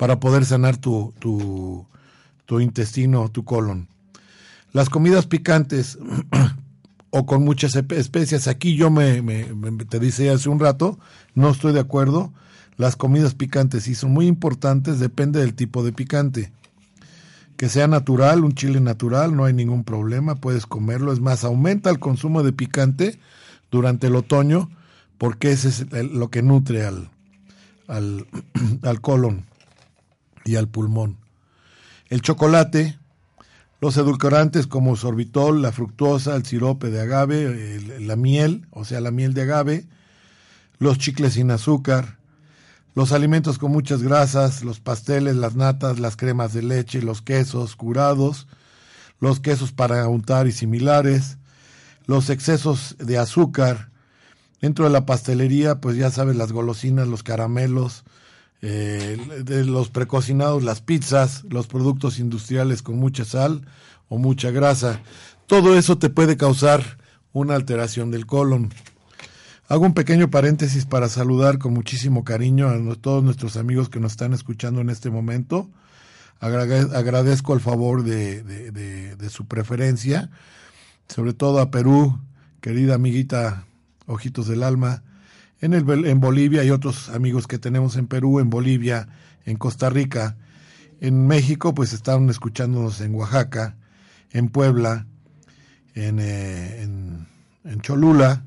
para 0.01 0.19
poder 0.19 0.45
sanar 0.45 0.77
tu, 0.77 1.13
tu, 1.19 1.85
tu 2.47 2.59
intestino, 2.59 3.29
tu 3.29 3.45
colon. 3.45 3.87
Las 4.73 4.89
comidas 4.89 5.27
picantes 5.27 5.99
o 7.11 7.27
con 7.27 7.43
muchas 7.43 7.75
especias, 7.75 8.47
aquí 8.47 8.75
yo 8.75 8.89
me, 8.89 9.21
te 9.87 9.99
dice 9.99 10.31
hace 10.31 10.49
un 10.49 10.59
rato, 10.59 10.97
no 11.35 11.51
estoy 11.51 11.73
de 11.73 11.81
acuerdo. 11.81 12.33
Las 12.77 12.95
comidas 12.95 13.35
picantes 13.35 13.83
sí 13.83 13.93
son 13.93 14.11
muy 14.11 14.25
importantes, 14.25 14.97
depende 14.97 15.39
del 15.39 15.53
tipo 15.53 15.83
de 15.83 15.93
picante. 15.93 16.51
Que 17.55 17.69
sea 17.69 17.87
natural, 17.87 18.43
un 18.43 18.55
chile 18.55 18.81
natural, 18.81 19.35
no 19.35 19.45
hay 19.45 19.53
ningún 19.53 19.83
problema, 19.83 20.33
puedes 20.33 20.65
comerlo. 20.65 21.13
Es 21.13 21.19
más, 21.19 21.43
aumenta 21.43 21.91
el 21.91 21.99
consumo 21.99 22.41
de 22.41 22.53
picante 22.53 23.19
durante 23.69 24.07
el 24.07 24.15
otoño 24.15 24.71
porque 25.19 25.51
ese 25.51 25.69
es 25.69 25.85
lo 25.91 26.31
que 26.31 26.41
nutre 26.41 26.87
al, 26.87 27.11
al, 27.87 28.25
al 28.81 28.99
colon 28.99 29.50
y 30.45 30.55
al 30.55 30.67
pulmón. 30.67 31.17
El 32.09 32.21
chocolate, 32.21 32.99
los 33.79 33.97
edulcorantes 33.97 34.67
como 34.67 34.95
sorbitol, 34.95 35.61
la 35.61 35.71
fructosa, 35.71 36.35
el 36.35 36.45
sirope 36.45 36.89
de 36.89 37.01
agave, 37.01 37.79
la 37.99 38.15
miel, 38.15 38.67
o 38.71 38.85
sea, 38.85 39.01
la 39.01 39.11
miel 39.11 39.33
de 39.33 39.43
agave, 39.43 39.87
los 40.77 40.97
chicles 40.97 41.33
sin 41.33 41.51
azúcar, 41.51 42.17
los 42.93 43.11
alimentos 43.13 43.57
con 43.57 43.71
muchas 43.71 44.03
grasas, 44.03 44.63
los 44.63 44.79
pasteles, 44.79 45.35
las 45.35 45.55
natas, 45.55 45.99
las 45.99 46.17
cremas 46.17 46.53
de 46.53 46.61
leche, 46.61 47.01
los 47.01 47.21
quesos 47.21 47.75
curados, 47.75 48.47
los 49.19 49.39
quesos 49.39 49.71
para 49.71 50.07
untar 50.07 50.47
y 50.47 50.51
similares, 50.51 51.37
los 52.05 52.29
excesos 52.29 52.97
de 52.99 53.17
azúcar. 53.17 53.89
Dentro 54.61 54.85
de 54.85 54.91
la 54.91 55.05
pastelería, 55.05 55.79
pues 55.79 55.95
ya 55.95 56.11
sabes, 56.11 56.35
las 56.35 56.51
golosinas, 56.51 57.07
los 57.07 57.23
caramelos, 57.23 58.03
eh, 58.64 59.18
de 59.43 59.66
los 59.66 59.89
precocinados, 59.89 60.64
las 60.64 60.82
pizzas, 60.82 61.43
los 61.49 61.66
productos 61.66 62.20
industriales 62.20 62.84
con 62.84 62.97
mucha 62.97 63.26
sal 63.26 63.66
o 64.07 64.20
mucha 64.20 64.51
grasa. 64.51 65.01
Todo 65.47 65.76
eso 65.76 65.97
te 65.97 66.09
puede 66.09 66.38
causar 66.38 66.97
una 67.34 67.55
alteración 67.55 68.12
del 68.12 68.28
colon. 68.28 68.72
Hago 69.68 69.86
un 69.86 69.93
pequeño 69.93 70.30
paréntesis 70.30 70.86
para 70.86 71.09
saludar 71.09 71.57
con 71.57 71.74
muchísimo 71.74 72.24
cariño 72.24 72.68
a 72.68 72.95
todos 72.95 73.24
nuestros 73.24 73.57
amigos 73.57 73.89
que 73.89 73.99
nos 73.99 74.12
están 74.12 74.34
escuchando 74.34 74.82
en 74.82 74.89
este 74.89 75.09
momento. 75.09 75.70
agradezco 76.39 77.53
el 77.53 77.62
favor 77.62 78.03
de, 78.03 78.43
de 78.43 79.30
su 79.30 79.45
preferencia, 79.45 80.30
sobre 81.07 81.34
todo 81.34 81.62
a 81.62 81.72
Perú, 81.72 82.20
querida 82.59 82.95
amiguita 82.95 83.66
Ojitos 84.05 84.47
del 84.47 84.64
Alma, 84.64 85.03
en, 85.62 85.74
el, 85.74 86.05
en 86.05 86.20
Bolivia 86.20 86.64
y 86.64 86.72
otros 86.72 87.09
amigos 87.09 87.47
que 87.47 87.59
tenemos 87.59 87.95
en 87.95 88.07
Perú, 88.07 88.39
en 88.39 88.49
Bolivia, 88.49 89.07
en 89.45 89.57
Costa 89.57 89.89
Rica, 89.89 90.36
en 90.99 91.28
México, 91.28 91.74
pues 91.74 91.93
están 91.93 92.30
escuchándonos 92.30 92.99
en 93.01 93.16
Oaxaca, 93.16 93.78
en 94.32 94.49
Puebla, 94.49 95.07
en, 95.95 96.20
eh, 96.20 96.84
en, 96.84 97.28
en 97.64 97.82
Cholula, 97.82 98.43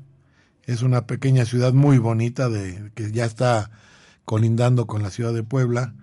es 0.63 0.81
una 0.81 1.05
pequeña 1.05 1.45
ciudad 1.45 1.73
muy 1.73 1.97
bonita 1.97 2.49
de, 2.49 2.91
que 2.95 3.11
ya 3.11 3.25
está 3.25 3.71
colindando 4.25 4.87
con 4.87 5.03
la 5.03 5.11
ciudad 5.11 5.33
de 5.33 5.43
Puebla, 5.43 5.93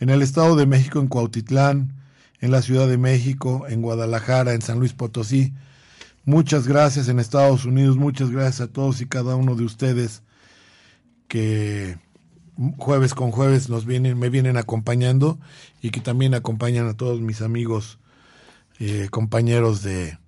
en 0.00 0.10
el 0.10 0.22
Estado 0.22 0.56
de 0.56 0.66
México, 0.66 1.00
en 1.00 1.08
Cuautitlán, 1.08 1.94
en 2.40 2.52
la 2.52 2.62
Ciudad 2.62 2.86
de 2.86 2.98
México, 2.98 3.66
en 3.68 3.82
Guadalajara, 3.82 4.54
en 4.54 4.62
San 4.62 4.78
Luis 4.78 4.92
Potosí. 4.92 5.52
Muchas 6.24 6.68
gracias 6.68 7.08
en 7.08 7.18
Estados 7.18 7.64
Unidos, 7.64 7.96
muchas 7.96 8.30
gracias 8.30 8.60
a 8.60 8.72
todos 8.72 9.00
y 9.00 9.06
cada 9.06 9.34
uno 9.34 9.56
de 9.56 9.64
ustedes 9.64 10.22
que 11.28 11.98
jueves 12.76 13.14
con 13.14 13.30
jueves 13.30 13.68
nos 13.68 13.86
vienen, 13.86 14.18
me 14.18 14.30
vienen 14.30 14.56
acompañando 14.56 15.38
y 15.80 15.90
que 15.90 16.00
también 16.00 16.34
acompañan 16.34 16.88
a 16.88 16.94
todos 16.94 17.20
mis 17.20 17.40
amigos, 17.40 17.98
eh, 18.80 19.08
compañeros 19.10 19.82
de, 19.82 20.18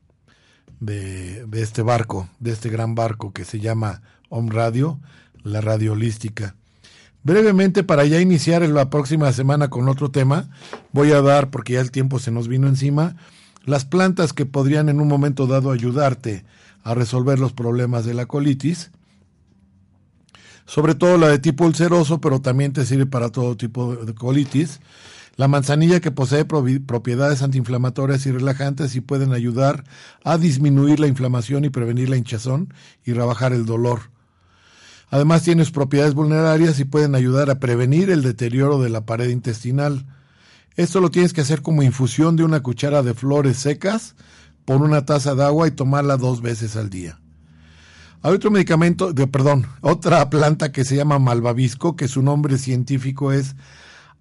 de, 0.80 1.46
este 1.60 1.82
barco, 1.82 2.28
de 2.38 2.52
este 2.52 2.68
gran 2.68 2.94
barco 2.94 3.32
que 3.32 3.44
se 3.44 3.60
llama 3.60 4.02
Home 4.28 4.52
Radio, 4.52 5.00
la 5.42 5.60
radio 5.60 5.92
holística. 5.92 6.54
Brevemente, 7.22 7.82
para 7.84 8.04
ya 8.06 8.20
iniciar 8.20 8.62
la 8.62 8.88
próxima 8.88 9.30
semana 9.32 9.68
con 9.68 9.88
otro 9.88 10.10
tema, 10.10 10.48
voy 10.92 11.12
a 11.12 11.20
dar, 11.20 11.50
porque 11.50 11.74
ya 11.74 11.80
el 11.80 11.90
tiempo 11.90 12.18
se 12.18 12.30
nos 12.30 12.48
vino 12.48 12.66
encima, 12.66 13.16
las 13.64 13.84
plantas 13.84 14.32
que 14.32 14.46
podrían 14.46 14.88
en 14.88 15.00
un 15.00 15.08
momento 15.08 15.46
dado 15.46 15.70
ayudarte 15.70 16.44
a 16.82 16.94
resolver 16.94 17.38
los 17.38 17.52
problemas 17.52 18.06
de 18.06 18.14
la 18.14 18.24
colitis, 18.24 18.90
sobre 20.70 20.94
todo 20.94 21.18
la 21.18 21.26
de 21.26 21.40
tipo 21.40 21.64
ulceroso, 21.64 22.20
pero 22.20 22.40
también 22.40 22.72
te 22.72 22.86
sirve 22.86 23.04
para 23.04 23.30
todo 23.30 23.56
tipo 23.56 23.96
de 23.96 24.14
colitis. 24.14 24.78
La 25.34 25.48
manzanilla 25.48 25.98
que 25.98 26.12
posee 26.12 26.44
propiedades 26.44 27.42
antiinflamatorias 27.42 28.24
y 28.26 28.30
relajantes 28.30 28.94
y 28.94 29.00
pueden 29.00 29.32
ayudar 29.32 29.82
a 30.22 30.38
disminuir 30.38 31.00
la 31.00 31.08
inflamación 31.08 31.64
y 31.64 31.70
prevenir 31.70 32.08
la 32.08 32.18
hinchazón 32.18 32.72
y 33.04 33.14
rebajar 33.14 33.52
el 33.52 33.66
dolor. 33.66 34.12
Además 35.08 35.42
tiene 35.42 35.64
propiedades 35.66 36.14
vulnerarias 36.14 36.78
y 36.78 36.84
pueden 36.84 37.16
ayudar 37.16 37.50
a 37.50 37.58
prevenir 37.58 38.08
el 38.08 38.22
deterioro 38.22 38.80
de 38.80 38.90
la 38.90 39.04
pared 39.06 39.28
intestinal. 39.28 40.06
Esto 40.76 41.00
lo 41.00 41.10
tienes 41.10 41.32
que 41.32 41.40
hacer 41.40 41.62
como 41.62 41.82
infusión 41.82 42.36
de 42.36 42.44
una 42.44 42.62
cuchara 42.62 43.02
de 43.02 43.14
flores 43.14 43.56
secas 43.56 44.14
por 44.64 44.82
una 44.82 45.04
taza 45.04 45.34
de 45.34 45.42
agua 45.42 45.66
y 45.66 45.72
tomarla 45.72 46.16
dos 46.16 46.42
veces 46.42 46.76
al 46.76 46.90
día. 46.90 47.19
Hay 48.22 48.34
otro 48.34 48.50
medicamento, 48.50 49.14
de, 49.14 49.26
perdón, 49.26 49.66
otra 49.80 50.28
planta 50.28 50.72
que 50.72 50.84
se 50.84 50.94
llama 50.94 51.18
malvavisco, 51.18 51.96
que 51.96 52.06
su 52.06 52.20
nombre 52.22 52.58
científico 52.58 53.32
es 53.32 53.56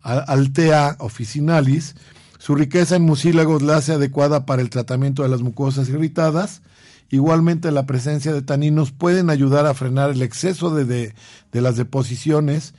Altea 0.02 0.96
officinalis. 1.00 1.96
Su 2.38 2.56
riqueza 2.56 2.96
en 2.96 3.02
mucílagos 3.02 3.62
la 3.62 3.76
hace 3.76 3.92
adecuada 3.92 4.46
para 4.46 4.62
el 4.62 4.70
tratamiento 4.70 5.24
de 5.24 5.30
las 5.30 5.42
mucosas 5.42 5.90
irritadas. 5.90 6.62
Igualmente 7.10 7.72
la 7.72 7.86
presencia 7.86 8.32
de 8.32 8.42
taninos 8.42 8.94
pueden 8.94 9.30
ayudar 9.30 9.66
a 9.66 9.74
frenar 9.74 10.12
el 10.12 10.22
exceso 10.22 10.74
de, 10.74 10.86
de, 10.86 11.14
de 11.52 11.62
las 11.62 11.76
deposiciones 11.76 12.76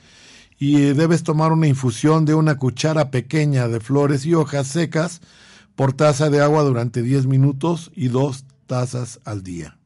y 0.57 0.79
debes 0.93 1.21
tomar 1.21 1.51
una 1.51 1.67
infusión 1.67 2.25
de 2.25 2.33
una 2.33 2.57
cuchara 2.57 3.11
pequeña 3.11 3.67
de 3.67 3.79
flores 3.79 4.25
y 4.25 4.33
hojas 4.33 4.67
secas 4.67 5.21
por 5.75 5.93
taza 5.93 6.31
de 6.31 6.41
agua 6.41 6.63
durante 6.63 7.03
10 7.03 7.27
minutos 7.27 7.91
y 7.95 8.07
dos 8.07 8.45
tazas 8.65 9.19
al 9.23 9.43
día. 9.43 9.80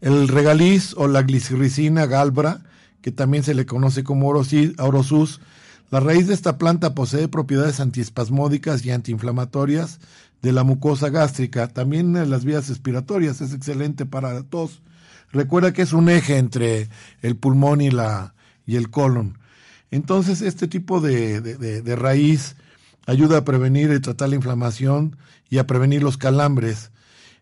El 0.00 0.28
regaliz 0.28 0.94
o 0.96 1.08
la 1.08 1.22
glicirricina 1.22 2.06
galbra, 2.06 2.60
que 3.00 3.12
también 3.12 3.44
se 3.44 3.54
le 3.54 3.66
conoce 3.66 4.04
como 4.04 4.28
orosus, 4.28 5.40
la 5.90 6.00
raíz 6.00 6.26
de 6.26 6.34
esta 6.34 6.58
planta 6.58 6.94
posee 6.94 7.28
propiedades 7.28 7.78
antiespasmódicas 7.78 8.84
y 8.84 8.90
antiinflamatorias 8.90 10.00
de 10.42 10.52
la 10.52 10.64
mucosa 10.64 11.10
gástrica, 11.10 11.68
también 11.68 12.16
en 12.16 12.28
las 12.30 12.44
vías 12.44 12.68
respiratorias, 12.68 13.40
es 13.40 13.52
excelente 13.52 14.04
para 14.04 14.34
la 14.34 14.42
tos. 14.42 14.82
Recuerda 15.32 15.72
que 15.72 15.82
es 15.82 15.92
un 15.92 16.08
eje 16.08 16.38
entre 16.38 16.88
el 17.22 17.36
pulmón 17.36 17.80
y, 17.80 17.90
la, 17.90 18.34
y 18.66 18.76
el 18.76 18.90
colon. 18.90 19.38
Entonces, 19.90 20.42
este 20.42 20.66
tipo 20.66 21.00
de, 21.00 21.40
de, 21.40 21.82
de 21.82 21.96
raíz 21.96 22.56
ayuda 23.06 23.38
a 23.38 23.44
prevenir 23.44 23.92
y 23.92 24.00
tratar 24.00 24.28
la 24.28 24.36
inflamación 24.36 25.16
y 25.48 25.58
a 25.58 25.66
prevenir 25.66 26.02
los 26.02 26.16
calambres. 26.16 26.90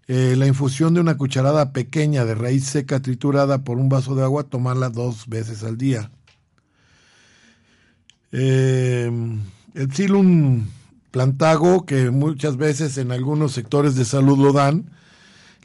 Eh, 0.07 0.35
la 0.37 0.47
infusión 0.47 0.95
de 0.95 1.01
una 1.01 1.17
cucharada 1.17 1.73
pequeña 1.73 2.25
de 2.25 2.35
raíz 2.35 2.67
seca 2.67 3.01
triturada 3.01 3.65
por 3.65 3.79
un 3.79 3.89
vaso 3.89 4.15
de 4.15 4.23
agua, 4.23 4.45
tomarla 4.45 4.91
dos 4.91 5.27
veces 5.29 5.65
al 5.65 5.79
día. 5.79 6.11
Eh, 8.33 9.11
el 9.75 9.93
Psilum 9.93 10.67
plantago, 11.11 11.87
que 11.87 12.11
muchas 12.11 12.57
veces 12.57 12.99
en 12.99 13.13
algunos 13.13 13.53
sectores 13.53 13.95
de 13.95 14.05
salud 14.05 14.39
lo 14.39 14.53
dan, 14.53 14.91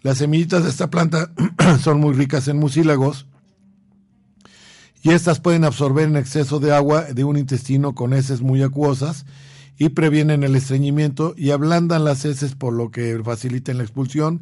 las 0.02 0.20
semillitas 0.20 0.64
de 0.64 0.70
esta 0.70 0.90
planta 0.90 1.32
son 1.82 2.00
muy 2.00 2.14
ricas 2.14 2.48
en 2.48 2.58
mucílagos 2.58 3.26
y 5.02 5.12
estas 5.12 5.40
pueden 5.40 5.64
absorber 5.64 6.08
en 6.08 6.18
exceso 6.18 6.60
de 6.60 6.74
agua 6.74 7.04
de 7.04 7.24
un 7.24 7.38
intestino 7.38 7.96
con 7.96 8.14
heces 8.14 8.42
muy 8.42 8.62
acuosas 8.62 9.26
y 9.80 9.90
previenen 9.90 10.44
el 10.44 10.56
estreñimiento 10.56 11.34
y 11.38 11.52
ablandan 11.52 12.04
las 12.04 12.26
heces 12.26 12.54
por 12.54 12.74
lo 12.74 12.92
que 12.92 13.20
facilitan 13.24 13.78
la 13.78 13.84
expulsión 13.84 14.42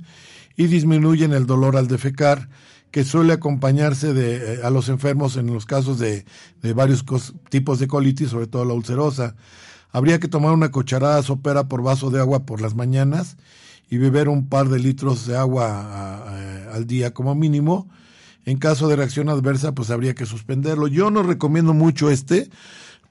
y 0.58 0.66
disminuyen 0.66 1.32
el 1.32 1.46
dolor 1.46 1.78
al 1.78 1.88
defecar 1.88 2.50
que 2.90 3.04
suele 3.04 3.34
acompañarse 3.34 4.14
de, 4.14 4.56
eh, 4.56 4.60
a 4.64 4.72
los 4.72 4.90
enfermos 4.90 5.38
en 5.38 5.54
los 5.54 5.68
casos 5.68 6.00
de, 6.00 6.26
de 6.64 6.74
varios 6.74 7.06
tipos 7.50 7.78
de 7.78 7.88
colitis, 7.88 8.30
sobre 8.30 8.48
todo 8.48 8.66
la 8.66 8.74
ulcerosa. 8.74 9.36
Habría 9.92 10.20
que 10.20 10.28
tomar 10.28 10.54
una 10.54 10.72
cucharada 10.72 11.22
sopera 11.22 11.68
por 11.68 11.84
vaso 11.84 12.10
de 12.10 12.20
agua 12.20 12.46
por 12.46 12.60
las 12.60 12.74
mañanas 12.74 13.38
y 13.92 13.98
beber 13.98 14.30
un 14.30 14.50
par 14.50 14.70
de 14.70 14.80
litros 14.80 15.28
de 15.28 15.38
agua 15.38 15.68
a, 15.70 16.74
al 16.74 16.88
día 16.88 17.14
como 17.14 17.36
mínimo. 17.36 17.88
En 18.46 18.58
caso 18.58 18.88
de 18.88 18.96
reacción 18.96 19.30
adversa, 19.30 19.76
pues 19.76 19.92
habría 19.92 20.16
que 20.16 20.26
suspenderlo. 20.26 20.88
Yo 20.88 21.12
no 21.12 21.22
recomiendo 21.22 21.74
mucho 21.74 22.10
este, 22.10 22.50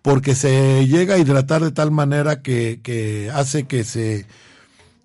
porque 0.07 0.37
se 0.37 0.87
llega 0.87 1.17
a 1.17 1.19
hidratar 1.19 1.65
de 1.65 1.73
tal 1.73 1.91
manera 1.91 2.41
que, 2.41 2.79
que 2.81 3.29
hace 3.35 3.65
que 3.65 3.83
se 3.83 4.25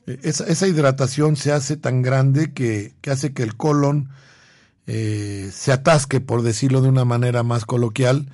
esa, 0.05 0.45
esa, 0.45 0.67
hidratación 0.67 1.37
se 1.37 1.51
hace 1.51 1.75
tan 1.75 2.03
grande 2.03 2.53
que, 2.53 2.93
que 3.01 3.09
hace 3.09 3.33
que 3.33 3.41
el 3.41 3.57
colon 3.57 4.09
eh, 4.85 5.49
se 5.51 5.71
atasque, 5.71 6.19
por 6.19 6.43
decirlo 6.43 6.81
de 6.81 6.89
una 6.89 7.03
manera 7.03 7.41
más 7.41 7.65
coloquial. 7.65 8.29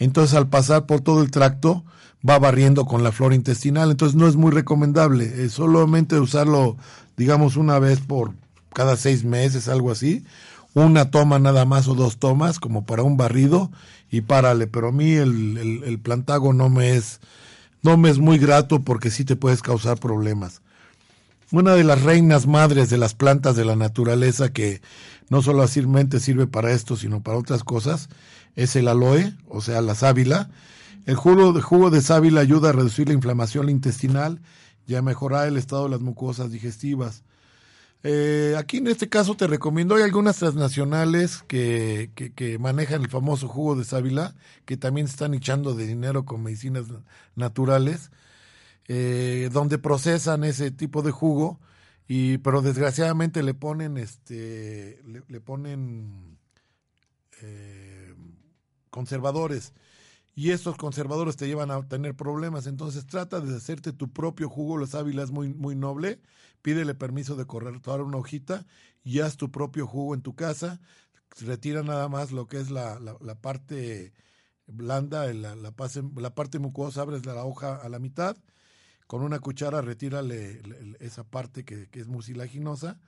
Entonces, 0.00 0.36
al 0.36 0.48
pasar 0.48 0.86
por 0.86 1.02
todo 1.02 1.22
el 1.22 1.30
tracto, 1.30 1.84
va 2.28 2.36
barriendo 2.40 2.84
con 2.84 3.04
la 3.04 3.12
flora 3.12 3.36
intestinal. 3.36 3.92
Entonces, 3.92 4.16
no 4.16 4.26
es 4.26 4.34
muy 4.34 4.50
recomendable. 4.50 5.44
Es 5.44 5.52
solamente 5.52 6.18
usarlo, 6.18 6.78
digamos, 7.16 7.56
una 7.56 7.78
vez 7.78 8.00
por 8.00 8.32
cada 8.74 8.96
seis 8.96 9.22
meses, 9.22 9.68
algo 9.68 9.92
así. 9.92 10.24
Una 10.74 11.10
toma 11.10 11.38
nada 11.38 11.64
más 11.64 11.88
o 11.88 11.94
dos 11.94 12.18
tomas, 12.18 12.60
como 12.60 12.84
para 12.84 13.02
un 13.02 13.16
barrido, 13.16 13.70
y 14.10 14.20
párale, 14.20 14.66
pero 14.66 14.88
a 14.88 14.92
mí 14.92 15.12
el, 15.12 15.82
el, 15.84 15.98
plantago 15.98 16.52
no 16.52 16.68
me 16.68 16.96
es 16.96 17.20
no 17.82 17.96
me 17.96 18.10
es 18.10 18.18
muy 18.18 18.38
grato 18.38 18.80
porque 18.80 19.10
sí 19.10 19.24
te 19.24 19.36
puedes 19.36 19.62
causar 19.62 19.98
problemas. 19.98 20.62
Una 21.50 21.74
de 21.74 21.84
las 21.84 22.02
reinas 22.02 22.46
madres 22.46 22.90
de 22.90 22.98
las 22.98 23.14
plantas 23.14 23.56
de 23.56 23.64
la 23.64 23.76
naturaleza 23.76 24.52
que 24.52 24.82
no 25.30 25.42
solamente 25.42 26.20
sirve 26.20 26.46
para 26.46 26.72
esto, 26.72 26.96
sino 26.96 27.22
para 27.22 27.38
otras 27.38 27.64
cosas, 27.64 28.08
es 28.56 28.76
el 28.76 28.88
aloe, 28.88 29.34
o 29.48 29.60
sea, 29.60 29.80
la 29.80 29.94
sábila. 29.94 30.50
El 31.06 31.16
jugo 31.16 31.52
de, 31.52 31.62
jugo 31.62 31.90
de 31.90 32.02
sábila 32.02 32.40
ayuda 32.40 32.70
a 32.70 32.72
reducir 32.72 33.08
la 33.08 33.14
inflamación 33.14 33.70
intestinal 33.70 34.40
y 34.86 34.94
a 34.96 35.02
mejorar 35.02 35.48
el 35.48 35.56
estado 35.56 35.84
de 35.84 35.90
las 35.90 36.00
mucosas 36.00 36.50
digestivas. 36.50 37.22
Eh, 38.04 38.54
aquí 38.56 38.76
en 38.78 38.86
este 38.86 39.08
caso 39.08 39.36
te 39.36 39.46
recomiendo, 39.48 39.96
hay 39.96 40.02
algunas 40.02 40.36
transnacionales 40.36 41.42
que, 41.42 42.10
manejan 42.60 43.02
el 43.02 43.08
famoso 43.10 43.48
jugo 43.48 43.74
de 43.74 43.84
sábila, 43.84 44.34
que 44.64 44.76
también 44.76 45.06
están 45.06 45.34
echando 45.34 45.74
de 45.74 45.86
dinero 45.86 46.24
con 46.24 46.42
medicinas 46.42 46.86
naturales, 47.34 48.10
eh, 48.86 49.50
donde 49.52 49.78
procesan 49.78 50.44
ese 50.44 50.70
tipo 50.70 51.02
de 51.02 51.10
jugo, 51.10 51.60
y 52.06 52.38
pero 52.38 52.62
desgraciadamente 52.62 53.42
le 53.42 53.54
ponen, 53.54 53.98
este, 53.98 55.02
le, 55.04 55.40
ponen 55.40 56.38
eh, 57.42 58.14
conservadores 58.90 59.74
y 60.38 60.52
estos 60.52 60.76
conservadores 60.76 61.36
te 61.36 61.48
llevan 61.48 61.72
a 61.72 61.82
tener 61.88 62.14
problemas. 62.14 62.68
Entonces 62.68 63.06
trata 63.06 63.40
de 63.40 63.56
hacerte 63.56 63.92
tu 63.92 64.12
propio 64.12 64.48
jugo. 64.48 64.78
La 64.78 64.86
sábila 64.86 65.24
es 65.24 65.32
muy, 65.32 65.52
muy 65.52 65.74
noble. 65.74 66.20
Pídele 66.68 66.94
permiso 66.94 67.34
de 67.34 67.46
correr 67.46 67.80
toda 67.80 68.02
una 68.02 68.18
hojita 68.18 68.66
y 69.02 69.20
haz 69.20 69.38
tu 69.38 69.50
propio 69.50 69.86
jugo 69.86 70.14
en 70.14 70.20
tu 70.20 70.34
casa. 70.34 70.82
Retira 71.40 71.82
nada 71.82 72.10
más 72.10 72.30
lo 72.30 72.46
que 72.46 72.60
es 72.60 72.70
la, 72.70 73.00
la, 73.00 73.34
parte 73.36 74.12
blanda, 74.66 75.32
la, 75.32 75.56
la, 75.56 76.34
parte 76.34 76.58
mucosa, 76.58 77.00
abres 77.00 77.24
la 77.24 77.42
hoja 77.42 77.76
a 77.76 77.88
la 77.88 77.98
mitad. 77.98 78.36
Con 79.06 79.22
una 79.22 79.38
cuchara 79.38 79.80
retírale 79.80 80.60
esa 81.00 81.24
parte 81.24 81.64
que, 81.64 81.88
que 81.88 82.00
es 82.00 82.06
mucilaginosa 82.06 83.00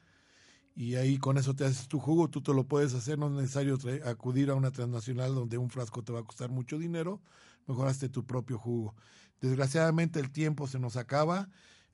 y 0.75 0.95
ahí 0.95 1.19
con 1.19 1.37
eso 1.37 1.55
te 1.55 1.67
haces 1.67 1.87
tu 1.87 1.99
jugo, 1.99 2.31
tú 2.31 2.41
te 2.41 2.55
lo 2.55 2.65
puedes 2.65 2.95
hacer, 2.95 3.19
no 3.19 3.27
es 3.27 3.33
necesario 3.33 3.77
acudir 4.07 4.49
a 4.49 4.55
una 4.55 4.71
transnacional 4.71 5.35
donde 5.35 5.59
un 5.59 5.69
frasco 5.69 6.03
te 6.03 6.15
va 6.15 6.21
a 6.21 6.25
costar 6.25 6.49
mucho 6.49 6.79
dinero, 6.79 7.21
mejor 7.67 7.89
hazte 7.89 8.09
tu 8.09 8.25
propio 8.25 8.57
jugo. 8.57 8.95
Desgraciadamente 9.39 10.19
el 10.19 10.31
tiempo 10.31 10.67
se 10.67 10.79
nos 10.79 10.97
acaba, 10.97 11.51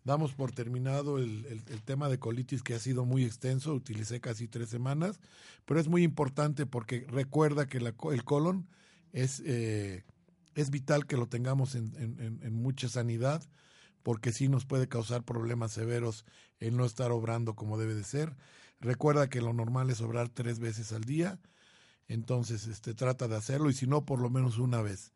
damos 0.06 0.34
por 0.34 0.52
terminado 0.52 1.18
el, 1.18 1.44
el, 1.46 1.82
tema 1.82 2.08
de 2.08 2.20
colitis 2.20 2.62
que 2.62 2.74
ha 2.74 2.78
sido 2.78 3.04
muy 3.04 3.24
extenso, 3.24 3.74
utilicé 3.74 4.20
casi 4.20 4.46
tres 4.46 4.68
semanas, 4.68 5.18
pero 5.64 5.80
es 5.80 5.88
muy 5.88 6.04
importante 6.04 6.64
porque 6.64 7.04
recuerda 7.08 7.66
que 7.66 7.78
el 7.78 8.24
colon 8.24 8.68
es, 9.12 9.42
eh, 9.44 10.04
es 10.54 10.70
vital 10.70 11.06
que 11.06 11.16
lo 11.16 11.26
tengamos 11.26 11.74
en, 11.74 11.92
en, 12.40 12.54
mucha 12.54 12.88
sanidad 12.88 13.42
porque 14.04 14.32
sí 14.32 14.48
nos 14.48 14.64
puede 14.64 14.86
causar 14.86 15.24
problemas 15.24 15.72
severos 15.72 16.24
el 16.60 16.76
no 16.76 16.84
estar 16.84 17.10
obrando 17.10 17.56
como 17.56 17.76
debe 17.76 17.96
de 17.96 18.04
ser. 18.04 18.36
Recuerda 18.78 19.28
que 19.28 19.40
lo 19.40 19.52
normal 19.52 19.90
es 19.90 20.00
obrar 20.00 20.28
tres 20.28 20.60
veces 20.60 20.92
al 20.92 21.02
día, 21.02 21.40
entonces 22.06 22.68
este, 22.68 22.94
trata 22.94 23.26
de 23.26 23.34
hacerlo 23.34 23.70
y 23.70 23.74
si 23.74 23.88
no, 23.88 24.04
por 24.04 24.20
lo 24.20 24.30
menos 24.30 24.58
una 24.58 24.82
vez. 24.82 25.12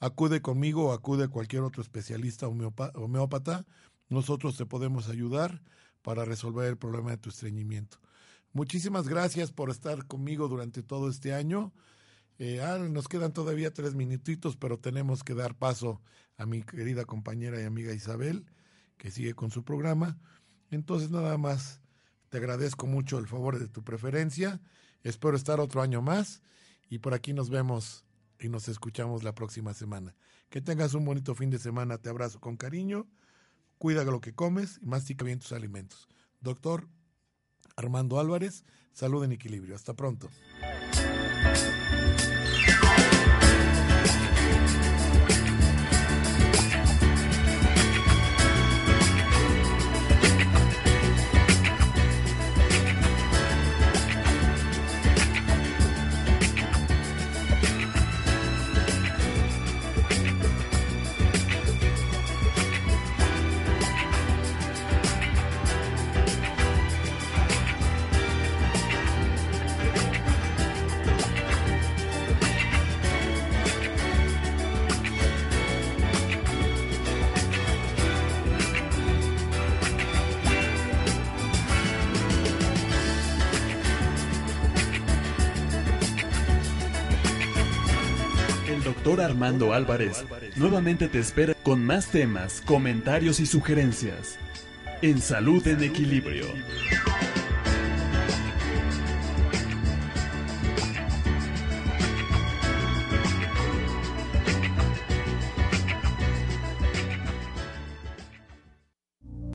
Acude 0.00 0.42
conmigo 0.42 0.88
o 0.88 0.92
acude 0.92 1.28
cualquier 1.28 1.62
otro 1.62 1.80
especialista 1.80 2.48
homeópata, 2.48 3.64
nosotros 4.14 4.56
te 4.56 4.64
podemos 4.64 5.08
ayudar 5.08 5.62
para 6.02 6.24
resolver 6.24 6.68
el 6.68 6.78
problema 6.78 7.10
de 7.10 7.18
tu 7.18 7.28
estreñimiento. 7.28 7.98
Muchísimas 8.52 9.08
gracias 9.08 9.50
por 9.50 9.70
estar 9.70 10.06
conmigo 10.06 10.48
durante 10.48 10.82
todo 10.82 11.10
este 11.10 11.34
año. 11.34 11.72
Eh, 12.38 12.60
ah, 12.62 12.78
nos 12.78 13.08
quedan 13.08 13.32
todavía 13.32 13.72
tres 13.72 13.94
minutitos, 13.94 14.56
pero 14.56 14.78
tenemos 14.78 15.24
que 15.24 15.34
dar 15.34 15.56
paso 15.56 16.00
a 16.36 16.46
mi 16.46 16.62
querida 16.62 17.04
compañera 17.04 17.60
y 17.60 17.64
amiga 17.64 17.92
Isabel, 17.92 18.46
que 18.96 19.10
sigue 19.10 19.34
con 19.34 19.50
su 19.50 19.64
programa. 19.64 20.18
Entonces, 20.70 21.10
nada 21.10 21.36
más, 21.36 21.80
te 22.28 22.38
agradezco 22.38 22.86
mucho 22.86 23.18
el 23.18 23.26
favor 23.26 23.58
de 23.58 23.68
tu 23.68 23.82
preferencia. 23.82 24.60
Espero 25.02 25.36
estar 25.36 25.60
otro 25.60 25.82
año 25.82 26.02
más 26.02 26.42
y 26.88 26.98
por 26.98 27.14
aquí 27.14 27.32
nos 27.32 27.50
vemos 27.50 28.04
y 28.38 28.48
nos 28.48 28.68
escuchamos 28.68 29.22
la 29.22 29.34
próxima 29.34 29.74
semana. 29.74 30.16
Que 30.48 30.60
tengas 30.60 30.94
un 30.94 31.04
bonito 31.04 31.34
fin 31.34 31.50
de 31.50 31.58
semana. 31.58 31.98
Te 31.98 32.10
abrazo 32.10 32.40
con 32.40 32.56
cariño. 32.56 33.06
Cuida 33.84 34.02
lo 34.04 34.22
que 34.22 34.34
comes 34.34 34.78
y 34.80 34.86
mastica 34.86 35.26
bien 35.26 35.40
tus 35.40 35.52
alimentos. 35.52 36.08
Doctor 36.40 36.88
Armando 37.76 38.18
Álvarez, 38.18 38.64
salud 38.94 39.22
en 39.24 39.32
equilibrio. 39.32 39.76
Hasta 39.76 39.92
pronto. 39.92 40.30
Armando 89.24 89.72
Álvarez 89.72 90.24
nuevamente 90.56 91.08
te 91.08 91.18
espera 91.18 91.54
con 91.62 91.84
más 91.84 92.06
temas, 92.06 92.62
comentarios 92.64 93.40
y 93.40 93.46
sugerencias 93.46 94.38
en 95.02 95.20
Salud 95.20 95.66
en 95.66 95.82
Equilibrio. 95.82 96.46